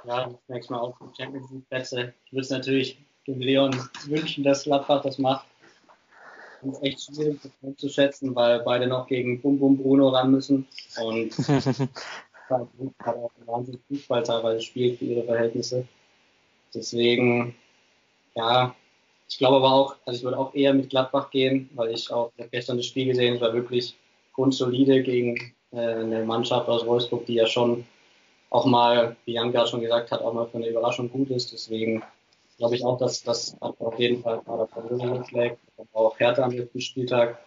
Ja, 0.07 0.31
nächstes 0.49 0.70
Mal 0.70 0.81
auch 0.81 0.99
Champions 1.18 1.51
League 1.51 1.68
Plätze. 1.68 2.14
Ich 2.25 2.33
würde 2.33 2.44
es 2.44 2.51
natürlich 2.51 3.05
dem 3.27 3.40
Leon 3.40 3.77
wünschen, 4.07 4.42
dass 4.42 4.64
Gladbach 4.64 5.03
das 5.03 5.18
macht 5.18 5.46
ist 6.62 6.83
echt 6.83 7.01
schwierig 7.03 7.38
zu 7.77 7.88
schätzen, 7.88 8.35
weil 8.35 8.61
beide 8.61 8.87
noch 8.87 9.07
gegen 9.07 9.40
Bum 9.40 9.59
Bum 9.59 9.77
Bruno 9.77 10.09
ran 10.09 10.31
müssen 10.31 10.66
und 11.03 11.37
hat 12.49 12.69
auch 13.16 13.31
einen 13.37 13.47
Wahnsinn 13.47 13.81
Fußball 13.88 14.23
teilweise 14.23 14.62
spielt 14.62 14.99
für 14.99 15.05
ihre 15.05 15.25
Verhältnisse. 15.25 15.87
Deswegen, 16.75 17.55
ja, 18.35 18.75
ich 19.29 19.38
glaube 19.38 19.57
aber 19.57 19.73
auch, 19.73 19.97
also 20.05 20.19
ich 20.19 20.25
würde 20.25 20.38
auch 20.38 20.55
eher 20.55 20.75
mit 20.75 20.90
Gladbach 20.90 21.31
gehen, 21.31 21.71
weil 21.75 21.92
ich 21.92 22.12
auch 22.12 22.33
ich 22.37 22.51
gestern 22.51 22.77
das 22.77 22.87
Spiel 22.87 23.07
gesehen, 23.07 23.35
es 23.35 23.40
war 23.40 23.53
wirklich 23.53 23.97
grundsolide 24.33 25.03
gegen 25.03 25.55
äh, 25.73 25.79
eine 25.79 26.25
Mannschaft 26.25 26.69
aus 26.69 26.87
Wolfsburg, 26.87 27.27
die 27.27 27.35
ja 27.35 27.47
schon 27.47 27.85
auch 28.51 28.66
mal, 28.66 29.16
wie 29.25 29.33
Jan 29.33 29.53
gerade 29.53 29.69
schon 29.69 29.81
gesagt 29.81 30.12
hat, 30.12 30.23
auch 30.23 30.33
mal 30.33 30.47
für 30.47 30.59
eine 30.59 30.69
Überraschung 30.69 31.11
gut 31.11 31.31
ist. 31.31 31.53
Deswegen 31.53 32.03
glaube 32.59 32.77
ich 32.77 32.85
auch, 32.85 32.99
dass 32.99 33.23
das 33.23 33.57
auf 33.61 33.99
jeden 33.99 34.23
Fall 34.23 34.40
Verlösung 34.42 35.25
schlägt. 35.27 35.59
Auch 35.92 36.19
Hertha 36.19 36.42
am 36.42 36.53
letzten 36.53 36.81
Spieltag. 36.81 37.38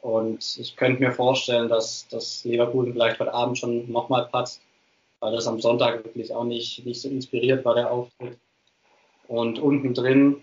Und 0.00 0.56
ich 0.58 0.76
könnte 0.76 1.02
mir 1.02 1.12
vorstellen, 1.12 1.68
dass, 1.68 2.08
dass 2.08 2.44
Leverkusen 2.44 2.92
vielleicht 2.92 3.20
heute 3.20 3.34
Abend 3.34 3.58
schon 3.58 3.90
nochmal 3.90 4.28
patzt, 4.30 4.60
weil 5.20 5.32
das 5.32 5.46
am 5.46 5.60
Sonntag 5.60 6.04
wirklich 6.04 6.34
auch 6.34 6.44
nicht, 6.44 6.84
nicht 6.86 7.00
so 7.00 7.08
inspiriert 7.08 7.64
war, 7.64 7.74
der 7.74 7.90
Auftritt. 7.90 8.38
Und 9.28 9.58
unten 9.58 9.94
drin, 9.94 10.40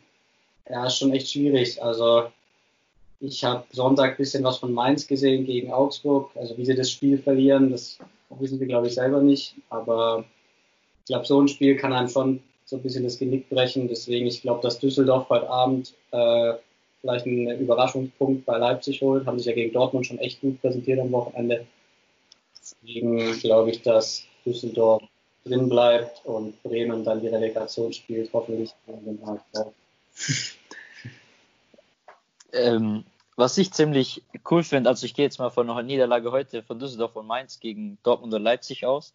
ja, 0.70 0.86
ist 0.86 0.98
schon 0.98 1.12
echt 1.12 1.30
schwierig. 1.32 1.82
Also 1.82 2.28
ich 3.20 3.44
habe 3.44 3.66
Sonntag 3.72 4.12
ein 4.12 4.18
bisschen 4.18 4.44
was 4.44 4.60
von 4.60 4.72
Mainz 4.72 5.08
gesehen 5.08 5.46
gegen 5.46 5.74
Augsburg. 5.74 6.30
Also 6.36 6.58
wie 6.58 6.66
sie 6.66 6.76
das 6.76 6.92
Spiel 6.92 7.18
verlieren, 7.18 7.72
das 7.72 7.98
wissen 8.30 8.60
wir, 8.60 8.68
glaube 8.68 8.88
ich, 8.88 8.94
selber 8.94 9.22
nicht. 9.22 9.56
Aber 9.70 10.24
ich 11.00 11.08
glaube, 11.08 11.26
so 11.26 11.42
ein 11.42 11.48
Spiel 11.48 11.76
kann 11.78 11.94
einem 11.94 12.10
schon 12.10 12.44
so 12.68 12.76
ein 12.76 12.84
bisschen 12.84 13.06
das 13.06 13.18
Genick 13.18 13.50
brechen. 13.50 13.88
Deswegen, 13.88 14.28
ich 14.28 14.42
glaube, 14.42 14.62
dass 14.62 14.80
Düsseldorf 14.80 15.30
heute 15.30 15.50
Abend 15.50 15.94
äh, 16.12 16.54
vielleicht 17.00 17.26
einen 17.26 17.60
Überraschungspunkt 17.60 18.46
bei 18.46 18.58
Leipzig 18.58 19.02
holt. 19.02 19.26
Haben 19.26 19.40
sich 19.40 19.48
ja 19.48 19.54
gegen 19.54 19.74
Dortmund 19.74 20.06
schon 20.06 20.20
echt 20.20 20.42
gut 20.42 20.62
präsentiert 20.62 21.00
am 21.00 21.12
Wochenende. 21.14 21.66
Deswegen 22.60 23.40
glaube 23.40 23.72
ich, 23.72 23.82
dass 23.82 24.26
Düsseldorf 24.46 25.02
drin 25.46 25.70
bleibt 25.70 26.26
und 26.26 26.62
Bremen 26.62 27.06
dann 27.06 27.22
die 27.22 27.30
Relegation 27.30 27.94
spielt, 27.94 28.30
hoffentlich 28.34 28.74
ähm, 32.52 33.06
was 33.38 33.58
ich 33.58 33.72
ziemlich 33.72 34.24
cool 34.52 34.64
finde, 34.64 34.90
also 34.90 35.06
ich 35.06 35.14
gehe 35.14 35.24
jetzt 35.24 35.40
mal 35.40 35.52
von 35.52 35.70
einer 35.70 35.84
Niederlage 35.84 36.34
heute 36.34 36.64
von 36.64 36.80
Düsseldorf 36.80 37.16
und 37.16 37.28
Mainz 37.28 37.62
gegen 37.62 37.98
Dortmund 38.04 38.34
und 38.34 38.44
Leipzig 38.44 38.86
aus. 38.86 39.14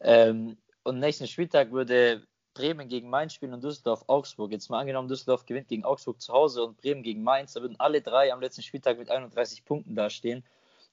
Ähm, 0.00 0.56
und 0.84 1.00
nächsten 1.00 1.26
Spieltag 1.26 1.70
würde 1.70 2.22
Bremen 2.58 2.88
gegen 2.88 3.08
Mainz 3.08 3.34
spielen 3.34 3.54
und 3.54 3.62
Düsseldorf 3.62 4.04
Augsburg. 4.08 4.50
Jetzt 4.50 4.68
mal 4.68 4.80
angenommen, 4.80 5.08
Düsseldorf 5.08 5.46
gewinnt 5.46 5.68
gegen 5.68 5.84
Augsburg 5.84 6.20
zu 6.20 6.32
Hause 6.32 6.64
und 6.64 6.76
Bremen 6.76 7.04
gegen 7.04 7.22
Mainz, 7.22 7.52
da 7.52 7.62
würden 7.62 7.78
alle 7.78 8.00
drei 8.00 8.32
am 8.32 8.40
letzten 8.40 8.62
Spieltag 8.62 8.98
mit 8.98 9.10
31 9.10 9.64
Punkten 9.64 9.94
dastehen. 9.94 10.42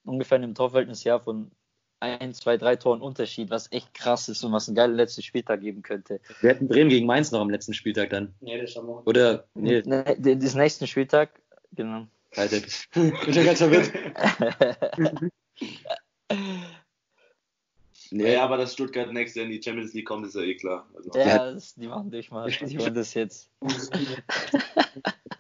Ungefähr 0.04 0.38
in 0.38 0.44
einem 0.44 0.54
Torverhältnis 0.54 1.04
ja 1.04 1.18
von 1.18 1.50
ein, 2.00 2.36
zwei, 2.36 2.58
drei 2.58 2.76
Toren 2.76 3.02
Unterschied, 3.02 3.50
was 3.50 3.72
echt 3.72 3.96
krass 3.96 4.30
ist 4.30 4.44
und 4.44 4.52
was 4.52 4.68
ein 4.68 4.76
geiler 4.76 4.94
letzter 4.94 5.24
Spieltag 5.24 5.62
geben 5.62 5.82
könnte. 5.82 6.20
Wir 6.42 6.52
hätten 6.52 6.68
Bremen 6.68 6.92
gegen 6.92 7.08
Mainz 7.08 7.32
noch 7.32 7.42
am 7.42 7.50
letzten 7.50 7.74
Spieltag 7.74 8.12
dann. 8.12 8.36
Nee, 8.42 8.62
das 8.62 8.72
schon 8.72 8.86
mal. 8.86 9.02
Oder, 9.06 9.46
nee. 9.56 9.82
nee 9.86 10.36
das 10.36 10.54
nächsten 10.54 10.86
Spieltag, 10.86 11.42
genau. 11.72 12.06
Alter, 12.36 12.58
ich 12.58 12.90
bin 12.94 13.34
schon 13.34 13.46
ganz 13.46 13.58
verwirrt. 13.58 13.92
Nee, 18.12 18.34
ja, 18.34 18.44
aber 18.44 18.58
dass 18.58 18.74
Stuttgart 18.74 19.12
nächstes 19.12 19.36
Jahr 19.36 19.46
in 19.46 19.52
die 19.52 19.62
Champions 19.62 19.94
League 19.94 20.08
kommt, 20.08 20.26
ist 20.26 20.36
ja 20.36 20.42
eh 20.42 20.56
klar. 20.56 20.88
Also, 20.96 21.12
ja, 21.18 21.52
das, 21.52 21.76
die 21.76 21.88
machen 21.88 22.12
Durchmarsch. 22.12 22.60
Die 22.66 22.80
wollen 22.80 22.94
das 22.94 23.14
jetzt. 23.14 23.50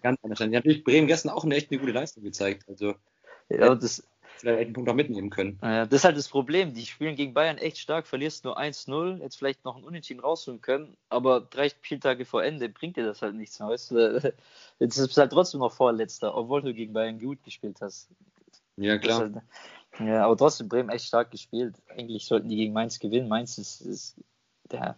Ganz 0.01 0.19
anders. 0.23 0.37
Die 0.39 0.43
haben 0.43 0.51
natürlich 0.51 0.83
Bremen 0.83 1.07
gestern 1.07 1.31
auch 1.31 1.43
eine 1.43 1.55
echt 1.55 1.71
eine 1.71 1.79
gute 1.79 1.91
Leistung 1.91 2.23
gezeigt. 2.23 2.65
Also, 2.67 2.95
ja, 3.49 3.75
das, 3.75 4.03
vielleicht 4.37 4.65
einen 4.65 4.73
Punkt 4.73 4.89
auch 4.89 4.95
mitnehmen 4.95 5.29
können. 5.29 5.59
Ja, 5.61 5.85
das 5.85 6.01
ist 6.01 6.05
halt 6.05 6.17
das 6.17 6.29
Problem. 6.29 6.73
Die 6.73 6.85
spielen 6.85 7.15
gegen 7.15 7.33
Bayern 7.33 7.57
echt 7.57 7.77
stark, 7.77 8.07
verlierst 8.07 8.43
nur 8.43 8.59
1-0, 8.59 9.21
jetzt 9.21 9.37
vielleicht 9.37 9.65
noch 9.65 9.77
ein 9.77 9.83
Unentschieden 9.83 10.19
rausholen 10.19 10.61
können, 10.61 10.95
aber 11.09 11.41
drei 11.41 11.69
Spieltage 11.69 12.25
vor 12.25 12.43
Ende 12.43 12.69
bringt 12.69 12.97
dir 12.97 13.05
das 13.05 13.21
halt 13.21 13.35
nichts 13.35 13.59
mehr. 13.59 13.69
Weißt 13.69 13.91
du? 13.91 14.33
Jetzt 14.79 14.97
ist 14.97 15.17
halt 15.17 15.31
trotzdem 15.31 15.61
noch 15.61 15.71
Vorletzter, 15.71 16.35
obwohl 16.35 16.61
du 16.61 16.73
gegen 16.73 16.93
Bayern 16.93 17.19
gut 17.19 17.43
gespielt 17.43 17.77
hast. 17.81 18.09
Ja, 18.77 18.97
klar. 18.97 19.19
Halt, 19.21 19.35
ja, 19.99 20.25
aber 20.25 20.37
trotzdem 20.37 20.69
Bremen 20.69 20.89
echt 20.89 21.05
stark 21.05 21.31
gespielt. 21.31 21.75
Eigentlich 21.89 22.25
sollten 22.25 22.49
die 22.49 22.55
gegen 22.55 22.73
Mainz 22.73 22.99
gewinnen. 22.99 23.27
Mainz 23.27 23.57
ist, 23.57 23.81
ist 23.81 24.17
ja, 24.71 24.95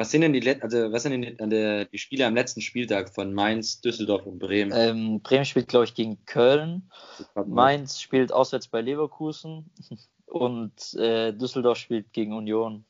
was 0.00 0.10
sind 0.12 0.20
denn 0.22 0.32
die, 0.32 0.62
also 0.62 0.92
was 0.92 1.02
sind 1.02 1.20
denn 1.20 1.50
die, 1.50 1.86
die 1.90 1.98
Spiele 1.98 2.26
am 2.26 2.34
letzten 2.34 2.60
Spieltag 2.60 3.12
von 3.12 3.34
Mainz, 3.34 3.80
Düsseldorf 3.80 4.24
und 4.24 4.38
Bremen? 4.38 4.72
Ähm, 4.74 5.20
Bremen 5.20 5.44
spielt, 5.44 5.68
glaube 5.68 5.84
ich, 5.84 5.94
gegen 5.94 6.24
Köln. 6.26 6.90
Mainz 7.34 8.00
spielt 8.00 8.32
auswärts 8.32 8.68
bei 8.68 8.80
Leverkusen 8.80 9.68
und 10.26 10.94
äh, 10.94 11.32
Düsseldorf 11.32 11.78
spielt 11.78 12.12
gegen 12.12 12.32
Union. 12.32 12.84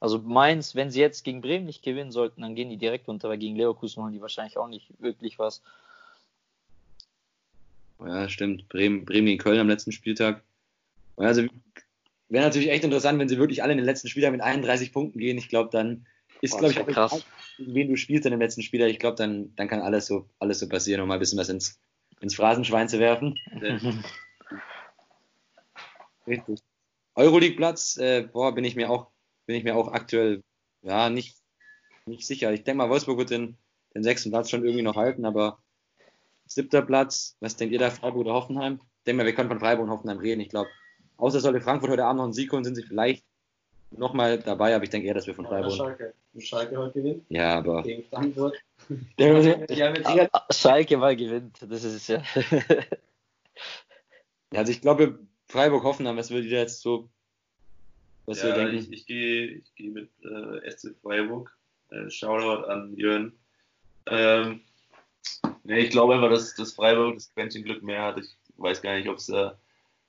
Also 0.00 0.18
Mainz, 0.18 0.74
wenn 0.74 0.90
sie 0.90 1.00
jetzt 1.00 1.22
gegen 1.22 1.42
Bremen 1.42 1.66
nicht 1.66 1.84
gewinnen 1.84 2.10
sollten, 2.10 2.40
dann 2.40 2.54
gehen 2.54 2.70
die 2.70 2.78
direkt 2.78 3.08
unter, 3.08 3.28
weil 3.28 3.38
gegen 3.38 3.54
Leverkusen 3.56 4.02
holen 4.02 4.14
die 4.14 4.22
wahrscheinlich 4.22 4.56
auch 4.56 4.68
nicht 4.68 4.90
wirklich 4.98 5.38
was. 5.38 5.62
Ja, 8.00 8.28
stimmt. 8.30 8.68
Bremen, 8.70 9.04
Bremen 9.04 9.26
gegen 9.26 9.38
Köln 9.38 9.60
am 9.60 9.68
letzten 9.68 9.92
Spieltag. 9.92 10.42
Also 11.26 11.42
Wäre 12.30 12.44
natürlich 12.44 12.70
echt 12.70 12.84
interessant, 12.84 13.18
wenn 13.18 13.28
sie 13.28 13.38
wirklich 13.38 13.64
alle 13.64 13.72
in 13.72 13.78
den 13.78 13.84
letzten 13.84 14.08
Spieler 14.08 14.30
mit 14.30 14.40
31 14.40 14.92
Punkten 14.92 15.18
gehen. 15.18 15.36
Ich 15.36 15.48
glaube, 15.48 15.68
dann 15.72 16.06
ist, 16.40 16.56
glaube 16.56 16.72
ich, 16.72 16.78
auch 16.78 16.86
krass. 16.86 17.26
Egal, 17.58 17.74
wen 17.74 17.88
du 17.88 17.96
spielst 17.96 18.24
in 18.24 18.30
dem 18.30 18.40
letzten 18.40 18.62
Spieler. 18.62 18.86
Ich 18.86 19.00
glaube, 19.00 19.16
dann, 19.16 19.52
dann 19.56 19.66
kann 19.66 19.80
alles 19.80 20.06
so, 20.06 20.28
alles 20.38 20.60
so 20.60 20.68
passieren, 20.68 21.00
um 21.00 21.08
mal 21.08 21.14
ein 21.14 21.20
bisschen 21.20 21.40
was 21.40 21.48
ins, 21.48 21.80
ins 22.20 22.36
Phrasenschwein 22.36 22.88
zu 22.88 23.00
werfen. 23.00 23.34
Richtig. 26.26 26.60
Euroleague-Platz, 27.16 27.96
äh, 27.96 28.28
boah, 28.32 28.54
bin 28.54 28.62
ich 28.62 28.76
mir 28.76 28.90
auch, 28.90 29.10
bin 29.46 29.56
ich 29.56 29.64
mir 29.64 29.74
auch 29.74 29.88
aktuell, 29.88 30.44
ja, 30.82 31.10
nicht, 31.10 31.36
nicht 32.06 32.28
sicher. 32.28 32.52
Ich 32.52 32.62
denke 32.62 32.78
mal, 32.78 32.90
Wolfsburg 32.90 33.18
wird 33.18 33.30
den, 33.30 33.58
den 33.92 34.04
sechsten 34.04 34.30
Platz 34.30 34.50
schon 34.50 34.62
irgendwie 34.62 34.84
noch 34.84 34.94
halten, 34.94 35.24
aber 35.24 35.58
siebter 36.46 36.82
Platz, 36.82 37.36
was 37.40 37.56
denkt 37.56 37.72
ihr 37.72 37.80
da, 37.80 37.90
Freiburg 37.90 38.20
oder 38.20 38.34
Hoffenheim? 38.34 38.80
Ich 38.98 39.04
denke 39.04 39.16
mal, 39.16 39.26
wir 39.26 39.34
können 39.34 39.48
von 39.48 39.58
Freiburg 39.58 39.86
und 39.86 39.90
Hoffenheim 39.90 40.18
reden. 40.18 40.40
Ich 40.40 40.50
glaube, 40.50 40.70
Außer 41.20 41.40
sollte 41.40 41.60
Frankfurt 41.60 41.90
heute 41.90 42.04
Abend 42.04 42.18
noch 42.18 42.24
einen 42.24 42.32
Sieg 42.32 42.50
holen, 42.50 42.64
sind 42.64 42.76
sie 42.76 42.82
vielleicht 42.82 43.24
nochmal 43.90 44.38
dabei, 44.38 44.74
aber 44.74 44.84
ich 44.84 44.90
denke 44.90 45.06
eher, 45.06 45.14
dass 45.14 45.26
wir 45.26 45.34
von 45.34 45.46
Freiburg. 45.46 45.72
Schalke. 45.72 46.14
Schalke 46.38 46.78
heute 46.78 47.02
gewinnt. 47.02 47.24
Ja, 47.28 47.58
aber. 47.58 47.82
Gegen 47.82 48.04
Frankfurt. 48.04 48.56
ja, 49.18 50.28
Schalke 50.50 50.96
mal 50.96 51.16
gewinnt. 51.16 51.58
Das 51.68 51.84
ist 51.84 52.08
ja. 52.08 52.22
also 54.54 54.72
ich 54.72 54.80
glaube, 54.80 55.18
Freiburg 55.46 55.84
hoffen 55.84 56.06
dann, 56.06 56.16
was 56.16 56.30
würdet 56.30 56.50
ihr 56.50 56.58
jetzt 56.58 56.80
so. 56.80 57.10
Was 58.24 58.42
ja, 58.42 58.48
ihr 58.48 58.54
denken? 58.54 58.76
Ich, 58.76 58.92
ich 58.92 59.06
gehe 59.06 59.46
ich 59.46 59.74
geh 59.74 59.90
mit 59.90 60.08
äh, 60.24 60.70
SC 60.70 60.94
Freiburg. 61.02 61.54
Äh, 61.90 62.08
Shoutout 62.08 62.66
an 62.66 62.96
Jörn. 62.96 63.32
Ähm, 64.06 64.60
nee, 65.64 65.80
ich 65.80 65.90
glaube 65.90 66.14
einfach, 66.14 66.30
dass, 66.30 66.54
dass 66.54 66.72
Freiburg 66.72 67.16
das 67.16 67.30
Quäntchen 67.34 67.64
Glück 67.64 67.82
mehr 67.82 68.04
hat. 68.04 68.18
Ich 68.18 68.36
weiß 68.56 68.80
gar 68.80 68.96
nicht, 68.96 69.08
ob 69.08 69.16
es 69.16 69.28
äh, 69.28 69.50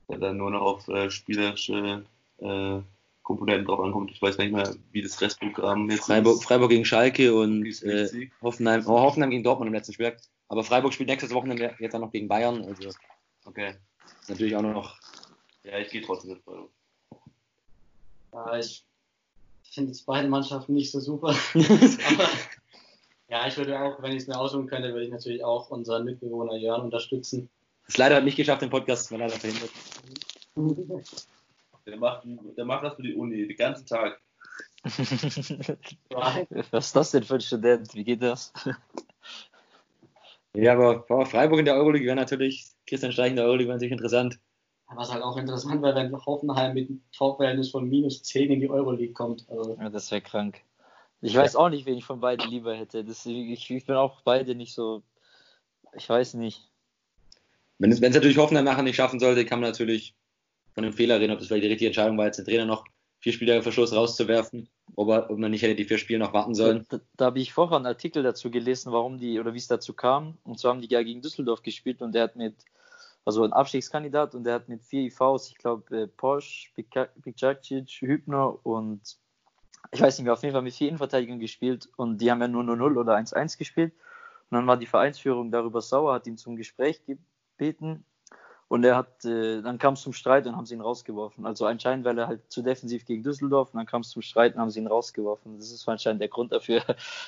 dann 0.08 0.36
nur 0.36 0.50
noch 0.50 0.62
auf 0.62 0.88
äh, 0.88 1.10
spielerische 1.10 2.04
äh, 2.38 2.80
Komponenten 3.22 3.66
drauf 3.66 3.80
ankommt. 3.80 4.10
Ich 4.10 4.20
weiß 4.20 4.38
nicht 4.38 4.52
mehr, 4.52 4.74
wie 4.90 5.02
das 5.02 5.20
Restprogramm 5.20 5.88
jetzt 5.90 6.06
Freiburg, 6.06 6.36
ist. 6.36 6.44
Freiburg 6.44 6.70
gegen 6.70 6.84
Schalke 6.84 7.34
und 7.34 7.64
äh, 7.82 8.28
Hoffenheim, 8.42 8.82
oh, 8.86 9.00
Hoffenheim 9.00 9.30
gegen 9.30 9.44
Dortmund 9.44 9.68
im 9.68 9.74
letzten 9.74 9.92
Spiel. 9.92 10.16
Aber 10.48 10.64
Freiburg 10.64 10.92
spielt 10.92 11.08
nächstes 11.08 11.32
Wochenende 11.32 11.74
jetzt 11.78 11.92
dann 11.92 12.00
noch 12.00 12.12
gegen 12.12 12.28
Bayern. 12.28 12.64
Also 12.64 12.90
okay. 13.44 13.74
Natürlich 14.28 14.56
auch 14.56 14.62
noch. 14.62 14.98
Ja, 15.64 15.78
ich 15.78 15.90
gehe 15.90 16.02
trotzdem 16.02 16.32
mit 16.32 16.42
Freiburg. 16.42 16.70
Ja, 18.32 18.58
ich 18.58 18.84
finde 19.70 19.90
jetzt 19.90 20.04
beide 20.04 20.28
Mannschaften 20.28 20.74
nicht 20.74 20.90
so 20.90 21.00
super. 21.00 21.28
Aber 21.54 22.28
ja, 23.28 23.46
ich 23.46 23.56
würde 23.56 23.80
auch, 23.80 24.02
wenn 24.02 24.12
ich 24.12 24.22
es 24.22 24.26
mir 24.26 24.38
aussuchen 24.38 24.66
könnte, 24.66 24.88
würde 24.92 25.04
ich 25.04 25.10
natürlich 25.10 25.44
auch 25.44 25.70
unseren 25.70 26.04
Mitbewohner 26.04 26.56
Jörn 26.56 26.82
unterstützen. 26.82 27.48
Ist 27.88 27.98
leider 27.98 28.20
nicht 28.20 28.36
geschafft, 28.36 28.62
den 28.62 28.70
Podcast 28.70 29.10
war 29.10 29.18
leider 29.18 29.34
verhindert. 29.34 29.70
Der 31.86 31.96
macht, 31.96 32.24
der 32.24 32.64
macht 32.64 32.84
das 32.84 32.94
für 32.94 33.02
die 33.02 33.14
Uni, 33.14 33.46
den 33.46 33.56
ganzen 33.56 33.86
Tag. 33.86 34.20
Was 36.70 36.86
ist 36.86 36.96
das 36.96 37.10
denn 37.12 37.22
für 37.22 37.34
ein 37.34 37.40
Student? 37.40 37.94
Wie 37.94 38.04
geht 38.04 38.22
das? 38.22 38.52
Ja, 40.54 40.74
aber 40.74 41.26
Freiburg 41.26 41.60
in 41.60 41.64
der 41.64 41.76
Euroleague 41.76 42.06
wäre 42.06 42.16
natürlich, 42.16 42.66
Christian 42.86 43.12
Streich 43.12 43.30
in 43.30 43.36
der 43.36 43.46
Euroleague 43.46 43.68
wäre 43.68 43.76
natürlich 43.76 43.92
interessant. 43.92 44.38
Was 44.94 45.10
halt 45.10 45.22
auch 45.22 45.38
interessant 45.38 45.82
wäre, 45.82 45.94
wenn 45.94 46.12
Hoffenheim 46.26 46.74
mit 46.74 46.90
einem 46.90 47.02
Torverhältnis 47.12 47.70
von 47.70 47.88
minus 47.88 48.22
10 48.22 48.50
in 48.50 48.60
die 48.60 48.68
Euroleague 48.68 49.14
kommt. 49.14 49.46
Also 49.48 49.76
ja, 49.80 49.88
das 49.88 50.10
wäre 50.10 50.20
krank. 50.20 50.60
Ich 51.22 51.34
weiß 51.34 51.56
auch 51.56 51.70
nicht, 51.70 51.86
wen 51.86 51.96
ich 51.96 52.04
von 52.04 52.20
beiden 52.20 52.50
lieber 52.50 52.74
hätte. 52.74 53.04
Das, 53.04 53.24
ich, 53.24 53.70
ich 53.70 53.86
bin 53.86 53.94
auch 53.94 54.20
beide 54.22 54.54
nicht 54.54 54.74
so. 54.74 55.02
Ich 55.94 56.08
weiß 56.08 56.34
nicht. 56.34 56.68
Wenn 57.82 57.90
es, 57.90 58.00
wenn 58.00 58.10
es 58.10 58.14
natürlich 58.14 58.38
Hoffenheim 58.38 58.64
nachher 58.64 58.84
nicht 58.84 58.94
schaffen 58.94 59.18
sollte, 59.18 59.44
kann 59.44 59.58
man 59.58 59.70
natürlich 59.70 60.14
von 60.72 60.84
einem 60.84 60.92
Fehler 60.92 61.18
reden, 61.18 61.32
ob 61.32 61.40
das 61.40 61.48
vielleicht 61.48 61.64
die 61.64 61.68
richtige 61.68 61.88
Entscheidung 61.88 62.16
war, 62.16 62.26
jetzt 62.26 62.36
den 62.36 62.44
Trainer 62.44 62.64
noch 62.64 62.84
vier 63.18 63.32
Spieler 63.32 63.60
Verschluss 63.60 63.92
rauszuwerfen, 63.92 64.68
ob, 64.94 65.08
er, 65.08 65.28
ob 65.28 65.36
man 65.36 65.50
nicht 65.50 65.62
hätte 65.62 65.74
die 65.74 65.84
vier 65.84 65.98
Spiele 65.98 66.20
noch 66.20 66.32
warten 66.32 66.54
sollen. 66.54 66.86
Da, 66.88 67.00
da 67.16 67.24
habe 67.24 67.40
ich 67.40 67.52
vorher 67.52 67.76
einen 67.76 67.86
Artikel 67.86 68.22
dazu 68.22 68.52
gelesen, 68.52 68.92
warum 68.92 69.18
die 69.18 69.40
oder 69.40 69.52
wie 69.52 69.58
es 69.58 69.66
dazu 69.66 69.94
kam. 69.94 70.38
Und 70.44 70.60
zwar 70.60 70.74
haben 70.74 70.80
die 70.80 70.86
ja 70.88 71.02
gegen 71.02 71.22
Düsseldorf 71.22 71.62
gespielt 71.62 72.02
und 72.02 72.14
der 72.14 72.22
hat 72.22 72.36
mit, 72.36 72.54
also 73.24 73.42
ein 73.42 73.52
Abstiegskandidat 73.52 74.36
und 74.36 74.44
der 74.44 74.54
hat 74.54 74.68
mit 74.68 74.84
vier 74.84 75.02
IVs, 75.02 75.48
ich 75.48 75.58
glaube, 75.58 76.02
äh, 76.02 76.06
Porsche, 76.06 76.68
Bikjacic, 76.76 77.88
Hübner 78.00 78.64
und 78.64 79.00
ich 79.90 80.00
weiß 80.00 80.18
nicht 80.18 80.24
mehr, 80.24 80.34
auf 80.34 80.42
jeden 80.44 80.52
Fall 80.52 80.62
mit 80.62 80.74
vier 80.74 80.86
Innenverteidigern 80.86 81.40
gespielt 81.40 81.88
und 81.96 82.20
die 82.20 82.30
haben 82.30 82.40
ja 82.40 82.46
nur 82.46 82.62
0-0 82.62 82.96
oder 82.96 83.16
1-1 83.16 83.58
gespielt. 83.58 83.92
Und 84.50 84.56
dann 84.56 84.68
war 84.68 84.76
die 84.76 84.86
Vereinsführung 84.86 85.50
darüber 85.50 85.80
sauer, 85.80 86.14
hat 86.14 86.28
ihn 86.28 86.36
zum 86.36 86.54
Gespräch 86.54 87.02
gebeten 87.62 88.04
und 88.68 88.84
er 88.84 88.96
hat, 88.96 89.24
äh, 89.24 89.60
dann 89.62 89.78
kam 89.78 89.94
es 89.94 90.02
zum 90.02 90.12
Streit 90.12 90.46
und 90.46 90.56
haben 90.56 90.66
sie 90.66 90.74
ihn 90.74 90.80
rausgeworfen. 90.80 91.44
Also 91.46 91.66
anscheinend, 91.66 92.04
weil 92.04 92.18
er 92.18 92.26
halt 92.26 92.50
zu 92.50 92.62
defensiv 92.62 93.04
gegen 93.04 93.22
Düsseldorf 93.22 93.72
und 93.72 93.78
dann 93.78 93.86
kam 93.86 94.00
es 94.00 94.10
zum 94.10 94.22
Streit 94.22 94.54
und 94.54 94.60
haben 94.60 94.70
sie 94.70 94.80
ihn 94.80 94.86
rausgeworfen. 94.86 95.58
Das 95.58 95.70
ist 95.70 95.86
anscheinend 95.88 96.22
der 96.22 96.28
Grund 96.28 96.52
dafür, 96.52 96.82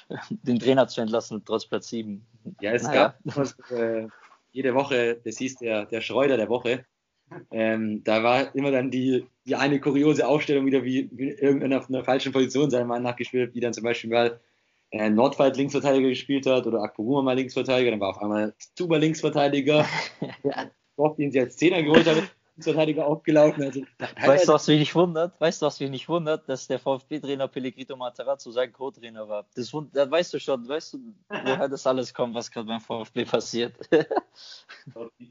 den 0.30 0.58
Trainer 0.58 0.88
zu 0.88 1.02
entlassen, 1.02 1.42
trotz 1.44 1.66
Platz 1.66 1.88
7. 1.88 2.24
Ja, 2.60 2.72
es 2.72 2.84
naja. 2.84 3.14
gab 3.24 3.70
äh, 3.70 4.08
jede 4.52 4.74
Woche, 4.74 5.20
das 5.24 5.38
hieß 5.38 5.56
der, 5.56 5.86
der 5.86 6.00
Schreuder 6.00 6.36
der 6.36 6.48
Woche. 6.48 6.86
Ähm, 7.50 8.02
da 8.04 8.22
war 8.22 8.54
immer 8.54 8.70
dann 8.70 8.90
die, 8.90 9.26
die 9.44 9.56
eine 9.56 9.80
kuriose 9.80 10.26
Aufstellung 10.26 10.66
wieder, 10.66 10.84
wie, 10.84 11.10
wie 11.12 11.30
irgendeiner 11.30 11.78
auf 11.78 11.88
einer 11.88 12.04
falschen 12.04 12.32
Position 12.32 12.70
seiner 12.70 12.84
Meinung 12.84 13.04
nach 13.04 13.16
gespielt, 13.16 13.54
wie 13.54 13.60
dann 13.60 13.72
zum 13.72 13.84
Beispiel 13.84 14.10
mal 14.10 14.40
äh, 14.94 15.11
Nordwald 15.11 15.57
Linksverteidiger 15.57 16.09
gespielt 16.09 16.46
hat 16.46 16.66
oder 16.66 16.83
Akpoguma 16.83 17.22
mal 17.22 17.37
Linksverteidiger, 17.37 17.90
dann 17.90 18.00
war 18.00 18.11
auf 18.11 18.22
einmal 18.22 18.54
Zuber 18.76 18.98
Linksverteidiger. 18.98 19.85
ja, 20.44 20.70
Bock, 20.96 21.16
den 21.16 21.33
sie 21.33 21.40
als 21.40 21.57
Zehner 21.57 21.83
geholt 21.83 22.07
haben, 22.07 22.28
Linksverteidiger 22.54 23.04
aufgelaufen. 23.04 23.64
Also, 23.64 23.83
weißt 23.98 24.46
du, 24.46 24.52
was 24.52 24.68
mich 24.68 24.78
nicht 24.78 24.94
wundert? 24.94 25.40
Weißt 25.40 25.61
du, 25.61 25.66
was 25.66 25.80
mich 25.80 25.90
nicht 25.90 26.09
wundert? 26.09 26.48
Dass 26.48 26.68
der 26.68 26.78
VfB-Trainer 26.78 27.48
Pellegrino 27.48 27.96
Matarazzo 27.96 28.52
sein 28.52 28.72
Co-Trainer 28.72 29.28
war. 29.28 29.44
Das, 29.57 29.72
das 29.92 30.11
weißt 30.11 30.35
du 30.35 30.38
schon, 30.38 30.68
weißt 30.68 30.94
du, 30.94 30.98
woher 31.28 31.68
das 31.68 31.87
alles 31.88 32.14
kommt, 32.14 32.37
was 32.37 32.48
gerade 32.48 32.68
beim 32.68 32.80
VfB 32.80 33.24
passiert. 33.24 33.74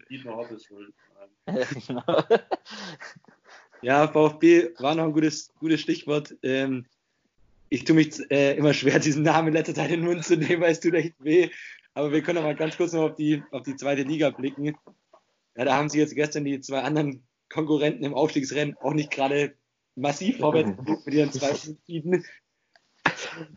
Dietmar 0.10 0.38
Hopp 0.38 0.52
ist 0.52 0.66
schuld. 0.66 0.94
Ja, 1.48 1.64
genau. 1.88 2.24
Ja, 3.82 4.08
VfB 4.08 4.72
war 4.80 4.96
noch 4.96 5.06
ein 5.06 5.14
gutes, 5.14 5.54
gutes 5.60 5.80
Stichwort. 5.80 6.36
Ähm, 6.42 6.86
ich 7.74 7.86
tue 7.86 7.96
mich 7.96 8.20
äh, 8.30 8.56
immer 8.56 8.72
schwer, 8.72 9.00
diesen 9.00 9.24
Namen 9.24 9.48
in 9.48 9.56
letzter 9.56 9.74
Zeit 9.74 9.90
in 9.90 10.02
den 10.02 10.06
Mund 10.06 10.24
zu 10.24 10.38
nehmen, 10.38 10.62
weil 10.62 10.72
es 10.72 10.80
tut 10.80 10.94
echt 10.94 11.16
weh. 11.18 11.50
Aber 11.96 12.12
wir 12.12 12.22
können 12.22 12.38
auch 12.38 12.44
mal 12.44 12.56
ganz 12.56 12.78
kurz 12.78 12.94
noch 12.94 13.02
auf 13.02 13.16
die, 13.16 13.42
auf 13.50 13.64
die 13.64 13.76
zweite 13.76 14.04
Liga 14.04 14.30
blicken. 14.30 14.66
Ja, 15.56 15.66
da 15.66 15.76
haben 15.76 15.90
sie 15.90 15.98
jetzt 15.98 16.14
gestern 16.14 16.46
die 16.46 16.62
zwei 16.62 16.82
anderen 16.82 17.26
Konkurrenten 17.50 18.04
im 18.04 18.14
Aufstiegsrennen 18.14 18.78
auch 18.78 18.94
nicht 18.94 19.10
gerade 19.10 19.56
massiv 19.96 20.38
vorwärts 20.38 20.72
mit 21.04 21.16
ihren 21.16 21.32
zwei 21.32 21.50
Unentschieden. 21.50 22.24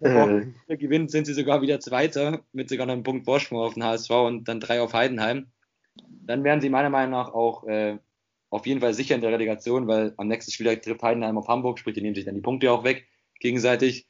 Gewinnt, 0.68 1.11
sind 1.11 1.26
sie 1.26 1.35
sogar 1.35 1.61
wieder 1.61 1.79
Zweiter 1.81 2.42
mit 2.52 2.70
sogar 2.70 2.88
einem 2.88 3.02
Punkt 3.02 3.26
Vorsprung 3.26 3.61
auf 3.61 3.74
den 3.74 3.85
HSV 3.85 4.11
und 4.11 4.48
dann 4.48 4.61
drei 4.61 4.81
auf 4.81 4.94
Heidenheim. 4.94 5.48
Dann 6.24 6.42
wären 6.42 6.62
sie 6.62 6.70
meiner 6.70 6.90
Meinung 6.90 7.11
nach 7.11 7.35
auch 7.35 7.64
äh, 7.64 7.98
auf 8.48 8.66
jeden 8.66 8.81
Fall 8.81 8.94
sicher 8.94 9.14
in 9.14 9.20
der 9.20 9.33
Relegation, 9.33 9.87
weil 9.87 10.14
am 10.16 10.29
nächsten 10.29 10.52
Spieltag 10.52 10.81
trifft 10.81 11.02
Heidenheim 11.02 11.37
auf 11.37 11.48
Hamburg, 11.48 11.79
sprich, 11.79 11.94
die 11.94 12.00
nehmen 12.00 12.14
sich 12.14 12.24
dann 12.24 12.35
die 12.35 12.40
Punkte 12.40 12.72
auch 12.72 12.83
weg 12.83 13.07
gegenseitig. 13.40 14.07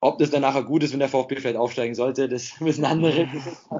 Ob 0.00 0.18
das 0.18 0.30
dann 0.30 0.42
nachher 0.42 0.62
gut 0.62 0.82
ist, 0.82 0.92
wenn 0.92 1.00
der 1.00 1.08
VfB 1.08 1.36
vielleicht 1.36 1.56
aufsteigen 1.56 1.94
sollte, 1.94 2.28
das 2.28 2.60
müssen 2.60 2.84
andere. 2.84 3.28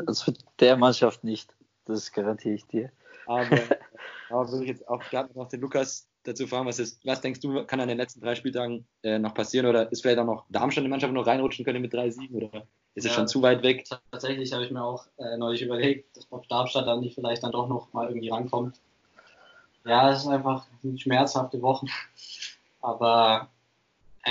Also 0.06 0.32
der 0.60 0.76
Mannschaft 0.76 1.24
nicht. 1.24 1.54
Das 1.84 2.12
garantiere 2.12 2.54
ich 2.54 2.66
dir. 2.66 2.90
Aber, 3.26 3.46
aber 4.30 4.50
würde 4.50 4.64
ich 4.64 4.70
jetzt 4.70 4.88
auch 4.88 5.02
gerade 5.10 5.36
noch 5.38 5.48
den 5.48 5.60
Lukas 5.60 6.08
dazu 6.24 6.46
fragen, 6.46 6.66
was, 6.66 6.78
ist, 6.78 7.04
was 7.06 7.20
denkst 7.20 7.40
du, 7.40 7.64
kann 7.64 7.80
an 7.80 7.88
den 7.88 7.96
letzten 7.96 8.20
drei 8.20 8.34
Spieltagen 8.34 8.86
äh, 9.02 9.18
noch 9.18 9.34
passieren? 9.34 9.66
Oder 9.66 9.90
ist 9.92 10.02
vielleicht 10.02 10.18
auch 10.18 10.26
noch 10.26 10.44
Darmstadt 10.50 10.82
in 10.82 10.86
die 10.86 10.90
Mannschaft 10.90 11.12
noch 11.12 11.26
reinrutschen 11.26 11.64
können 11.64 11.82
mit 11.82 11.92
drei 11.92 12.10
Siegen? 12.10 12.36
Oder 12.36 12.66
ist 12.94 13.04
ja, 13.04 13.10
es 13.10 13.16
schon 13.16 13.28
zu 13.28 13.40
weit 13.42 13.62
weg? 13.62 13.84
Tatsächlich 14.10 14.52
habe 14.52 14.64
ich 14.64 14.70
mir 14.70 14.82
auch 14.82 15.06
äh, 15.18 15.36
neulich 15.36 15.62
überlegt, 15.62 16.18
ob 16.30 16.48
Darmstadt 16.48 16.86
dann 16.86 17.00
nicht 17.00 17.14
vielleicht 17.14 17.42
dann 17.42 17.52
doch 17.52 17.68
noch 17.68 17.92
mal 17.92 18.08
irgendwie 18.08 18.30
rankommt. 18.30 18.80
Ja, 19.84 20.10
es 20.10 20.20
ist 20.20 20.28
einfach 20.28 20.66
schmerzhafte 20.96 21.62
Wochen. 21.62 21.86
Aber 22.80 23.48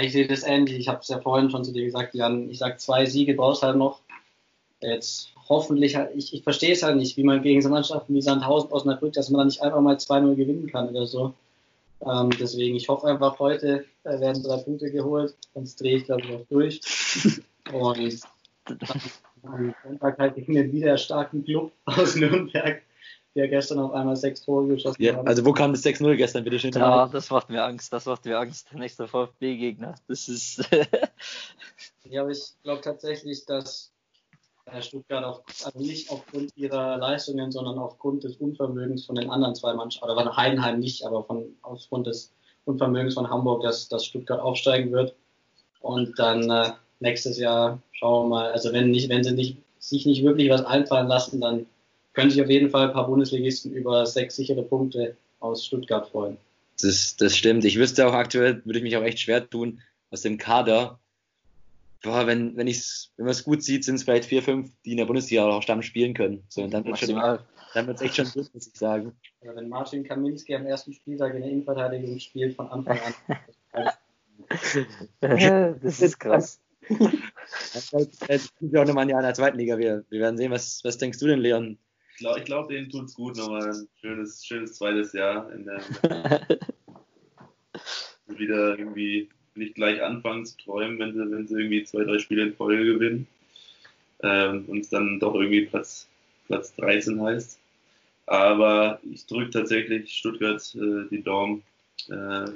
ich 0.01 0.11
sehe 0.13 0.27
das 0.27 0.43
ähnlich. 0.43 0.77
Ich 0.77 0.87
habe 0.87 0.99
es 0.99 1.07
ja 1.07 1.19
vorhin 1.19 1.49
schon 1.49 1.63
zu 1.63 1.71
dir 1.71 1.85
gesagt, 1.85 2.13
Jan. 2.13 2.49
Ich 2.49 2.59
sag 2.59 2.79
zwei 2.79 3.05
Siege 3.05 3.33
brauchst 3.33 3.63
halt 3.63 3.77
noch. 3.77 4.01
Jetzt 4.81 5.29
hoffentlich, 5.49 5.97
ich, 6.15 6.33
ich 6.33 6.43
verstehe 6.43 6.73
es 6.73 6.83
halt 6.83 6.97
nicht, 6.97 7.17
wie 7.17 7.23
man 7.23 7.41
gegen 7.41 7.61
so 7.61 7.69
Mannschaften 7.69 8.13
wie 8.13 8.21
Sandhausen 8.21 8.71
Osnabrück, 8.71 9.13
dass 9.13 9.29
man 9.29 9.39
da 9.39 9.45
nicht 9.45 9.61
einfach 9.61 9.81
mal 9.81 9.95
2-0 9.95 10.35
gewinnen 10.35 10.67
kann 10.67 10.89
oder 10.89 11.05
so. 11.05 11.33
Ähm, 12.05 12.29
deswegen, 12.39 12.75
ich 12.75 12.89
hoffe 12.89 13.07
einfach, 13.07 13.39
heute 13.39 13.85
äh, 14.03 14.19
werden 14.19 14.43
drei 14.43 14.57
Punkte 14.57 14.91
geholt, 14.91 15.35
sonst 15.53 15.81
drehe 15.81 15.97
ich, 15.97 16.05
glaube 16.05 16.21
ich, 16.21 16.35
auch 16.35 16.45
durch. 16.49 16.81
Und 17.73 18.19
am 19.43 19.73
Sonntag 19.83 20.19
halt 20.19 20.35
gegen 20.35 20.53
den 20.53 20.71
wieder 20.71 20.97
starken 20.97 21.43
Club 21.43 21.71
aus 21.85 22.15
Nürnberg, 22.15 22.81
der 23.37 23.47
gestern 23.47 23.79
auf 23.79 23.93
einmal 23.93 24.15
sechs 24.15 24.41
Tore 24.41 24.67
geschossen 24.67 25.01
ja, 25.01 25.15
hat. 25.15 25.27
Also 25.27 25.45
wo 25.45 25.53
kam 25.53 25.71
das 25.71 25.85
6-0 25.85 26.15
gestern, 26.15 26.43
bitte 26.43 26.59
schön? 26.59 26.71
Ja, 26.71 27.07
das 27.07 27.29
macht 27.29 27.49
mir 27.49 27.63
Angst, 27.63 27.93
das 27.93 28.05
macht 28.05 28.25
mir 28.25 28.37
Angst. 28.39 28.71
Der 28.71 28.79
nächste 28.79 29.07
VfB-Gegner. 29.07 29.95
Das 30.07 30.27
ist. 30.27 30.67
ja, 32.05 32.21
aber 32.21 32.31
ich 32.31 32.53
glaube 32.63 32.81
tatsächlich, 32.81 33.45
dass 33.45 33.91
Stuttgart 34.81 35.23
auch, 35.23 35.43
also 35.63 35.79
nicht 35.79 36.11
aufgrund 36.11 36.51
ihrer 36.57 36.97
Leistungen, 36.97 37.51
sondern 37.51 37.77
aufgrund 37.77 38.23
des 38.23 38.37
Unvermögens 38.37 39.05
von 39.05 39.15
den 39.15 39.29
anderen 39.29 39.55
zwei 39.55 39.73
Mannschaften, 39.73 40.09
oder 40.09 40.21
von 40.21 40.35
Heidenheim 40.35 40.79
nicht, 40.79 41.05
aber 41.05 41.23
von, 41.23 41.55
aufgrund 41.61 42.07
des 42.07 42.33
Unvermögens 42.65 43.13
von 43.13 43.29
Hamburg, 43.29 43.61
dass, 43.61 43.87
dass 43.87 44.03
Stuttgart 44.03 44.39
aufsteigen 44.39 44.91
wird. 44.91 45.15
Und 45.79 46.17
dann 46.17 46.49
äh, 46.49 46.71
nächstes 46.99 47.37
Jahr 47.37 47.79
schauen 47.91 48.25
wir 48.25 48.29
mal, 48.29 48.51
also 48.51 48.73
wenn 48.73 48.89
nicht, 48.89 49.09
wenn 49.09 49.23
sie 49.23 49.33
nicht, 49.33 49.57
sich 49.79 50.05
nicht 50.07 50.23
wirklich 50.23 50.49
was 50.49 50.65
einfallen 50.65 51.07
lassen, 51.07 51.39
dann 51.39 51.67
können 52.17 52.31
sich 52.31 52.41
auf 52.41 52.49
jeden 52.49 52.69
Fall 52.69 52.87
ein 52.87 52.93
paar 52.93 53.07
Bundesligisten 53.07 53.71
über 53.73 54.05
sechs 54.05 54.35
sichere 54.35 54.63
Punkte 54.63 55.15
aus 55.39 55.65
Stuttgart 55.65 56.07
freuen. 56.07 56.37
Das, 56.81 57.15
das 57.15 57.37
stimmt. 57.37 57.63
Ich 57.63 57.77
wüsste 57.77 58.07
auch 58.07 58.13
aktuell, 58.13 58.61
würde 58.65 58.79
ich 58.79 58.83
mich 58.83 58.97
auch 58.97 59.03
echt 59.03 59.19
schwer 59.19 59.49
tun, 59.49 59.81
aus 60.09 60.21
dem 60.21 60.37
Kader 60.37 60.99
boah, 62.03 62.27
wenn, 62.27 62.55
wenn 62.57 62.67
ich's, 62.67 63.11
wenn 63.17 63.25
man 63.25 63.31
es 63.31 63.43
gut 63.43 63.63
sieht, 63.63 63.83
sind 63.83 63.95
es 63.95 64.03
vielleicht 64.03 64.25
vier, 64.25 64.41
fünf, 64.41 64.71
die 64.85 64.91
in 64.91 64.97
der 64.97 65.05
Bundesliga 65.05 65.45
auch 65.45 65.61
Stamm 65.61 65.81
spielen 65.81 66.13
können. 66.13 66.43
So, 66.47 66.63
und 66.63 66.73
dann 66.73 66.85
wird 66.85 66.99
schon, 66.99 67.15
dann 67.15 67.87
wird's 67.87 68.01
echt 68.01 68.15
schon 68.15 68.29
gut, 68.31 68.53
muss 68.53 68.67
ich 68.67 68.77
sagen. 68.77 69.13
Ja, 69.41 69.55
wenn 69.55 69.69
Martin 69.69 70.03
Kaminski 70.03 70.55
am 70.55 70.65
ersten 70.65 70.93
Spieltag 70.93 71.35
in 71.35 71.41
der 71.41 71.51
Innenverteidigung 71.51 72.19
spielt, 72.19 72.55
von 72.55 72.69
Anfang 72.69 72.99
an. 72.99 73.89
das 75.81 76.01
ist 76.01 76.19
krass. 76.19 76.59
Das 77.69 77.93
ist 78.59 78.77
auch 78.77 78.85
nochmal 78.85 79.05
ein 79.05 79.09
Jahr 79.09 79.19
in 79.19 79.25
der 79.25 79.33
zweiten 79.33 79.57
Liga. 79.57 79.77
Wir, 79.77 80.05
wir 80.09 80.19
werden 80.19 80.37
sehen, 80.37 80.51
was, 80.51 80.83
was 80.83 80.97
denkst 80.97 81.19
du 81.19 81.27
denn, 81.27 81.39
Leon? 81.39 81.77
Ich 82.17 82.21
glaube, 82.21 82.41
glaub, 82.41 82.67
denen 82.67 82.89
tut's 82.89 83.13
gut, 83.13 83.37
nochmal 83.37 83.69
ein 83.69 83.87
schönes, 84.01 84.43
schönes 84.43 84.73
zweites 84.73 85.13
Jahr 85.13 85.53
in 85.53 85.65
der, 85.65 85.83
wieder 88.25 88.79
irgendwie 88.79 89.29
nicht 89.53 89.75
gleich 89.75 90.01
anfangen 90.01 90.43
zu 90.43 90.57
träumen, 90.57 90.97
wenn 90.97 91.13
sie, 91.13 91.19
wenn 91.31 91.47
sie 91.47 91.53
irgendwie 91.53 91.83
zwei, 91.83 92.05
drei 92.05 92.17
Spiele 92.17 92.41
in 92.41 92.55
Folge 92.55 92.85
gewinnen 92.85 93.27
ähm, 94.23 94.65
und 94.65 94.79
es 94.79 94.89
dann 94.89 95.19
doch 95.19 95.35
irgendwie 95.35 95.67
Platz, 95.67 96.07
Platz 96.47 96.73
13 96.77 97.21
heißt. 97.21 97.59
Aber 98.25 98.99
ich 99.03 99.27
drücke 99.27 99.51
tatsächlich 99.51 100.11
Stuttgart 100.11 100.73
äh, 100.73 101.07
die 101.11 101.21
Daumen. 101.21 101.61
Äh, 102.09 102.47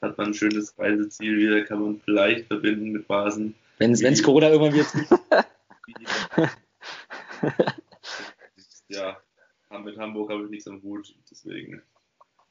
hat 0.00 0.16
man 0.16 0.28
ein 0.28 0.34
schönes 0.34 0.72
Reiseziel 0.78 1.36
wieder, 1.36 1.60
kann 1.66 1.82
man 1.82 2.00
vielleicht 2.02 2.46
verbinden 2.46 2.92
mit 2.92 3.06
Basen. 3.06 3.54
Wenn 3.76 3.92
es 3.92 4.22
Corona 4.22 4.48
irgendwann 4.48 4.72
wird. 4.72 4.86
ja, 8.92 9.20
mit 9.78 9.96
Hamburg 9.98 10.30
habe 10.30 10.44
ich 10.44 10.50
nichts 10.50 10.68
am 10.68 10.82
Hut, 10.82 11.14
deswegen 11.30 11.82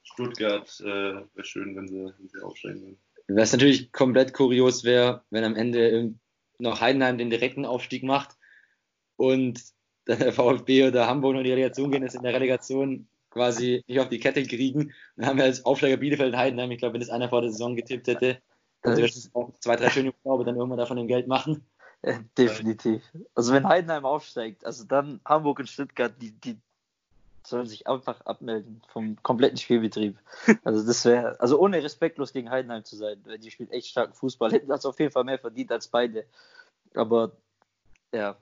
Stuttgart 0.04 0.80
äh, 0.82 0.86
wäre 0.86 1.44
schön, 1.44 1.76
wenn 1.76 1.88
sie, 1.88 2.14
wenn 2.18 2.28
sie 2.28 2.42
aufsteigen 2.42 2.82
würden. 2.82 2.98
Was 3.28 3.52
natürlich 3.52 3.92
komplett 3.92 4.34
kurios 4.34 4.84
wäre, 4.84 5.24
wenn 5.30 5.44
am 5.44 5.56
Ende 5.56 6.14
noch 6.58 6.82
Heidenheim 6.82 7.18
den 7.18 7.30
direkten 7.30 7.66
Aufstieg 7.66 8.04
macht 8.04 8.36
und 9.16 9.62
der 10.08 10.34
VfB 10.34 10.88
oder 10.88 11.08
Hamburg 11.08 11.34
noch 11.34 11.39
in 11.39 11.46
die 11.46 11.52
Relegation 11.52 11.92
gehen, 11.92 12.04
ist 12.04 12.16
in 12.16 12.24
der 12.24 12.34
Relegation 12.34 13.08
quasi 13.30 13.84
nicht 13.88 14.00
auf 14.00 14.10
die 14.10 14.20
Kette 14.20 14.44
kriegen. 14.44 14.92
Dann 15.16 15.28
haben 15.28 15.38
wir 15.38 15.46
als 15.46 15.64
Aufsteiger 15.66 15.98
Bielefeld 15.98 16.34
und 16.34 16.39
Heidenheim, 16.39 16.72
ich 16.72 16.80
glaube, 16.80 16.94
wenn 16.94 17.02
das 17.02 17.10
einer 17.10 17.30
vor 17.30 17.42
der 17.42 17.52
Saison 17.52 17.76
getippt 17.76 18.08
hätte, 18.08 18.42
dann 18.82 18.94
würde 18.94 19.06
es 19.06 19.30
auch 19.34 19.54
zwei, 19.60 19.76
drei 19.76 19.89
schöne 19.89 20.14
Urlaube 20.24 20.44
dann 20.44 20.56
irgendwann 20.56 20.80
davon 20.80 20.98
im 20.98 21.08
Geld 21.08 21.28
machen. 21.28 21.66
Definitiv. 22.38 23.04
Also 23.36 23.54
wenn 23.54 23.68
Heidenheim 23.68 24.06
aufsteigt, 24.06 24.66
also 24.66 24.86
dann 24.86 25.20
Hamburg 25.26 25.60
und 25.60 25.70
Stuttgart, 25.70 26.14
die, 26.20 26.32
die 26.32 26.58
sollen 27.45 27.68
sich 27.68 27.88
einfach 27.88 28.22
abmelden 28.26 28.82
vom 28.88 29.22
kompletten 29.22 29.58
Spielbetrieb. 29.58 30.18
Also 30.64 30.86
das 30.86 31.06
wäre, 31.06 31.39
also 31.39 31.60
ohne 31.60 31.84
respektlos 31.84 32.34
gegen 32.34 32.49
Heidenheim 32.49 32.84
zu 32.84 32.95
sein, 32.95 33.24
die 33.39 33.52
spielt 33.52 33.72
echt 33.72 33.88
starken 33.88 34.14
Fußball, 34.14 34.52
hätten 34.52 34.68
das 34.68 34.86
auf 34.86 34.99
jeden 34.99 35.12
Fall 35.12 35.24
mehr 35.24 35.39
verdient 35.39 35.72
als 35.72 35.88
beide. 35.88 36.26
Aber 36.93 37.32
ja. 38.14 38.38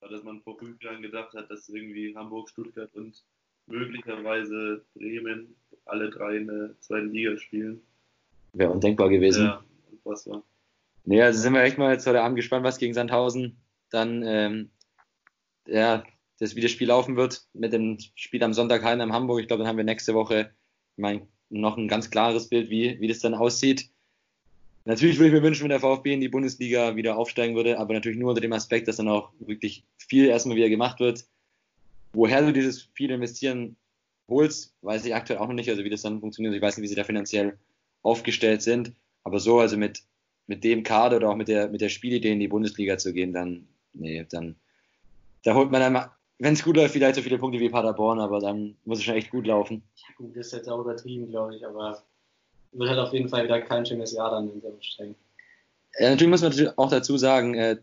Dass 0.00 0.22
man 0.24 0.40
vor 0.40 0.58
fünf 0.58 0.82
Jahren 0.82 1.02
gedacht 1.02 1.34
hat, 1.34 1.50
dass 1.50 1.68
irgendwie 1.68 2.14
Hamburg, 2.16 2.48
Stuttgart 2.48 2.94
und 2.94 3.22
möglicherweise 3.66 4.84
Bremen 4.94 5.54
alle 5.84 6.10
drei 6.10 6.36
in 6.36 6.46
der 6.46 6.80
zweiten 6.80 7.10
Liga 7.10 7.36
spielen. 7.36 7.80
Wäre 8.52 8.70
undenkbar 8.70 9.08
gewesen. 9.08 9.44
Ja, 9.44 9.64
unfassbar. 9.90 10.42
Nee, 11.04 11.22
also 11.22 11.40
sind 11.40 11.54
wir 11.54 11.62
echt 11.62 11.78
mal 11.78 11.92
jetzt 11.92 12.06
heute 12.06 12.22
Abend 12.22 12.36
gespannt, 12.36 12.64
was 12.64 12.78
gegen 12.78 12.94
Sandhausen 12.94 13.56
dann 13.90 14.22
ähm, 14.24 14.70
ja, 15.66 16.04
das 16.38 16.56
wie 16.56 16.60
das 16.60 16.70
Spiel 16.70 16.88
laufen 16.88 17.16
wird 17.16 17.46
mit 17.52 17.72
dem 17.72 17.98
Spiel 18.14 18.42
am 18.42 18.54
Sonntag 18.54 18.82
Heim 18.82 19.00
in 19.00 19.12
Hamburg. 19.12 19.40
Ich 19.40 19.46
glaube, 19.46 19.62
dann 19.62 19.68
haben 19.68 19.76
wir 19.76 19.84
nächste 19.84 20.14
Woche 20.14 20.50
mein, 20.96 21.26
noch 21.48 21.76
ein 21.76 21.88
ganz 21.88 22.10
klares 22.10 22.48
Bild, 22.48 22.70
wie, 22.70 23.00
wie 23.00 23.08
das 23.08 23.20
dann 23.20 23.34
aussieht. 23.34 23.90
Natürlich 24.86 25.18
würde 25.18 25.28
ich 25.28 25.34
mir 25.34 25.42
wünschen, 25.42 25.64
wenn 25.64 25.70
der 25.70 25.80
VfB 25.80 26.14
in 26.14 26.20
die 26.20 26.28
Bundesliga 26.28 26.96
wieder 26.96 27.18
aufsteigen 27.18 27.54
würde, 27.54 27.78
aber 27.78 27.92
natürlich 27.92 28.18
nur 28.18 28.30
unter 28.30 28.40
dem 28.40 28.52
Aspekt, 28.52 28.88
dass 28.88 28.96
dann 28.96 29.08
auch 29.08 29.32
wirklich 29.38 29.84
viel 29.98 30.26
erstmal 30.26 30.56
wieder 30.56 30.70
gemacht 30.70 31.00
wird. 31.00 31.26
Woher 32.12 32.42
du 32.42 32.52
dieses 32.52 32.88
viel 32.94 33.10
investieren 33.10 33.76
holst, 34.28 34.74
weiß 34.80 35.04
ich 35.04 35.14
aktuell 35.14 35.38
auch 35.38 35.46
noch 35.46 35.54
nicht, 35.54 35.68
also 35.68 35.84
wie 35.84 35.90
das 35.90 36.02
dann 36.02 36.20
funktioniert. 36.20 36.54
Ich 36.54 36.62
weiß 36.62 36.76
nicht, 36.76 36.84
wie 36.84 36.88
sie 36.88 36.94
da 36.94 37.04
finanziell 37.04 37.58
aufgestellt 38.02 38.62
sind. 38.62 38.92
Aber 39.22 39.38
so, 39.38 39.60
also 39.60 39.76
mit, 39.76 40.02
mit 40.46 40.64
dem 40.64 40.82
Kader 40.82 41.16
oder 41.16 41.30
auch 41.30 41.36
mit 41.36 41.48
der, 41.48 41.68
mit 41.68 41.80
der 41.80 41.88
Spielidee 41.88 42.32
in 42.32 42.40
die 42.40 42.48
Bundesliga 42.48 42.98
zu 42.98 43.12
gehen, 43.12 43.32
dann, 43.32 43.68
nee, 43.92 44.26
dann, 44.30 44.56
da 45.44 45.54
holt 45.54 45.70
man 45.70 45.80
dann 45.80 46.10
wenn 46.40 46.54
es 46.54 46.64
gut 46.64 46.76
läuft, 46.76 46.94
vielleicht 46.94 47.16
so 47.16 47.22
viele 47.22 47.38
Punkte 47.38 47.60
wie 47.60 47.68
Paderborn, 47.68 48.18
aber 48.18 48.40
dann 48.40 48.74
muss 48.84 48.98
es 48.98 49.04
schon 49.04 49.14
echt 49.14 49.30
gut 49.30 49.46
laufen. 49.46 49.82
Ja, 49.96 50.14
gut, 50.16 50.34
das 50.34 50.46
ist 50.46 50.52
jetzt 50.54 50.68
auch 50.68 50.80
übertrieben, 50.80 51.28
glaube 51.28 51.54
ich, 51.54 51.66
aber 51.66 52.02
wird 52.72 52.88
halt 52.88 52.98
auf 52.98 53.12
jeden 53.12 53.28
Fall 53.28 53.44
wieder 53.44 53.60
kein 53.60 53.84
schönes 53.84 54.12
Jahr 54.12 54.30
dann 54.30 54.50
in 54.50 54.60
so 54.60 54.74
streng. 54.80 55.14
Ja, 55.98 56.10
natürlich 56.10 56.30
muss 56.30 56.42
man 56.42 56.72
auch 56.76 56.88
dazu 56.88 57.18
sagen, 57.18 57.54
äh, 57.54 57.76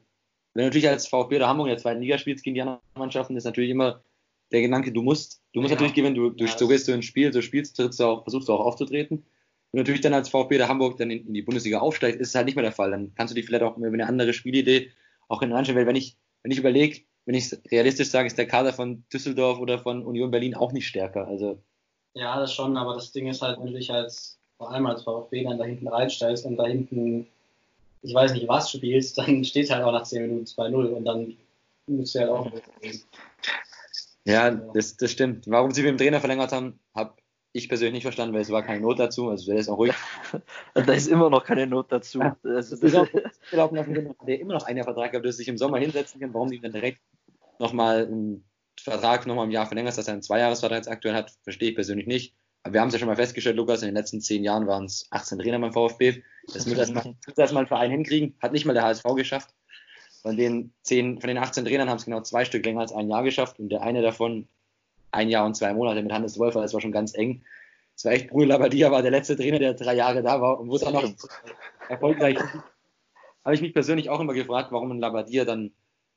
wenn 0.53 0.63
du 0.63 0.67
natürlich 0.69 0.89
als 0.89 1.07
VfB 1.07 1.35
oder 1.35 1.47
Hamburg 1.47 1.67
in 1.67 1.73
der 1.73 1.77
zweiten 1.77 2.01
Liga 2.01 2.17
spielst 2.17 2.43
gegen 2.43 2.55
die 2.55 2.61
anderen 2.61 2.79
Mannschaften, 2.95 3.37
ist 3.37 3.43
natürlich 3.43 3.69
immer 3.69 4.01
der 4.51 4.61
Gedanke, 4.61 4.91
du 4.91 5.03
musst, 5.03 5.43
du 5.53 5.59
musst 5.59 5.71
ja. 5.71 5.75
natürlich 5.75 5.93
gewinnen, 5.93 6.15
du, 6.15 6.31
du 6.31 6.45
ja, 6.45 6.57
so 6.57 6.67
gehst 6.67 6.87
du 6.87 6.93
ins 6.93 7.05
Spiel, 7.05 7.31
so 7.31 7.41
spielst, 7.41 7.75
trittst 7.75 7.99
du 7.99 8.05
auch, 8.05 8.23
versuchst 8.23 8.49
du 8.49 8.53
auch 8.53 8.65
aufzutreten. 8.65 9.23
Und 9.77 9.81
natürlich 9.81 10.01
dann 10.01 10.15
als 10.15 10.29
VfB 10.29 10.55
oder 10.55 10.69
Hamburg 10.69 10.97
dann 10.97 11.11
in, 11.11 11.27
in 11.27 11.35
die 11.35 11.43
Bundesliga 11.43 11.77
aufsteigt, 11.77 12.19
ist 12.19 12.29
es 12.29 12.35
halt 12.35 12.47
nicht 12.47 12.55
mehr 12.55 12.63
der 12.63 12.71
Fall. 12.71 12.89
Dann 12.89 13.13
kannst 13.13 13.29
du 13.29 13.35
dich 13.35 13.45
vielleicht 13.45 13.61
auch 13.61 13.77
über 13.77 13.85
eine 13.85 14.07
andere 14.07 14.33
Spielidee 14.33 14.89
auch 15.27 15.43
in 15.43 15.51
weil 15.51 15.85
wenn 15.85 15.95
ich, 15.95 16.17
wenn 16.41 16.51
ich 16.51 16.57
überlege, 16.57 17.01
wenn 17.25 17.35
ich 17.35 17.51
es 17.51 17.61
realistisch 17.71 18.09
sage, 18.09 18.25
ist 18.25 18.39
der 18.39 18.47
Kader 18.47 18.73
von 18.73 19.03
Düsseldorf 19.13 19.59
oder 19.59 19.77
von 19.77 20.03
Union 20.03 20.31
Berlin 20.31 20.55
auch 20.55 20.71
nicht 20.71 20.87
stärker. 20.87 21.27
Also 21.27 21.61
ja, 22.15 22.39
das 22.39 22.55
schon, 22.55 22.75
aber 22.75 22.95
das 22.95 23.11
Ding 23.11 23.27
ist 23.27 23.43
halt, 23.43 23.59
wenn 23.59 23.67
du 23.67 23.73
dich 23.73 23.91
als, 23.93 24.39
vor 24.57 24.71
allem 24.71 24.87
als 24.87 25.03
VfB 25.03 25.43
dann 25.43 25.59
da 25.59 25.65
hinten 25.65 25.87
reinstellst 25.87 26.47
und 26.47 26.57
da 26.57 26.65
hinten, 26.65 27.27
ich 28.01 28.15
weiß 28.15 28.33
nicht 28.33 28.47
was 28.47 28.71
spielst, 28.71 29.19
dann 29.19 29.43
steht 29.43 29.69
halt 29.69 29.83
auch 29.83 29.91
nach 29.91 30.05
10 30.05 30.23
Minuten 30.23 30.45
2-0 30.45 30.73
und 30.87 31.05
dann 31.05 31.37
musst 31.85 32.15
du 32.15 32.19
halt 32.21 32.31
auch. 32.31 32.51
Ja, 34.25 34.49
das, 34.49 34.97
das 34.97 35.11
stimmt. 35.11 35.45
Warum 35.45 35.69
sie 35.69 35.83
mit 35.83 35.91
dem 35.91 35.97
Trainer 35.99 36.19
verlängert 36.19 36.51
haben, 36.51 36.79
habe 36.95 37.13
ich 37.57 37.69
persönlich 37.69 37.93
nicht 37.95 38.03
verstanden, 38.03 38.33
weil 38.33 38.41
es 38.41 38.51
war 38.51 38.63
keine 38.63 38.81
Not 38.81 38.99
dazu. 38.99 39.29
Also 39.29 39.51
der 39.51 39.59
ist 39.59 39.69
auch 39.69 39.77
ruhig. 39.77 39.93
da 40.73 40.93
ist 40.93 41.07
immer 41.07 41.29
noch 41.29 41.43
keine 41.43 41.67
Not 41.67 41.91
dazu. 41.91 42.19
Ja, 42.19 42.37
also, 42.43 42.75
das 42.75 42.83
ist 42.83 42.95
auch, 42.95 43.07
der 44.25 44.39
immer 44.39 44.53
noch 44.53 44.65
einen 44.65 44.83
Vertrag 44.83 45.13
hat, 45.13 45.25
der 45.25 45.31
sich 45.31 45.47
im 45.47 45.57
Sommer 45.57 45.79
hinsetzen 45.79 46.21
kann. 46.21 46.33
Warum 46.33 46.49
die 46.49 46.59
dann 46.59 46.71
direkt 46.71 47.01
nochmal 47.59 48.05
einen 48.05 48.47
Vertrag 48.79 49.25
nochmal 49.25 49.45
im 49.45 49.51
Jahr 49.51 49.65
verlängert, 49.65 49.97
dass 49.97 50.07
er 50.07 50.13
einen 50.13 50.21
Zweijahresvertrag 50.21 50.77
jetzt 50.77 50.89
aktuell 50.89 51.15
hat, 51.15 51.33
verstehe 51.43 51.69
ich 51.69 51.75
persönlich 51.75 52.07
nicht. 52.07 52.35
Aber 52.63 52.73
wir 52.73 52.81
haben 52.81 52.89
es 52.89 52.93
ja 52.93 52.99
schon 52.99 53.07
mal 53.07 53.15
festgestellt, 53.15 53.55
Lukas, 53.55 53.81
in 53.81 53.87
den 53.87 53.95
letzten 53.95 54.21
zehn 54.21 54.43
Jahren 54.43 54.67
waren 54.67 54.85
es 54.85 55.07
18 55.11 55.39
Trainer 55.39 55.59
beim 55.59 55.73
VfB. 55.73 56.21
Das 56.53 56.65
muss 56.67 56.77
erstmal 56.77 57.15
erst 57.35 57.53
ein 57.55 57.67
Verein 57.67 57.91
hinkriegen. 57.91 58.35
Hat 58.41 58.51
nicht 58.51 58.65
mal 58.65 58.73
der 58.73 58.83
HSV 58.83 59.03
geschafft. 59.15 59.53
Von 60.21 60.35
den, 60.35 60.73
zehn, 60.81 61.21
von 61.21 61.27
den 61.27 61.37
18 61.37 61.65
Trainern 61.65 61.89
haben 61.89 61.97
es 61.97 62.05
genau 62.05 62.21
zwei 62.21 62.45
Stück 62.45 62.65
länger 62.65 62.81
als 62.81 62.91
ein 62.91 63.09
Jahr 63.09 63.23
geschafft 63.23 63.59
und 63.59 63.69
der 63.69 63.81
eine 63.81 64.01
davon 64.01 64.47
ein 65.11 65.29
Jahr 65.29 65.45
und 65.45 65.55
zwei 65.55 65.73
Monate 65.73 66.01
mit 66.01 66.11
Hannes 66.11 66.37
Wolfer, 66.39 66.61
das 66.61 66.73
war 66.73 66.81
schon 66.81 66.91
ganz 66.91 67.15
eng. 67.15 67.43
Es 67.95 68.05
war 68.05 68.11
echt 68.11 68.29
Bruno 68.29 68.45
Labbadia 68.45 68.91
war 68.91 69.01
der 69.01 69.11
letzte 69.11 69.35
Trainer, 69.35 69.59
der 69.59 69.73
drei 69.73 69.95
Jahre 69.95 70.21
da 70.21 70.39
war 70.41 70.59
und 70.59 70.69
wo 70.69 70.75
es 70.75 70.83
auch 70.83 70.91
noch 70.91 71.09
erfolgreich 71.89 72.37
habe 73.47 73.55
ich 73.55 73.61
mich 73.61 73.73
persönlich 73.73 74.09
auch 74.09 74.19
immer 74.19 74.33
gefragt, 74.33 74.73
warum 74.73 74.91
ein 74.91 74.99
Labbadia 74.99 75.45
dann 75.45 75.71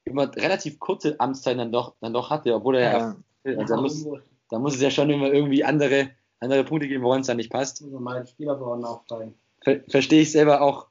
immer 0.05 0.34
relativ 0.34 0.80
kurze 0.80 1.20
Amtszeiten 1.20 1.59
dann 1.59 1.70
doch, 1.70 1.95
dann 2.01 2.12
doch 2.12 2.28
hatte, 2.28 2.53
obwohl 2.53 2.74
er 2.74 2.82
ja, 2.82 3.16
ja 3.45 3.57
also 3.57 3.74
da, 3.76 3.80
muss, 3.80 4.07
da 4.49 4.59
muss 4.59 4.74
es 4.74 4.80
ja 4.80 4.91
schon 4.91 5.11
immer 5.11 5.32
irgendwie 5.32 5.62
andere, 5.62 6.11
andere 6.41 6.64
Punkte 6.64 6.88
geben, 6.88 7.05
wo 7.05 7.12
uns 7.12 7.28
dann 7.28 7.36
nicht 7.36 7.53
passt. 7.53 7.84
Also 7.84 8.01
mein 8.01 8.26
Spielerbrauen 8.26 8.84
aufteilen. 8.84 9.36
Ver 9.62 9.78
Verstehe 9.86 10.22
ich 10.22 10.32
selber 10.32 10.61
auch, 10.61 10.88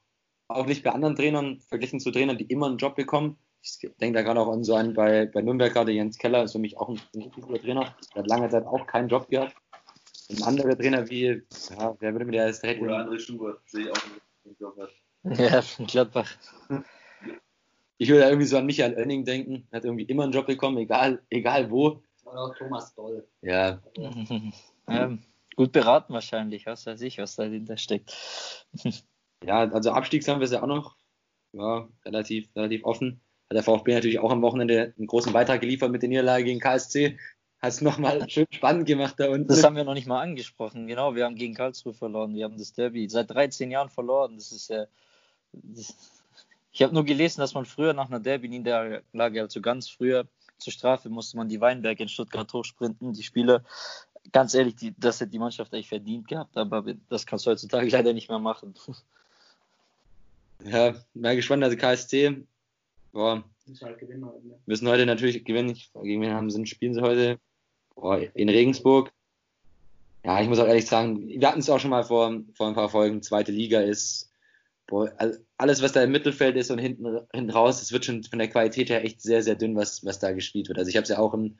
auch 0.48 0.64
nicht 0.64 0.82
bei 0.82 0.92
anderen 0.92 1.14
Trainern, 1.14 1.60
verglichen 1.60 2.00
zu 2.00 2.10
Trainern, 2.10 2.38
die 2.38 2.46
immer 2.46 2.68
einen 2.68 2.78
Job 2.78 2.94
bekommen. 2.96 3.36
Ich 3.62 3.78
denke 4.00 4.18
da 4.18 4.22
gerade 4.22 4.40
auch 4.40 4.52
an 4.52 4.64
so 4.64 4.74
einen 4.74 4.94
bei, 4.94 5.26
bei 5.26 5.42
Nürnberg 5.42 5.72
gerade, 5.72 5.92
Jens 5.92 6.18
Keller 6.18 6.44
ist 6.44 6.52
für 6.52 6.58
mich 6.58 6.78
auch 6.78 6.88
ein, 6.88 7.00
ein 7.14 7.22
richtig 7.22 7.44
guter 7.44 7.60
Trainer. 7.60 7.94
Der 8.14 8.22
hat 8.22 8.28
lange 8.28 8.48
Zeit 8.48 8.64
auch 8.66 8.86
keinen 8.86 9.08
Job 9.08 9.28
gehabt. 9.28 9.54
Ein 10.30 10.42
anderer 10.44 10.76
Trainer 10.76 11.08
wie, 11.10 11.42
ja, 11.70 11.96
wer 11.98 12.12
würde 12.12 12.24
mir 12.24 12.32
der 12.32 12.46
jetzt 12.46 12.62
direkt... 12.62 12.80
Oder 12.80 12.98
André 12.98 13.18
Schubert, 13.18 13.60
sehe 13.66 13.84
ich 13.84 13.90
auch 13.90 14.06
nicht. 14.06 14.60
Job 14.60 14.76
hat. 14.78 14.90
Ja, 15.38 15.62
von 15.62 15.86
Gladbach. 15.86 16.30
Ich 17.98 18.08
würde 18.08 18.24
irgendwie 18.24 18.46
so 18.46 18.56
an 18.56 18.66
Michael 18.66 18.96
Oenning 18.96 19.24
denken, 19.24 19.68
hat 19.72 19.84
irgendwie 19.84 20.04
immer 20.04 20.22
einen 20.22 20.32
Job 20.32 20.46
bekommen, 20.46 20.78
egal, 20.78 21.22
egal 21.28 21.70
wo. 21.70 22.02
Oder 22.24 22.40
auch 22.40 22.56
Thomas 22.56 22.94
Doll. 22.94 23.26
Ja, 23.42 23.82
ähm, 24.88 25.22
gut 25.56 25.72
beraten 25.72 26.14
wahrscheinlich, 26.14 26.66
was 26.66 26.86
weiß 26.86 27.00
ich, 27.02 27.18
was 27.18 27.36
dahinter 27.36 27.76
steckt. 27.76 28.66
ja, 29.44 29.68
also 29.70 29.90
Abstiegs 29.90 30.28
haben 30.28 30.40
wir 30.40 30.46
es 30.46 30.52
ja 30.52 30.62
auch 30.62 30.66
noch 30.66 30.96
ja, 31.52 31.88
relativ, 32.04 32.48
relativ 32.56 32.84
offen. 32.84 33.20
Hat 33.50 33.56
der 33.56 33.64
VfB 33.64 33.94
natürlich 33.94 34.20
auch 34.20 34.30
am 34.30 34.42
Wochenende 34.42 34.94
einen 34.96 35.08
großen 35.08 35.32
Beitrag 35.32 35.60
geliefert 35.60 35.90
mit 35.90 36.02
der 36.02 36.08
Niederlage 36.08 36.44
gegen 36.44 36.60
KSC. 36.60 37.18
Hat 37.60 37.72
es 37.72 37.80
nochmal 37.80 38.28
schön 38.30 38.46
spannend 38.50 38.86
gemacht 38.86 39.16
da 39.18 39.28
unten. 39.28 39.48
Das 39.48 39.64
haben 39.64 39.74
wir 39.74 39.82
noch 39.82 39.94
nicht 39.94 40.06
mal 40.06 40.22
angesprochen. 40.22 40.86
Genau, 40.86 41.16
wir 41.16 41.24
haben 41.24 41.34
gegen 41.34 41.54
Karlsruhe 41.54 41.92
verloren. 41.92 42.34
Wir 42.34 42.44
haben 42.44 42.56
das 42.56 42.72
Derby 42.72 43.08
seit 43.08 43.30
13 43.30 43.70
Jahren 43.70 43.88
verloren. 43.88 44.36
Das 44.36 44.52
ist 44.52 44.70
ja. 44.70 44.86
Das, 45.52 45.96
ich 46.72 46.82
habe 46.82 46.94
nur 46.94 47.04
gelesen, 47.04 47.40
dass 47.40 47.54
man 47.54 47.66
früher 47.66 47.92
nach 47.92 48.08
einer 48.08 48.20
Derby-Niederlage, 48.20 49.40
also 49.40 49.60
ganz 49.60 49.88
früher, 49.88 50.26
zur 50.58 50.72
Strafe 50.72 51.08
musste 51.08 51.36
man 51.36 51.48
die 51.48 51.60
Weinberg 51.60 51.98
in 51.98 52.08
Stuttgart 52.08 52.52
hochsprinten. 52.52 53.12
Die 53.12 53.24
Spieler, 53.24 53.64
ganz 54.30 54.54
ehrlich, 54.54 54.76
die, 54.76 54.94
das 54.96 55.20
hätte 55.20 55.32
die 55.32 55.40
Mannschaft 55.40 55.74
eigentlich 55.74 55.88
verdient 55.88 56.28
gehabt, 56.28 56.56
aber 56.56 56.84
das 57.08 57.26
kannst 57.26 57.46
du 57.46 57.50
heutzutage 57.50 57.88
leider 57.90 58.12
nicht 58.12 58.28
mehr 58.28 58.38
machen. 58.38 58.74
Ja, 60.64 60.94
mal 61.14 61.34
gespannt. 61.34 61.64
Also 61.64 61.76
KSC, 61.76 62.44
boah, 63.12 63.44
Muss 63.66 63.82
halt 63.82 63.98
gewinnen 63.98 64.24
heute. 64.24 64.46
Ne? 64.46 64.58
müssen 64.66 64.88
heute 64.88 65.06
natürlich 65.06 65.44
gewinnen. 65.44 65.76
Gegen 66.02 66.22
wen 66.22 66.32
haben 66.32 66.50
sie, 66.50 66.66
spielen 66.66 66.94
sie 66.94 67.02
heute? 67.02 67.38
Boah, 67.94 68.20
in 68.34 68.48
Regensburg. 68.48 69.12
Ja, 70.24 70.40
ich 70.40 70.48
muss 70.48 70.58
auch 70.58 70.66
ehrlich 70.66 70.86
sagen, 70.86 71.28
wir 71.28 71.48
hatten 71.48 71.60
es 71.60 71.70
auch 71.70 71.80
schon 71.80 71.90
mal 71.90 72.04
vor, 72.04 72.42
vor 72.54 72.68
ein 72.68 72.74
paar 72.74 72.90
Folgen. 72.90 73.22
Zweite 73.22 73.52
Liga 73.52 73.80
ist, 73.80 74.30
boah, 74.86 75.10
alles, 75.56 75.82
was 75.82 75.92
da 75.92 76.02
im 76.02 76.12
Mittelfeld 76.12 76.56
ist 76.56 76.70
und 76.70 76.78
hinten, 76.78 77.20
hinten 77.32 77.50
raus, 77.50 77.80
das 77.80 77.92
wird 77.92 78.04
schon 78.04 78.22
von 78.24 78.38
der 78.38 78.48
Qualität 78.48 78.90
her 78.90 79.04
echt 79.04 79.22
sehr, 79.22 79.42
sehr 79.42 79.54
dünn, 79.54 79.76
was, 79.76 80.04
was 80.04 80.18
da 80.18 80.32
gespielt 80.32 80.68
wird. 80.68 80.78
Also 80.78 80.90
ich 80.90 80.96
habe 80.96 81.04
es 81.04 81.08
ja 81.08 81.18
auch 81.18 81.32
im, 81.32 81.58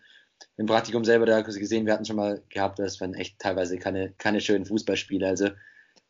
im 0.56 0.66
Praktikum 0.66 1.04
selber 1.04 1.26
da 1.26 1.40
gesehen, 1.40 1.86
wir 1.86 1.94
hatten 1.94 2.04
schon 2.04 2.16
mal 2.16 2.42
gehabt, 2.50 2.78
das 2.78 3.00
waren 3.00 3.14
echt 3.14 3.38
teilweise 3.38 3.78
keine, 3.78 4.12
keine 4.18 4.40
schönen 4.40 4.66
Fußballspiele. 4.66 5.26
Also 5.26 5.50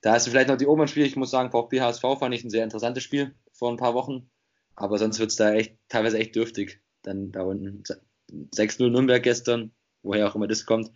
da 0.01 0.15
hast 0.15 0.27
du 0.27 0.31
vielleicht 0.31 0.49
noch 0.49 0.57
die 0.57 0.67
oberen 0.67 0.89
Spiele. 0.89 1.07
Ich 1.07 1.17
muss 1.17 1.31
sagen, 1.31 1.51
VfB 1.51 1.81
HSV 1.81 2.03
fand 2.19 2.35
ich 2.35 2.43
ein 2.43 2.51
sehr 2.51 2.65
interessantes 2.65 3.05
Spiel 3.05 3.35
vor 3.53 3.71
ein 3.71 3.77
paar 3.77 3.95
Wochen. 3.95 4.31
Aber 4.77 4.99
sonst 4.99 5.19
wird 5.19 5.31
es 5.31 5.37
da 5.37 5.53
echt 5.53 5.77
teilweise 5.89 6.19
echt 6.19 6.35
dürftig. 6.35 6.81
Dann 7.03 7.33
da 7.33 7.43
unten 7.43 7.83
6-0 8.31 8.91
Nürnberg 8.91 9.23
gestern, 9.23 9.73
woher 10.03 10.29
auch 10.29 10.35
immer 10.35 10.49
das 10.49 10.67
kommt. 10.67 10.91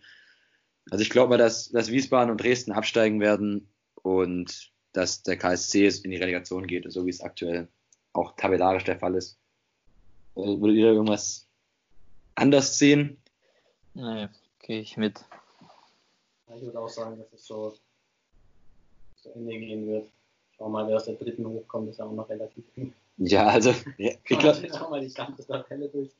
Also 0.90 1.02
ich 1.02 1.10
glaube 1.10 1.30
mal, 1.30 1.38
dass, 1.38 1.70
dass 1.70 1.90
Wiesbaden 1.90 2.30
und 2.30 2.42
Dresden 2.42 2.72
absteigen 2.72 3.20
werden 3.20 3.68
und 4.02 4.72
dass 4.92 5.22
der 5.22 5.36
KSC 5.36 5.88
in 6.04 6.10
die 6.10 6.18
Relegation 6.18 6.66
geht, 6.66 6.90
so 6.92 7.04
wie 7.06 7.10
es 7.10 7.20
aktuell 7.20 7.68
auch 8.12 8.36
tabellarisch 8.36 8.84
der 8.84 8.98
Fall 8.98 9.14
ist. 9.16 9.38
Äh, 10.36 10.40
Würdet 10.40 10.76
ihr 10.76 10.86
da 10.86 10.92
irgendwas 10.92 11.48
anders 12.34 12.78
sehen? 12.78 13.20
Nee, 13.94 14.28
gehe 14.60 14.80
ich 14.80 14.96
mit. 14.96 15.24
Ich 16.54 16.62
würde 16.62 16.80
auch 16.80 16.88
sagen, 16.88 17.18
dass 17.18 17.32
es 17.32 17.46
so 17.46 17.74
zu 19.16 19.30
Ende 19.30 19.58
gehen 19.58 19.86
wird. 19.86 20.08
Schau 20.56 20.68
mal, 20.68 20.86
wer 20.86 20.96
aus 20.96 21.04
der 21.04 21.14
dritten 21.14 21.46
hochkommt, 21.46 21.88
ist 21.90 21.98
ja 21.98 22.04
auch 22.04 22.12
noch 22.12 22.28
relativ 22.28 22.64
eng. 22.76 22.94
Ja, 23.16 23.46
also 23.46 23.74
ja, 23.98 24.12
ich 24.28 24.38
glaube 24.38 24.66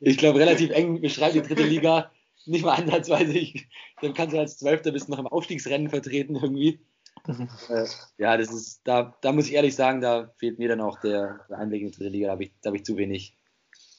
ich 0.00 0.16
glaub, 0.16 0.36
relativ 0.36 0.70
eng 0.70 1.00
beschreibt 1.00 1.34
die 1.34 1.42
dritte 1.42 1.64
Liga. 1.64 2.10
Nicht 2.46 2.64
mal 2.64 2.74
ansatzweise. 2.74 3.32
Ich, 3.32 3.66
dann 4.02 4.12
kannst 4.12 4.34
du 4.34 4.38
als 4.38 4.58
Zwölfter 4.58 4.92
bis 4.92 5.08
noch 5.08 5.18
im 5.18 5.26
Aufstiegsrennen 5.26 5.88
vertreten 5.88 6.36
irgendwie. 6.36 6.80
Ja, 8.18 8.36
das 8.36 8.52
ist, 8.52 8.82
da, 8.84 9.16
da 9.22 9.32
muss 9.32 9.46
ich 9.46 9.54
ehrlich 9.54 9.74
sagen, 9.74 10.02
da 10.02 10.30
fehlt 10.36 10.58
mir 10.58 10.68
dann 10.68 10.82
auch 10.82 11.00
der, 11.00 11.40
der 11.48 11.58
Einblick 11.58 11.80
in 11.80 11.90
die 11.90 11.96
dritte 11.96 12.10
Liga. 12.10 12.26
Da 12.26 12.32
habe 12.32 12.44
ich, 12.44 12.52
da 12.60 12.68
hab 12.68 12.76
ich 12.76 12.84
zu 12.84 12.98
wenig, 12.98 13.34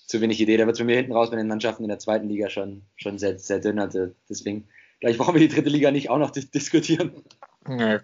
zu 0.06 0.22
wenig 0.22 0.40
Idee. 0.40 0.58
Da 0.58 0.66
wird 0.66 0.76
es 0.76 0.80
bei 0.80 0.86
mir 0.86 0.98
hinten 0.98 1.14
raus 1.14 1.32
bei 1.32 1.38
den 1.38 1.48
Mannschaften 1.48 1.84
in 1.84 1.90
der 1.90 1.98
zweiten 1.98 2.30
Liga 2.30 2.50
schon, 2.50 2.84
schon 2.96 3.18
sehr, 3.18 3.40
sehr 3.40 3.60
dünn. 3.60 3.80
Also 3.80 4.12
deswegen, 4.30 4.68
gleich 5.00 5.18
brauchen 5.18 5.34
wir 5.34 5.42
die 5.42 5.54
dritte 5.54 5.70
Liga 5.70 5.90
nicht 5.90 6.12
auch 6.12 6.20
noch 6.20 6.30
dis 6.30 6.52
diskutieren. 6.52 7.24
Nee, 7.68 8.00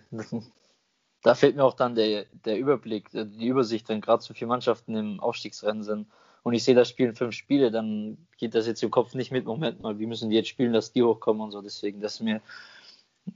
da 1.23 1.35
fehlt 1.35 1.55
mir 1.55 1.63
auch 1.63 1.75
dann 1.75 1.95
der, 1.95 2.25
der 2.45 2.57
Überblick, 2.57 3.13
äh, 3.13 3.25
die 3.25 3.47
Übersicht, 3.47 3.89
wenn 3.89 4.01
gerade 4.01 4.23
so 4.23 4.33
viele 4.33 4.49
Mannschaften 4.49 4.95
im 4.95 5.19
Aufstiegsrennen 5.19 5.83
sind 5.83 6.07
und 6.43 6.53
ich 6.53 6.63
sehe, 6.63 6.75
das 6.75 6.89
spielen 6.89 7.15
fünf 7.15 7.35
Spiele, 7.35 7.71
dann 7.71 8.17
geht 8.37 8.55
das 8.55 8.67
jetzt 8.67 8.81
im 8.83 8.91
Kopf 8.91 9.13
nicht 9.13 9.31
mit. 9.31 9.45
Moment 9.45 9.81
mal, 9.81 9.99
wie 9.99 10.07
müssen 10.07 10.29
die 10.29 10.35
jetzt 10.35 10.49
spielen, 10.49 10.73
dass 10.73 10.91
die 10.91 11.03
hochkommen 11.03 11.41
und 11.41 11.51
so. 11.51 11.61
Deswegen, 11.61 12.01
das 12.01 12.15
ist 12.15 12.21
mir, 12.21 12.41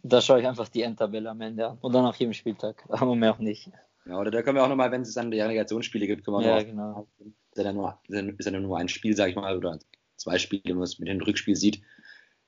da 0.01 0.21
schaue 0.21 0.39
ich 0.39 0.47
einfach 0.47 0.67
die 0.69 0.81
Endtabelle 0.81 1.29
am 1.29 1.41
Ende 1.41 1.67
an 1.67 1.77
und 1.81 1.93
dann 1.93 2.03
nach 2.03 2.15
jedem 2.15 2.33
Spieltag, 2.33 2.83
aber 2.89 3.15
mehr 3.15 3.33
auch 3.33 3.39
nicht. 3.39 3.69
Ja, 4.07 4.19
oder 4.19 4.31
da 4.31 4.41
können 4.41 4.57
wir 4.57 4.63
auch 4.63 4.69
nochmal, 4.69 4.91
wenn 4.91 5.01
es 5.01 5.13
dann 5.13 5.31
die 5.31 5.39
Relegationsspiele 5.39 6.07
gibt, 6.07 6.25
können 6.25 6.37
wir 6.37 6.43
Ja, 6.43 6.57
noch 6.57 6.65
genau. 6.65 7.07
ist 7.19 7.57
ja 7.57 7.63
dann 7.63 7.75
nur, 7.75 7.99
ist 8.07 8.45
ja 8.45 8.51
dann 8.51 8.61
nur 8.63 8.77
ein 8.77 8.89
Spiel, 8.89 9.15
sag 9.15 9.29
ich 9.29 9.35
mal, 9.35 9.57
oder 9.57 9.79
zwei 10.15 10.37
Spiele, 10.37 10.63
wenn 10.65 10.75
man 10.75 10.83
es 10.83 10.99
mit 10.99 11.07
dem 11.07 11.21
Rückspiel 11.21 11.55
sieht. 11.55 11.81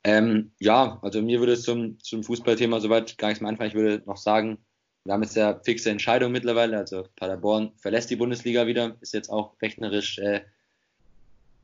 Ähm, 0.04 0.52
ja, 0.60 1.00
also 1.02 1.22
mir 1.22 1.40
würde 1.40 1.54
es 1.54 1.64
zum, 1.64 2.00
zum 2.00 2.24
Fußballthema 2.24 2.80
soweit 2.80 3.18
gar 3.18 3.30
nichts 3.30 3.42
mehr 3.42 3.50
anfangen. 3.50 3.70
Ich 3.70 3.76
würde 3.76 4.06
noch 4.06 4.18
sagen, 4.18 4.60
wir 5.08 5.14
haben 5.14 5.24
jetzt 5.24 5.38
ja 5.38 5.58
fixe 5.64 5.90
Entscheidung 5.90 6.34
mittlerweile. 6.34 6.78
Also 6.78 7.06
Paderborn 7.16 7.72
verlässt 7.78 8.10
die 8.10 8.18
Bundesliga 8.18 8.68
wieder, 8.68 8.98
ist 9.00 9.14
jetzt 9.14 9.30
auch 9.30 9.54
rechnerisch 9.62 10.20
äh, 10.20 10.42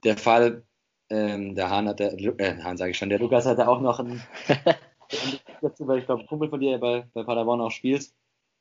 der 0.05 0.17
Fall. 0.17 0.63
Ähm, 1.09 1.53
der 1.53 1.69
Hahn 1.69 1.89
hat, 1.89 1.99
der, 1.99 2.13
äh, 2.13 2.61
Hahn 2.63 2.77
sage 2.77 2.91
ich 2.91 2.97
schon, 2.97 3.09
der 3.09 3.19
Lukas 3.19 3.45
hatte 3.45 3.67
auch 3.67 3.81
noch 3.81 3.99
einen, 3.99 4.23
dazu, 5.61 5.85
weil 5.85 5.99
ich 5.99 6.05
glaube, 6.05 6.21
ein 6.21 6.27
Kumpel 6.27 6.49
von 6.49 6.61
dir 6.61 6.71
der 6.71 6.77
bei, 6.77 7.05
bei 7.13 7.23
Paderborn 7.23 7.59
auch 7.59 7.69
spielt. 7.69 8.09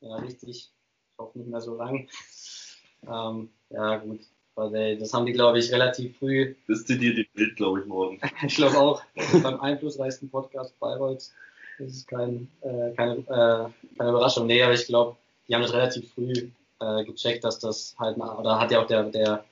Ja, 0.01 0.17
richtig. 0.17 0.49
Ich 0.49 0.73
hoffe 1.17 1.39
nicht 1.39 1.49
mehr 1.49 1.61
so 1.61 1.77
lang. 1.77 2.09
Ähm, 3.07 3.51
ja, 3.71 3.99
gut. 3.99 4.21
Weil 4.57 4.99
das 4.99 5.15
haben 5.15 5.27
die, 5.27 5.33
glaube 5.33 5.61
ich, 5.61 5.73
relativ 5.73 6.19
früh. 6.19 6.57
Das 6.67 6.85
zitiert 6.85 7.19
die 7.19 7.29
Bild, 7.35 7.55
glaube 7.55 7.81
ich, 7.81 7.87
morgen. 7.87 8.21
Ich 8.43 8.57
glaube 8.57 8.77
auch 8.79 9.01
beim 9.45 9.61
einflussreichsten 9.61 10.29
Podcast 10.29 10.77
Bayreuth. 10.81 11.31
Das 11.79 11.93
ist 11.93 12.09
kein, 12.09 12.49
äh, 12.61 12.91
keine, 12.97 13.19
äh, 13.19 13.97
keine 13.99 14.11
Überraschung. 14.11 14.47
Nee, 14.47 14.63
aber 14.63 14.75
ich 14.75 14.87
glaube, 14.87 15.17
die 15.49 15.55
haben 15.55 15.63
das 15.63 15.73
relativ 15.73 16.13
früh 16.13 16.33
äh, 16.81 17.05
gecheckt, 17.05 17.45
dass 17.45 17.59
das 17.59 17.95
halt, 17.99 18.17
oder 18.17 18.61
hat 18.61 18.71
ja 18.71 18.83
auch 18.83 18.87
der, 18.87 19.05
der, 19.05 19.45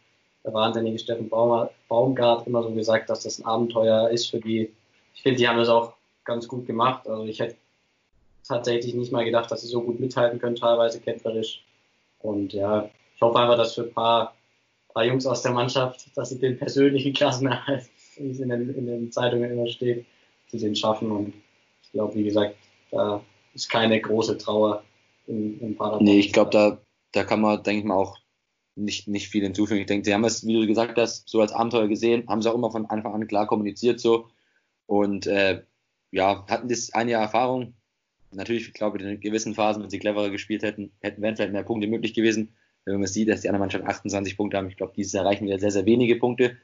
wahnsinnige 0.42 0.98
Steffen 0.98 1.28
Baumgart 1.28 2.46
immer 2.46 2.62
so 2.62 2.70
gesagt, 2.70 3.10
dass 3.10 3.24
das 3.24 3.38
ein 3.38 3.44
Abenteuer 3.44 4.08
ist 4.08 4.30
für 4.30 4.40
die. 4.40 4.72
Ich 5.14 5.22
finde, 5.22 5.38
die 5.38 5.46
haben 5.46 5.58
das 5.58 5.68
auch 5.68 5.94
ganz 6.24 6.48
gut 6.48 6.66
gemacht. 6.66 7.06
Also 7.06 7.24
ich 7.24 7.40
hätte 7.40 7.56
tatsächlich 8.48 8.94
nicht 8.94 9.12
mal 9.12 9.24
gedacht, 9.24 9.50
dass 9.50 9.60
sie 9.60 9.68
so 9.68 9.82
gut 9.82 10.00
mithalten 10.00 10.38
können, 10.38 10.56
teilweise 10.56 11.00
kämpferisch. 11.00 11.62
Und 12.20 12.52
ja, 12.52 12.88
ich 13.14 13.20
hoffe 13.20 13.38
einfach, 13.38 13.56
dass 13.56 13.74
für 13.74 13.82
ein 13.82 13.92
paar, 13.92 14.34
paar 14.92 15.04
Jungs 15.04 15.26
aus 15.26 15.42
der 15.42 15.52
Mannschaft, 15.52 16.06
dass 16.16 16.30
sie 16.30 16.38
den 16.38 16.58
persönlichen 16.58 17.12
Klassenerhalt, 17.12 17.84
wie 18.16 18.30
es 18.30 18.40
in 18.40 18.48
den, 18.48 18.74
in 18.74 18.86
den 18.86 19.12
Zeitungen 19.12 19.50
immer 19.50 19.66
steht, 19.66 20.06
sie 20.48 20.58
den 20.58 20.74
schaffen. 20.74 21.10
Und 21.10 21.34
ich 21.90 21.98
glaube, 21.98 22.14
wie 22.14 22.24
gesagt, 22.24 22.56
da 22.92 23.22
ist 23.52 23.68
keine 23.68 24.00
große 24.00 24.38
Trauer 24.38 24.84
in, 25.26 25.58
in 25.60 25.76
Paderborn. 25.76 26.04
Nee, 26.04 26.20
ich 26.20 26.32
glaube, 26.32 26.50
da, 26.50 26.80
da 27.12 27.24
kann 27.24 27.40
man, 27.40 27.62
denke 27.64 27.80
ich 27.80 27.84
mal, 27.84 27.96
auch 27.96 28.16
nicht, 28.76 29.08
nicht 29.08 29.28
viel 29.28 29.42
hinzufügen. 29.42 29.80
Ich 29.80 29.86
denke, 29.86 30.04
sie 30.04 30.14
haben 30.14 30.24
es, 30.24 30.46
wie 30.46 30.54
du 30.54 30.66
gesagt 30.66 30.96
hast, 30.98 31.28
so 31.28 31.40
als 31.40 31.52
Abenteuer 31.52 31.88
gesehen, 31.88 32.28
haben 32.28 32.42
sie 32.42 32.50
auch 32.50 32.54
immer 32.54 32.70
von 32.70 32.86
Anfang 32.86 33.12
an 33.12 33.26
klar 33.26 33.48
kommuniziert 33.48 33.98
so. 33.98 34.28
Und 34.86 35.26
äh, 35.26 35.62
ja, 36.12 36.46
hatten 36.48 36.68
das 36.68 36.92
eine 36.94 37.10
Jahr 37.12 37.22
Erfahrung. 37.22 37.74
Natürlich, 38.32 38.68
ich 38.68 38.74
glaube, 38.74 39.02
in 39.02 39.20
gewissen 39.20 39.54
Phasen, 39.54 39.82
wenn 39.82 39.90
sie 39.90 39.98
cleverer 39.98 40.30
gespielt 40.30 40.62
hätten, 40.62 40.92
hätten 41.00 41.20
wären 41.22 41.34
vielleicht 41.34 41.52
mehr 41.52 41.64
Punkte 41.64 41.88
möglich 41.88 42.14
gewesen. 42.14 42.54
Wenn 42.84 42.98
man 42.98 43.06
sieht, 43.08 43.28
dass 43.28 43.40
die 43.40 43.48
andere 43.48 43.60
Mannschaft 43.60 43.84
28 43.84 44.36
Punkte 44.36 44.56
haben, 44.56 44.68
ich 44.68 44.76
glaube, 44.76 44.92
dieses 44.96 45.14
erreichen 45.14 45.46
wieder 45.46 45.58
sehr, 45.58 45.72
sehr 45.72 45.86
wenige 45.86 46.16
Punkte 46.16 46.56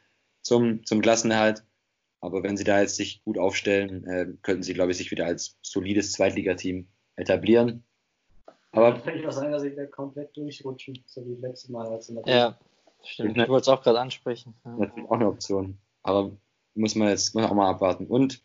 zum, 0.43 0.85
zum 0.87 1.01
Klassenerhalt. 1.03 1.65
Aber 2.21 2.43
wenn 2.43 2.57
sie 2.57 2.65
da 2.65 2.81
jetzt 2.81 2.97
sich 2.97 3.23
gut 3.25 3.39
aufstellen, 3.39 4.05
äh, 4.05 4.27
könnten 4.43 4.63
sie, 4.63 4.75
glaube 4.75 4.93
ich, 4.93 4.99
sich 4.99 5.11
wieder 5.11 5.27
als 5.27 5.59
solides 5.63 6.13
Zweitligateam 6.13 6.87
etablieren. 7.17 7.85
Aber 8.73 8.99
kann 8.99 9.19
ich 9.19 9.27
aus 9.27 9.37
seiner 9.37 9.61
Sicht 9.61 9.77
ja 9.77 9.87
komplett 9.87 10.37
durchrutschen, 10.37 11.03
so 11.07 11.25
wie 11.27 11.35
letztes 11.35 11.71
Mal. 11.71 11.87
Als 11.89 12.09
in 12.09 12.17
der 12.17 12.27
Ja, 12.27 12.59
stimmt. 13.05 13.39
Ich 13.39 13.49
wollte 13.49 13.63
es 13.63 13.69
auch 13.69 13.83
gerade 13.83 14.01
ansprechen. 14.01 14.55
Ja. 14.65 14.77
natürlich 14.77 15.09
auch 15.09 15.13
eine 15.13 15.29
Option. 15.29 15.79
Aber 16.03 16.37
muss 16.75 16.95
man 16.95 17.09
jetzt 17.09 17.35
muss 17.35 17.43
man 17.43 17.51
auch 17.51 17.55
mal 17.55 17.71
abwarten. 17.71 18.07
Und 18.07 18.43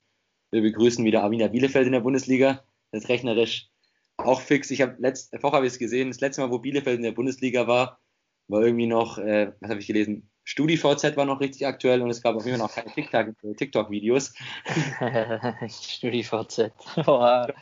wir 0.52 0.62
begrüßen 0.62 1.04
wieder 1.04 1.24
Arminia 1.24 1.48
Bielefeld 1.48 1.86
in 1.86 1.94
der 1.94 2.00
Bundesliga. 2.02 2.64
Das 2.92 3.04
ist 3.04 3.10
rechnerisch 3.10 3.70
auch 4.18 4.42
fix. 4.42 4.72
Ich 4.72 4.82
habe 4.82 4.96
letzte 5.00 5.42
Woche 5.44 5.56
habe 5.56 5.66
ich 5.66 5.74
es 5.74 5.80
gesehen. 5.80 6.10
Das 6.10 6.22
letzte 6.22 6.42
Mal, 6.42 6.52
wo 6.52 6.60
Bielefeld 6.60 6.98
in 6.98 7.04
der 7.04 7.12
Bundesliga 7.12 7.68
war, 7.68 8.00
war 8.48 8.62
irgendwie 8.62 8.88
noch, 8.88 9.18
äh, 9.18 9.52
was 9.60 9.70
habe 9.70 9.80
ich 9.80 9.88
gelesen, 9.88 10.30
StudiVZ 10.44 11.16
war 11.16 11.26
noch 11.26 11.40
richtig 11.40 11.66
aktuell 11.68 12.02
und 12.02 12.10
es 12.10 12.22
gab 12.22 12.36
auf 12.36 12.46
jeden 12.46 12.58
Fall 12.58 12.68
noch 12.68 12.74
keine 12.74 13.36
TikTok-Videos. 13.56 14.34
StudiVZ. 15.68 16.72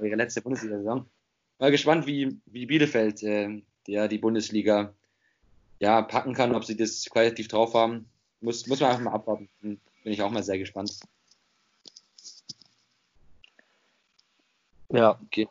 Ihre 0.00 0.16
letzte 0.16 0.42
Bundesliga-Saison. 0.42 1.06
Mal 1.58 1.70
gespannt, 1.70 2.06
wie, 2.06 2.38
wie 2.46 2.66
Bielefeld 2.66 3.22
äh, 3.22 3.62
ja, 3.86 4.08
die 4.08 4.18
Bundesliga 4.18 4.92
ja, 5.80 6.02
packen 6.02 6.34
kann, 6.34 6.54
ob 6.54 6.64
sie 6.64 6.76
das 6.76 7.06
qualitativ 7.10 7.48
drauf 7.48 7.74
haben. 7.74 8.08
Muss, 8.40 8.66
muss 8.66 8.80
man 8.80 8.90
einfach 8.90 9.04
mal 9.04 9.12
abwarten. 9.12 9.48
Bin 9.60 9.80
ich 10.04 10.22
auch 10.22 10.30
mal 10.30 10.42
sehr 10.42 10.58
gespannt. 10.58 11.00
Ja. 14.90 15.18
Okay. 15.26 15.48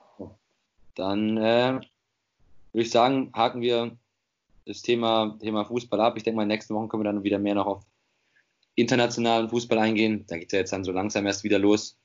Dann 0.96 1.38
äh, 1.38 1.74
würde 1.74 2.86
ich 2.86 2.90
sagen, 2.90 3.32
haken 3.36 3.62
wir 3.62 3.98
das 4.68 4.82
Thema, 4.82 5.38
Thema 5.40 5.66
Fußball 5.66 6.00
ab. 6.02 6.18
Ich 6.18 6.24
denke 6.24 6.36
mal, 6.36 6.44
in 6.44 6.50
den 6.50 6.56
nächsten 6.56 6.76
Wochen 6.76 6.90
können 6.90 7.04
wir 7.04 7.12
dann 7.12 7.24
wieder 7.24 7.40
mehr 7.40 7.56
noch 7.56 7.66
auf 7.66 7.86
internationalen 8.76 9.50
Fußball 9.50 9.80
eingehen. 9.80 10.26
Da 10.28 10.38
geht 10.38 10.48
es 10.48 10.52
ja 10.52 10.60
jetzt 10.60 10.74
dann 10.74 10.84
so 10.84 10.92
langsam 10.92 11.26
erst 11.26 11.44
wieder 11.44 11.58
los. 11.58 11.98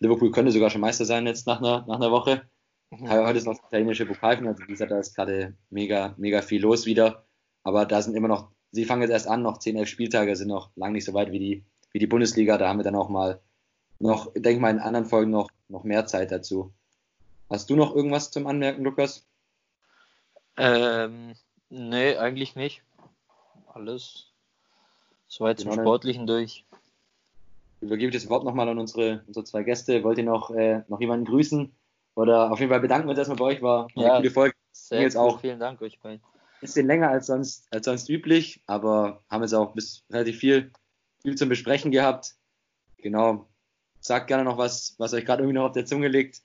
Liverpool 0.00 0.30
könnte 0.30 0.52
sogar 0.52 0.70
schon 0.70 0.80
Meister 0.80 1.04
sein 1.04 1.26
jetzt 1.26 1.46
nach 1.46 1.58
einer, 1.58 1.84
nach 1.86 1.96
einer 1.96 2.10
Woche. 2.10 2.48
Mhm. 2.90 3.08
Heute 3.08 3.38
ist 3.38 3.46
noch 3.46 3.56
das 3.56 3.66
italienische 3.66 4.06
Pokalfinale, 4.06 4.54
also 4.54 4.66
wie 4.66 4.72
gesagt, 4.72 4.90
da 4.90 4.98
ist 4.98 5.14
gerade 5.14 5.56
mega, 5.70 6.14
mega 6.16 6.42
viel 6.42 6.62
los 6.62 6.86
wieder. 6.86 7.26
Aber 7.62 7.86
da 7.86 8.00
sind 8.02 8.14
immer 8.14 8.28
noch, 8.28 8.50
sie 8.72 8.84
fangen 8.84 9.02
jetzt 9.02 9.10
erst 9.10 9.28
an, 9.28 9.42
noch 9.42 9.58
10, 9.58 9.76
11 9.76 9.88
Spieltage 9.88 10.36
sind 10.36 10.48
noch 10.48 10.70
lang 10.76 10.92
nicht 10.92 11.04
so 11.04 11.14
weit 11.14 11.32
wie 11.32 11.38
die, 11.38 11.64
wie 11.92 11.98
die 11.98 12.06
Bundesliga. 12.06 12.58
Da 12.58 12.68
haben 12.68 12.78
wir 12.78 12.84
dann 12.84 12.94
auch 12.94 13.08
mal 13.08 13.40
noch, 13.98 14.32
denke 14.34 14.52
ich 14.52 14.60
mal, 14.60 14.70
in 14.70 14.78
anderen 14.78 15.06
Folgen 15.06 15.30
noch, 15.30 15.50
noch 15.68 15.84
mehr 15.84 16.06
Zeit 16.06 16.30
dazu. 16.30 16.72
Hast 17.50 17.70
du 17.70 17.76
noch 17.76 17.94
irgendwas 17.94 18.30
zum 18.30 18.46
Anmerken, 18.46 18.84
Lukas? 18.84 19.26
Ähm, 20.56 21.34
nee, 21.70 22.16
eigentlich 22.16 22.56
nicht. 22.56 22.82
Alles 23.72 24.32
soweit 25.28 25.60
zum 25.60 25.70
genau, 25.70 25.82
Sportlichen 25.82 26.26
durch. 26.26 26.64
Ich 27.80 27.82
übergebe 27.82 28.12
das 28.12 28.28
Wort 28.28 28.44
nochmal 28.44 28.68
an 28.68 28.78
unsere, 28.78 29.22
unsere 29.26 29.44
zwei 29.44 29.62
Gäste. 29.62 30.02
Wollt 30.02 30.18
ihr 30.18 30.24
noch, 30.24 30.50
äh, 30.50 30.82
noch 30.88 31.00
jemanden 31.00 31.26
grüßen? 31.26 31.72
Oder 32.14 32.50
auf 32.50 32.58
jeden 32.58 32.70
Fall 32.70 32.80
bedanken 32.80 33.06
wir 33.06 33.10
uns 33.10 33.18
erstmal 33.18 33.38
bei 33.38 33.44
euch. 33.44 33.62
War 33.62 33.88
eine 33.94 34.04
ja, 34.04 34.16
gute 34.16 34.30
Folge. 34.30 34.54
Sehr 34.72 35.02
jetzt 35.02 35.16
auch. 35.16 35.40
Vielen 35.40 35.60
Dank 35.60 35.80
euch 35.82 36.00
beiden 36.00 36.20
bisschen 36.60 36.86
länger 36.86 37.10
als 37.10 37.26
sonst, 37.26 37.66
als 37.72 37.84
sonst 37.84 38.08
üblich, 38.08 38.62
aber 38.66 39.22
haben 39.28 39.42
jetzt 39.42 39.54
auch 39.54 39.74
bis 39.74 40.04
relativ 40.10 40.38
viel, 40.38 40.72
viel 41.22 41.36
zum 41.36 41.48
Besprechen 41.48 41.90
gehabt. 41.90 42.34
Genau. 42.98 43.46
Sagt 44.00 44.28
gerne 44.28 44.44
noch 44.44 44.58
was, 44.58 44.94
was 44.98 45.12
euch 45.14 45.24
gerade 45.24 45.42
irgendwie 45.42 45.58
noch 45.58 45.66
auf 45.66 45.72
der 45.72 45.86
Zunge 45.86 46.08
liegt. 46.08 46.42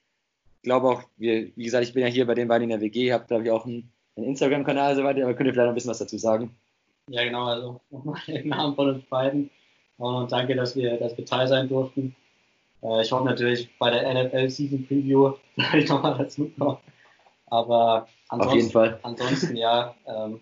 Ich 0.57 0.63
glaube 0.63 0.89
auch, 0.89 1.03
wie, 1.17 1.53
wie 1.55 1.63
gesagt, 1.63 1.83
ich 1.83 1.93
bin 1.93 2.03
ja 2.03 2.09
hier 2.09 2.25
bei 2.25 2.35
den 2.35 2.47
beiden 2.47 2.63
in 2.63 2.69
der 2.69 2.81
WG, 2.81 3.11
habt 3.11 3.27
glaube 3.27 3.43
ich 3.43 3.51
auch 3.51 3.65
einen, 3.65 3.91
einen 4.15 4.27
Instagram-Kanal 4.27 4.95
so 4.95 5.03
weiter, 5.03 5.23
aber 5.23 5.33
könnt 5.33 5.47
ihr 5.47 5.53
vielleicht 5.53 5.65
noch 5.65 5.71
ein 5.71 5.75
bisschen 5.75 5.91
was 5.91 5.99
dazu 5.99 6.17
sagen? 6.17 6.55
Ja, 7.09 7.23
genau, 7.23 7.45
also 7.45 7.81
nochmal 7.89 8.21
im 8.27 8.49
Namen 8.49 8.75
von 8.75 8.89
uns 8.89 9.05
beiden. 9.05 9.49
Und 9.97 10.31
danke, 10.31 10.55
dass 10.55 10.75
wir, 10.75 10.97
dass 10.97 11.17
wir 11.17 11.25
Teil 11.25 11.47
sein 11.47 11.69
durften. 11.69 12.15
Äh, 12.81 13.01
ich 13.01 13.11
hoffe 13.11 13.25
natürlich 13.25 13.69
bei 13.77 13.89
der 13.89 14.13
NFL 14.13 14.49
Season 14.49 14.85
Preview, 14.87 15.33
dass 15.57 15.73
ich 15.73 15.89
nochmal 15.89 16.17
dazu 16.17 16.51
komme. 16.57 16.79
Aber 17.47 18.07
Ansonsten. 18.29 18.95
Ansonsten, 19.03 19.55
ja, 19.55 19.93
ähm, 20.07 20.39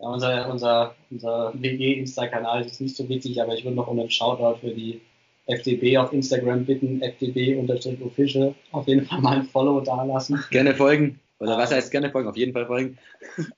ja 0.00 0.08
unser, 0.08 0.50
unser, 0.50 0.94
unser 1.10 1.52
WG-Insta-Kanal 1.54 2.64
ist 2.64 2.80
nicht 2.80 2.96
so 2.96 3.08
witzig, 3.08 3.40
aber 3.40 3.54
ich 3.54 3.64
würde 3.64 3.76
noch 3.76 3.86
um 3.86 4.00
einen 4.00 4.10
Shoutout 4.10 4.58
für 4.58 4.74
die 4.74 5.00
FDB 5.46 5.96
auf 5.98 6.12
Instagram 6.12 6.64
bitten, 6.64 7.02
FDB-Official. 7.02 8.54
Auf 8.72 8.88
jeden 8.88 9.06
Fall 9.06 9.20
mal 9.20 9.36
ein 9.36 9.44
Follow 9.44 9.80
dalassen. 9.80 10.42
Gerne 10.50 10.74
folgen. 10.74 11.20
Oder 11.38 11.58
was 11.58 11.72
heißt 11.72 11.90
gerne 11.90 12.10
folgen? 12.10 12.28
Auf 12.28 12.36
jeden 12.36 12.52
Fall 12.52 12.66
folgen. 12.66 12.98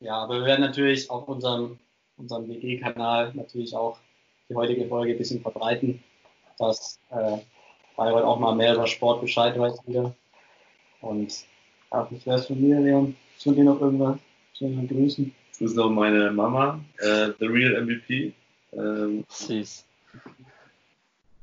Ja, 0.00 0.18
aber 0.18 0.38
wir 0.38 0.44
werden 0.46 0.60
natürlich 0.60 1.10
auf 1.10 1.26
unserem, 1.26 1.76
unserem 2.16 2.48
WG-Kanal 2.48 3.32
natürlich 3.34 3.74
auch 3.74 3.98
die 4.48 4.54
heutige 4.54 4.86
Folge 4.86 5.12
ein 5.12 5.18
bisschen 5.18 5.40
verbreiten, 5.40 6.02
dass 6.56 7.00
äh, 7.10 7.38
Bayreuth 7.96 8.24
auch 8.24 8.38
mal 8.38 8.54
mehr 8.54 8.74
über 8.74 8.86
Sport 8.86 9.20
Bescheid 9.20 9.58
weiß 9.58 9.80
wieder. 9.86 10.14
Und 11.00 11.44
ja, 11.92 12.08
das 12.10 12.26
wär's 12.26 12.46
von 12.46 12.60
mir, 12.60 12.78
Leon. 12.80 13.16
Sollen 13.38 13.56
dir 13.56 13.64
noch 13.64 13.80
irgendwas? 13.80 14.18
Sollen 14.52 14.80
wir 14.80 14.88
grüßen? 14.88 15.34
Ich 15.52 15.58
grüße 15.58 15.76
noch 15.76 15.90
meine 15.90 16.30
Mama, 16.30 16.80
äh, 16.98 17.30
The 17.38 17.46
Real 17.46 17.84
MVP. 17.84 18.32
Ähm, 18.72 19.24
Süß. 19.28 19.84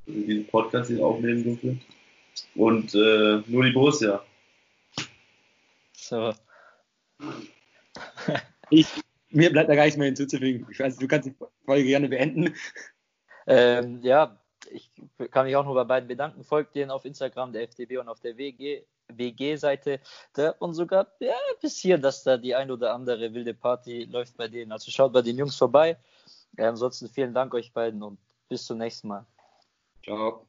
Diesen 0.08 0.48
Podcast 0.48 0.90
hier 0.90 1.06
aufnehmen 1.06 1.44
durfte. 1.44 1.78
Und 2.56 2.94
äh, 2.96 3.42
nur 3.48 3.66
die 3.66 3.72
Borussia. 3.72 4.24
So. 6.10 6.34
ich, 8.70 8.88
mir 9.30 9.52
bleibt 9.52 9.70
da 9.70 9.76
gar 9.76 9.84
nichts 9.84 9.98
mehr 9.98 10.08
hinzuzufügen. 10.08 10.68
Ich 10.70 10.80
weiß, 10.80 10.98
du 10.98 11.08
kannst 11.08 11.28
die 11.28 11.36
Folge 11.66 11.86
gerne 11.86 12.10
beenden. 12.10 12.54
Ähm, 13.48 14.02
ja, 14.02 14.40
ich 14.72 14.92
kann 15.32 15.46
mich 15.46 15.56
auch 15.56 15.66
nur 15.66 15.76
bei 15.76 15.84
beiden 15.84 16.08
bedanken. 16.08 16.44
Folgt 16.44 16.76
denen 16.76 16.92
auf 16.92 17.06
Instagram, 17.06 17.54
der 17.54 17.64
FDB 17.64 17.98
und 17.98 18.10
auf 18.10 18.20
der 18.20 18.38
WG. 18.38 18.84
WG-Seite. 19.08 20.00
Man 20.60 20.74
sogar 20.74 21.08
ja, 21.20 21.36
bis 21.62 21.78
hier, 21.78 22.00
dass 22.00 22.24
da 22.24 22.38
die 22.38 22.56
ein 22.56 22.72
oder 22.72 22.94
andere 22.94 23.34
wilde 23.34 23.54
Party 23.54 24.06
läuft 24.06 24.36
bei 24.36 24.48
denen. 24.48 24.72
Also 24.72 24.90
schaut 24.90 25.14
bei 25.14 25.22
den 25.22 25.38
Jungs 25.38 25.56
vorbei. 25.56 25.98
Ansonsten 26.58 27.08
vielen 27.08 27.34
Dank 27.34 27.54
euch 27.54 27.72
beiden 27.72 28.02
und 28.02 28.18
bis 28.50 28.66
zum 28.66 28.80
nächsten 28.80 29.10
Mal. 29.10 29.26
Ciao. 30.04 30.48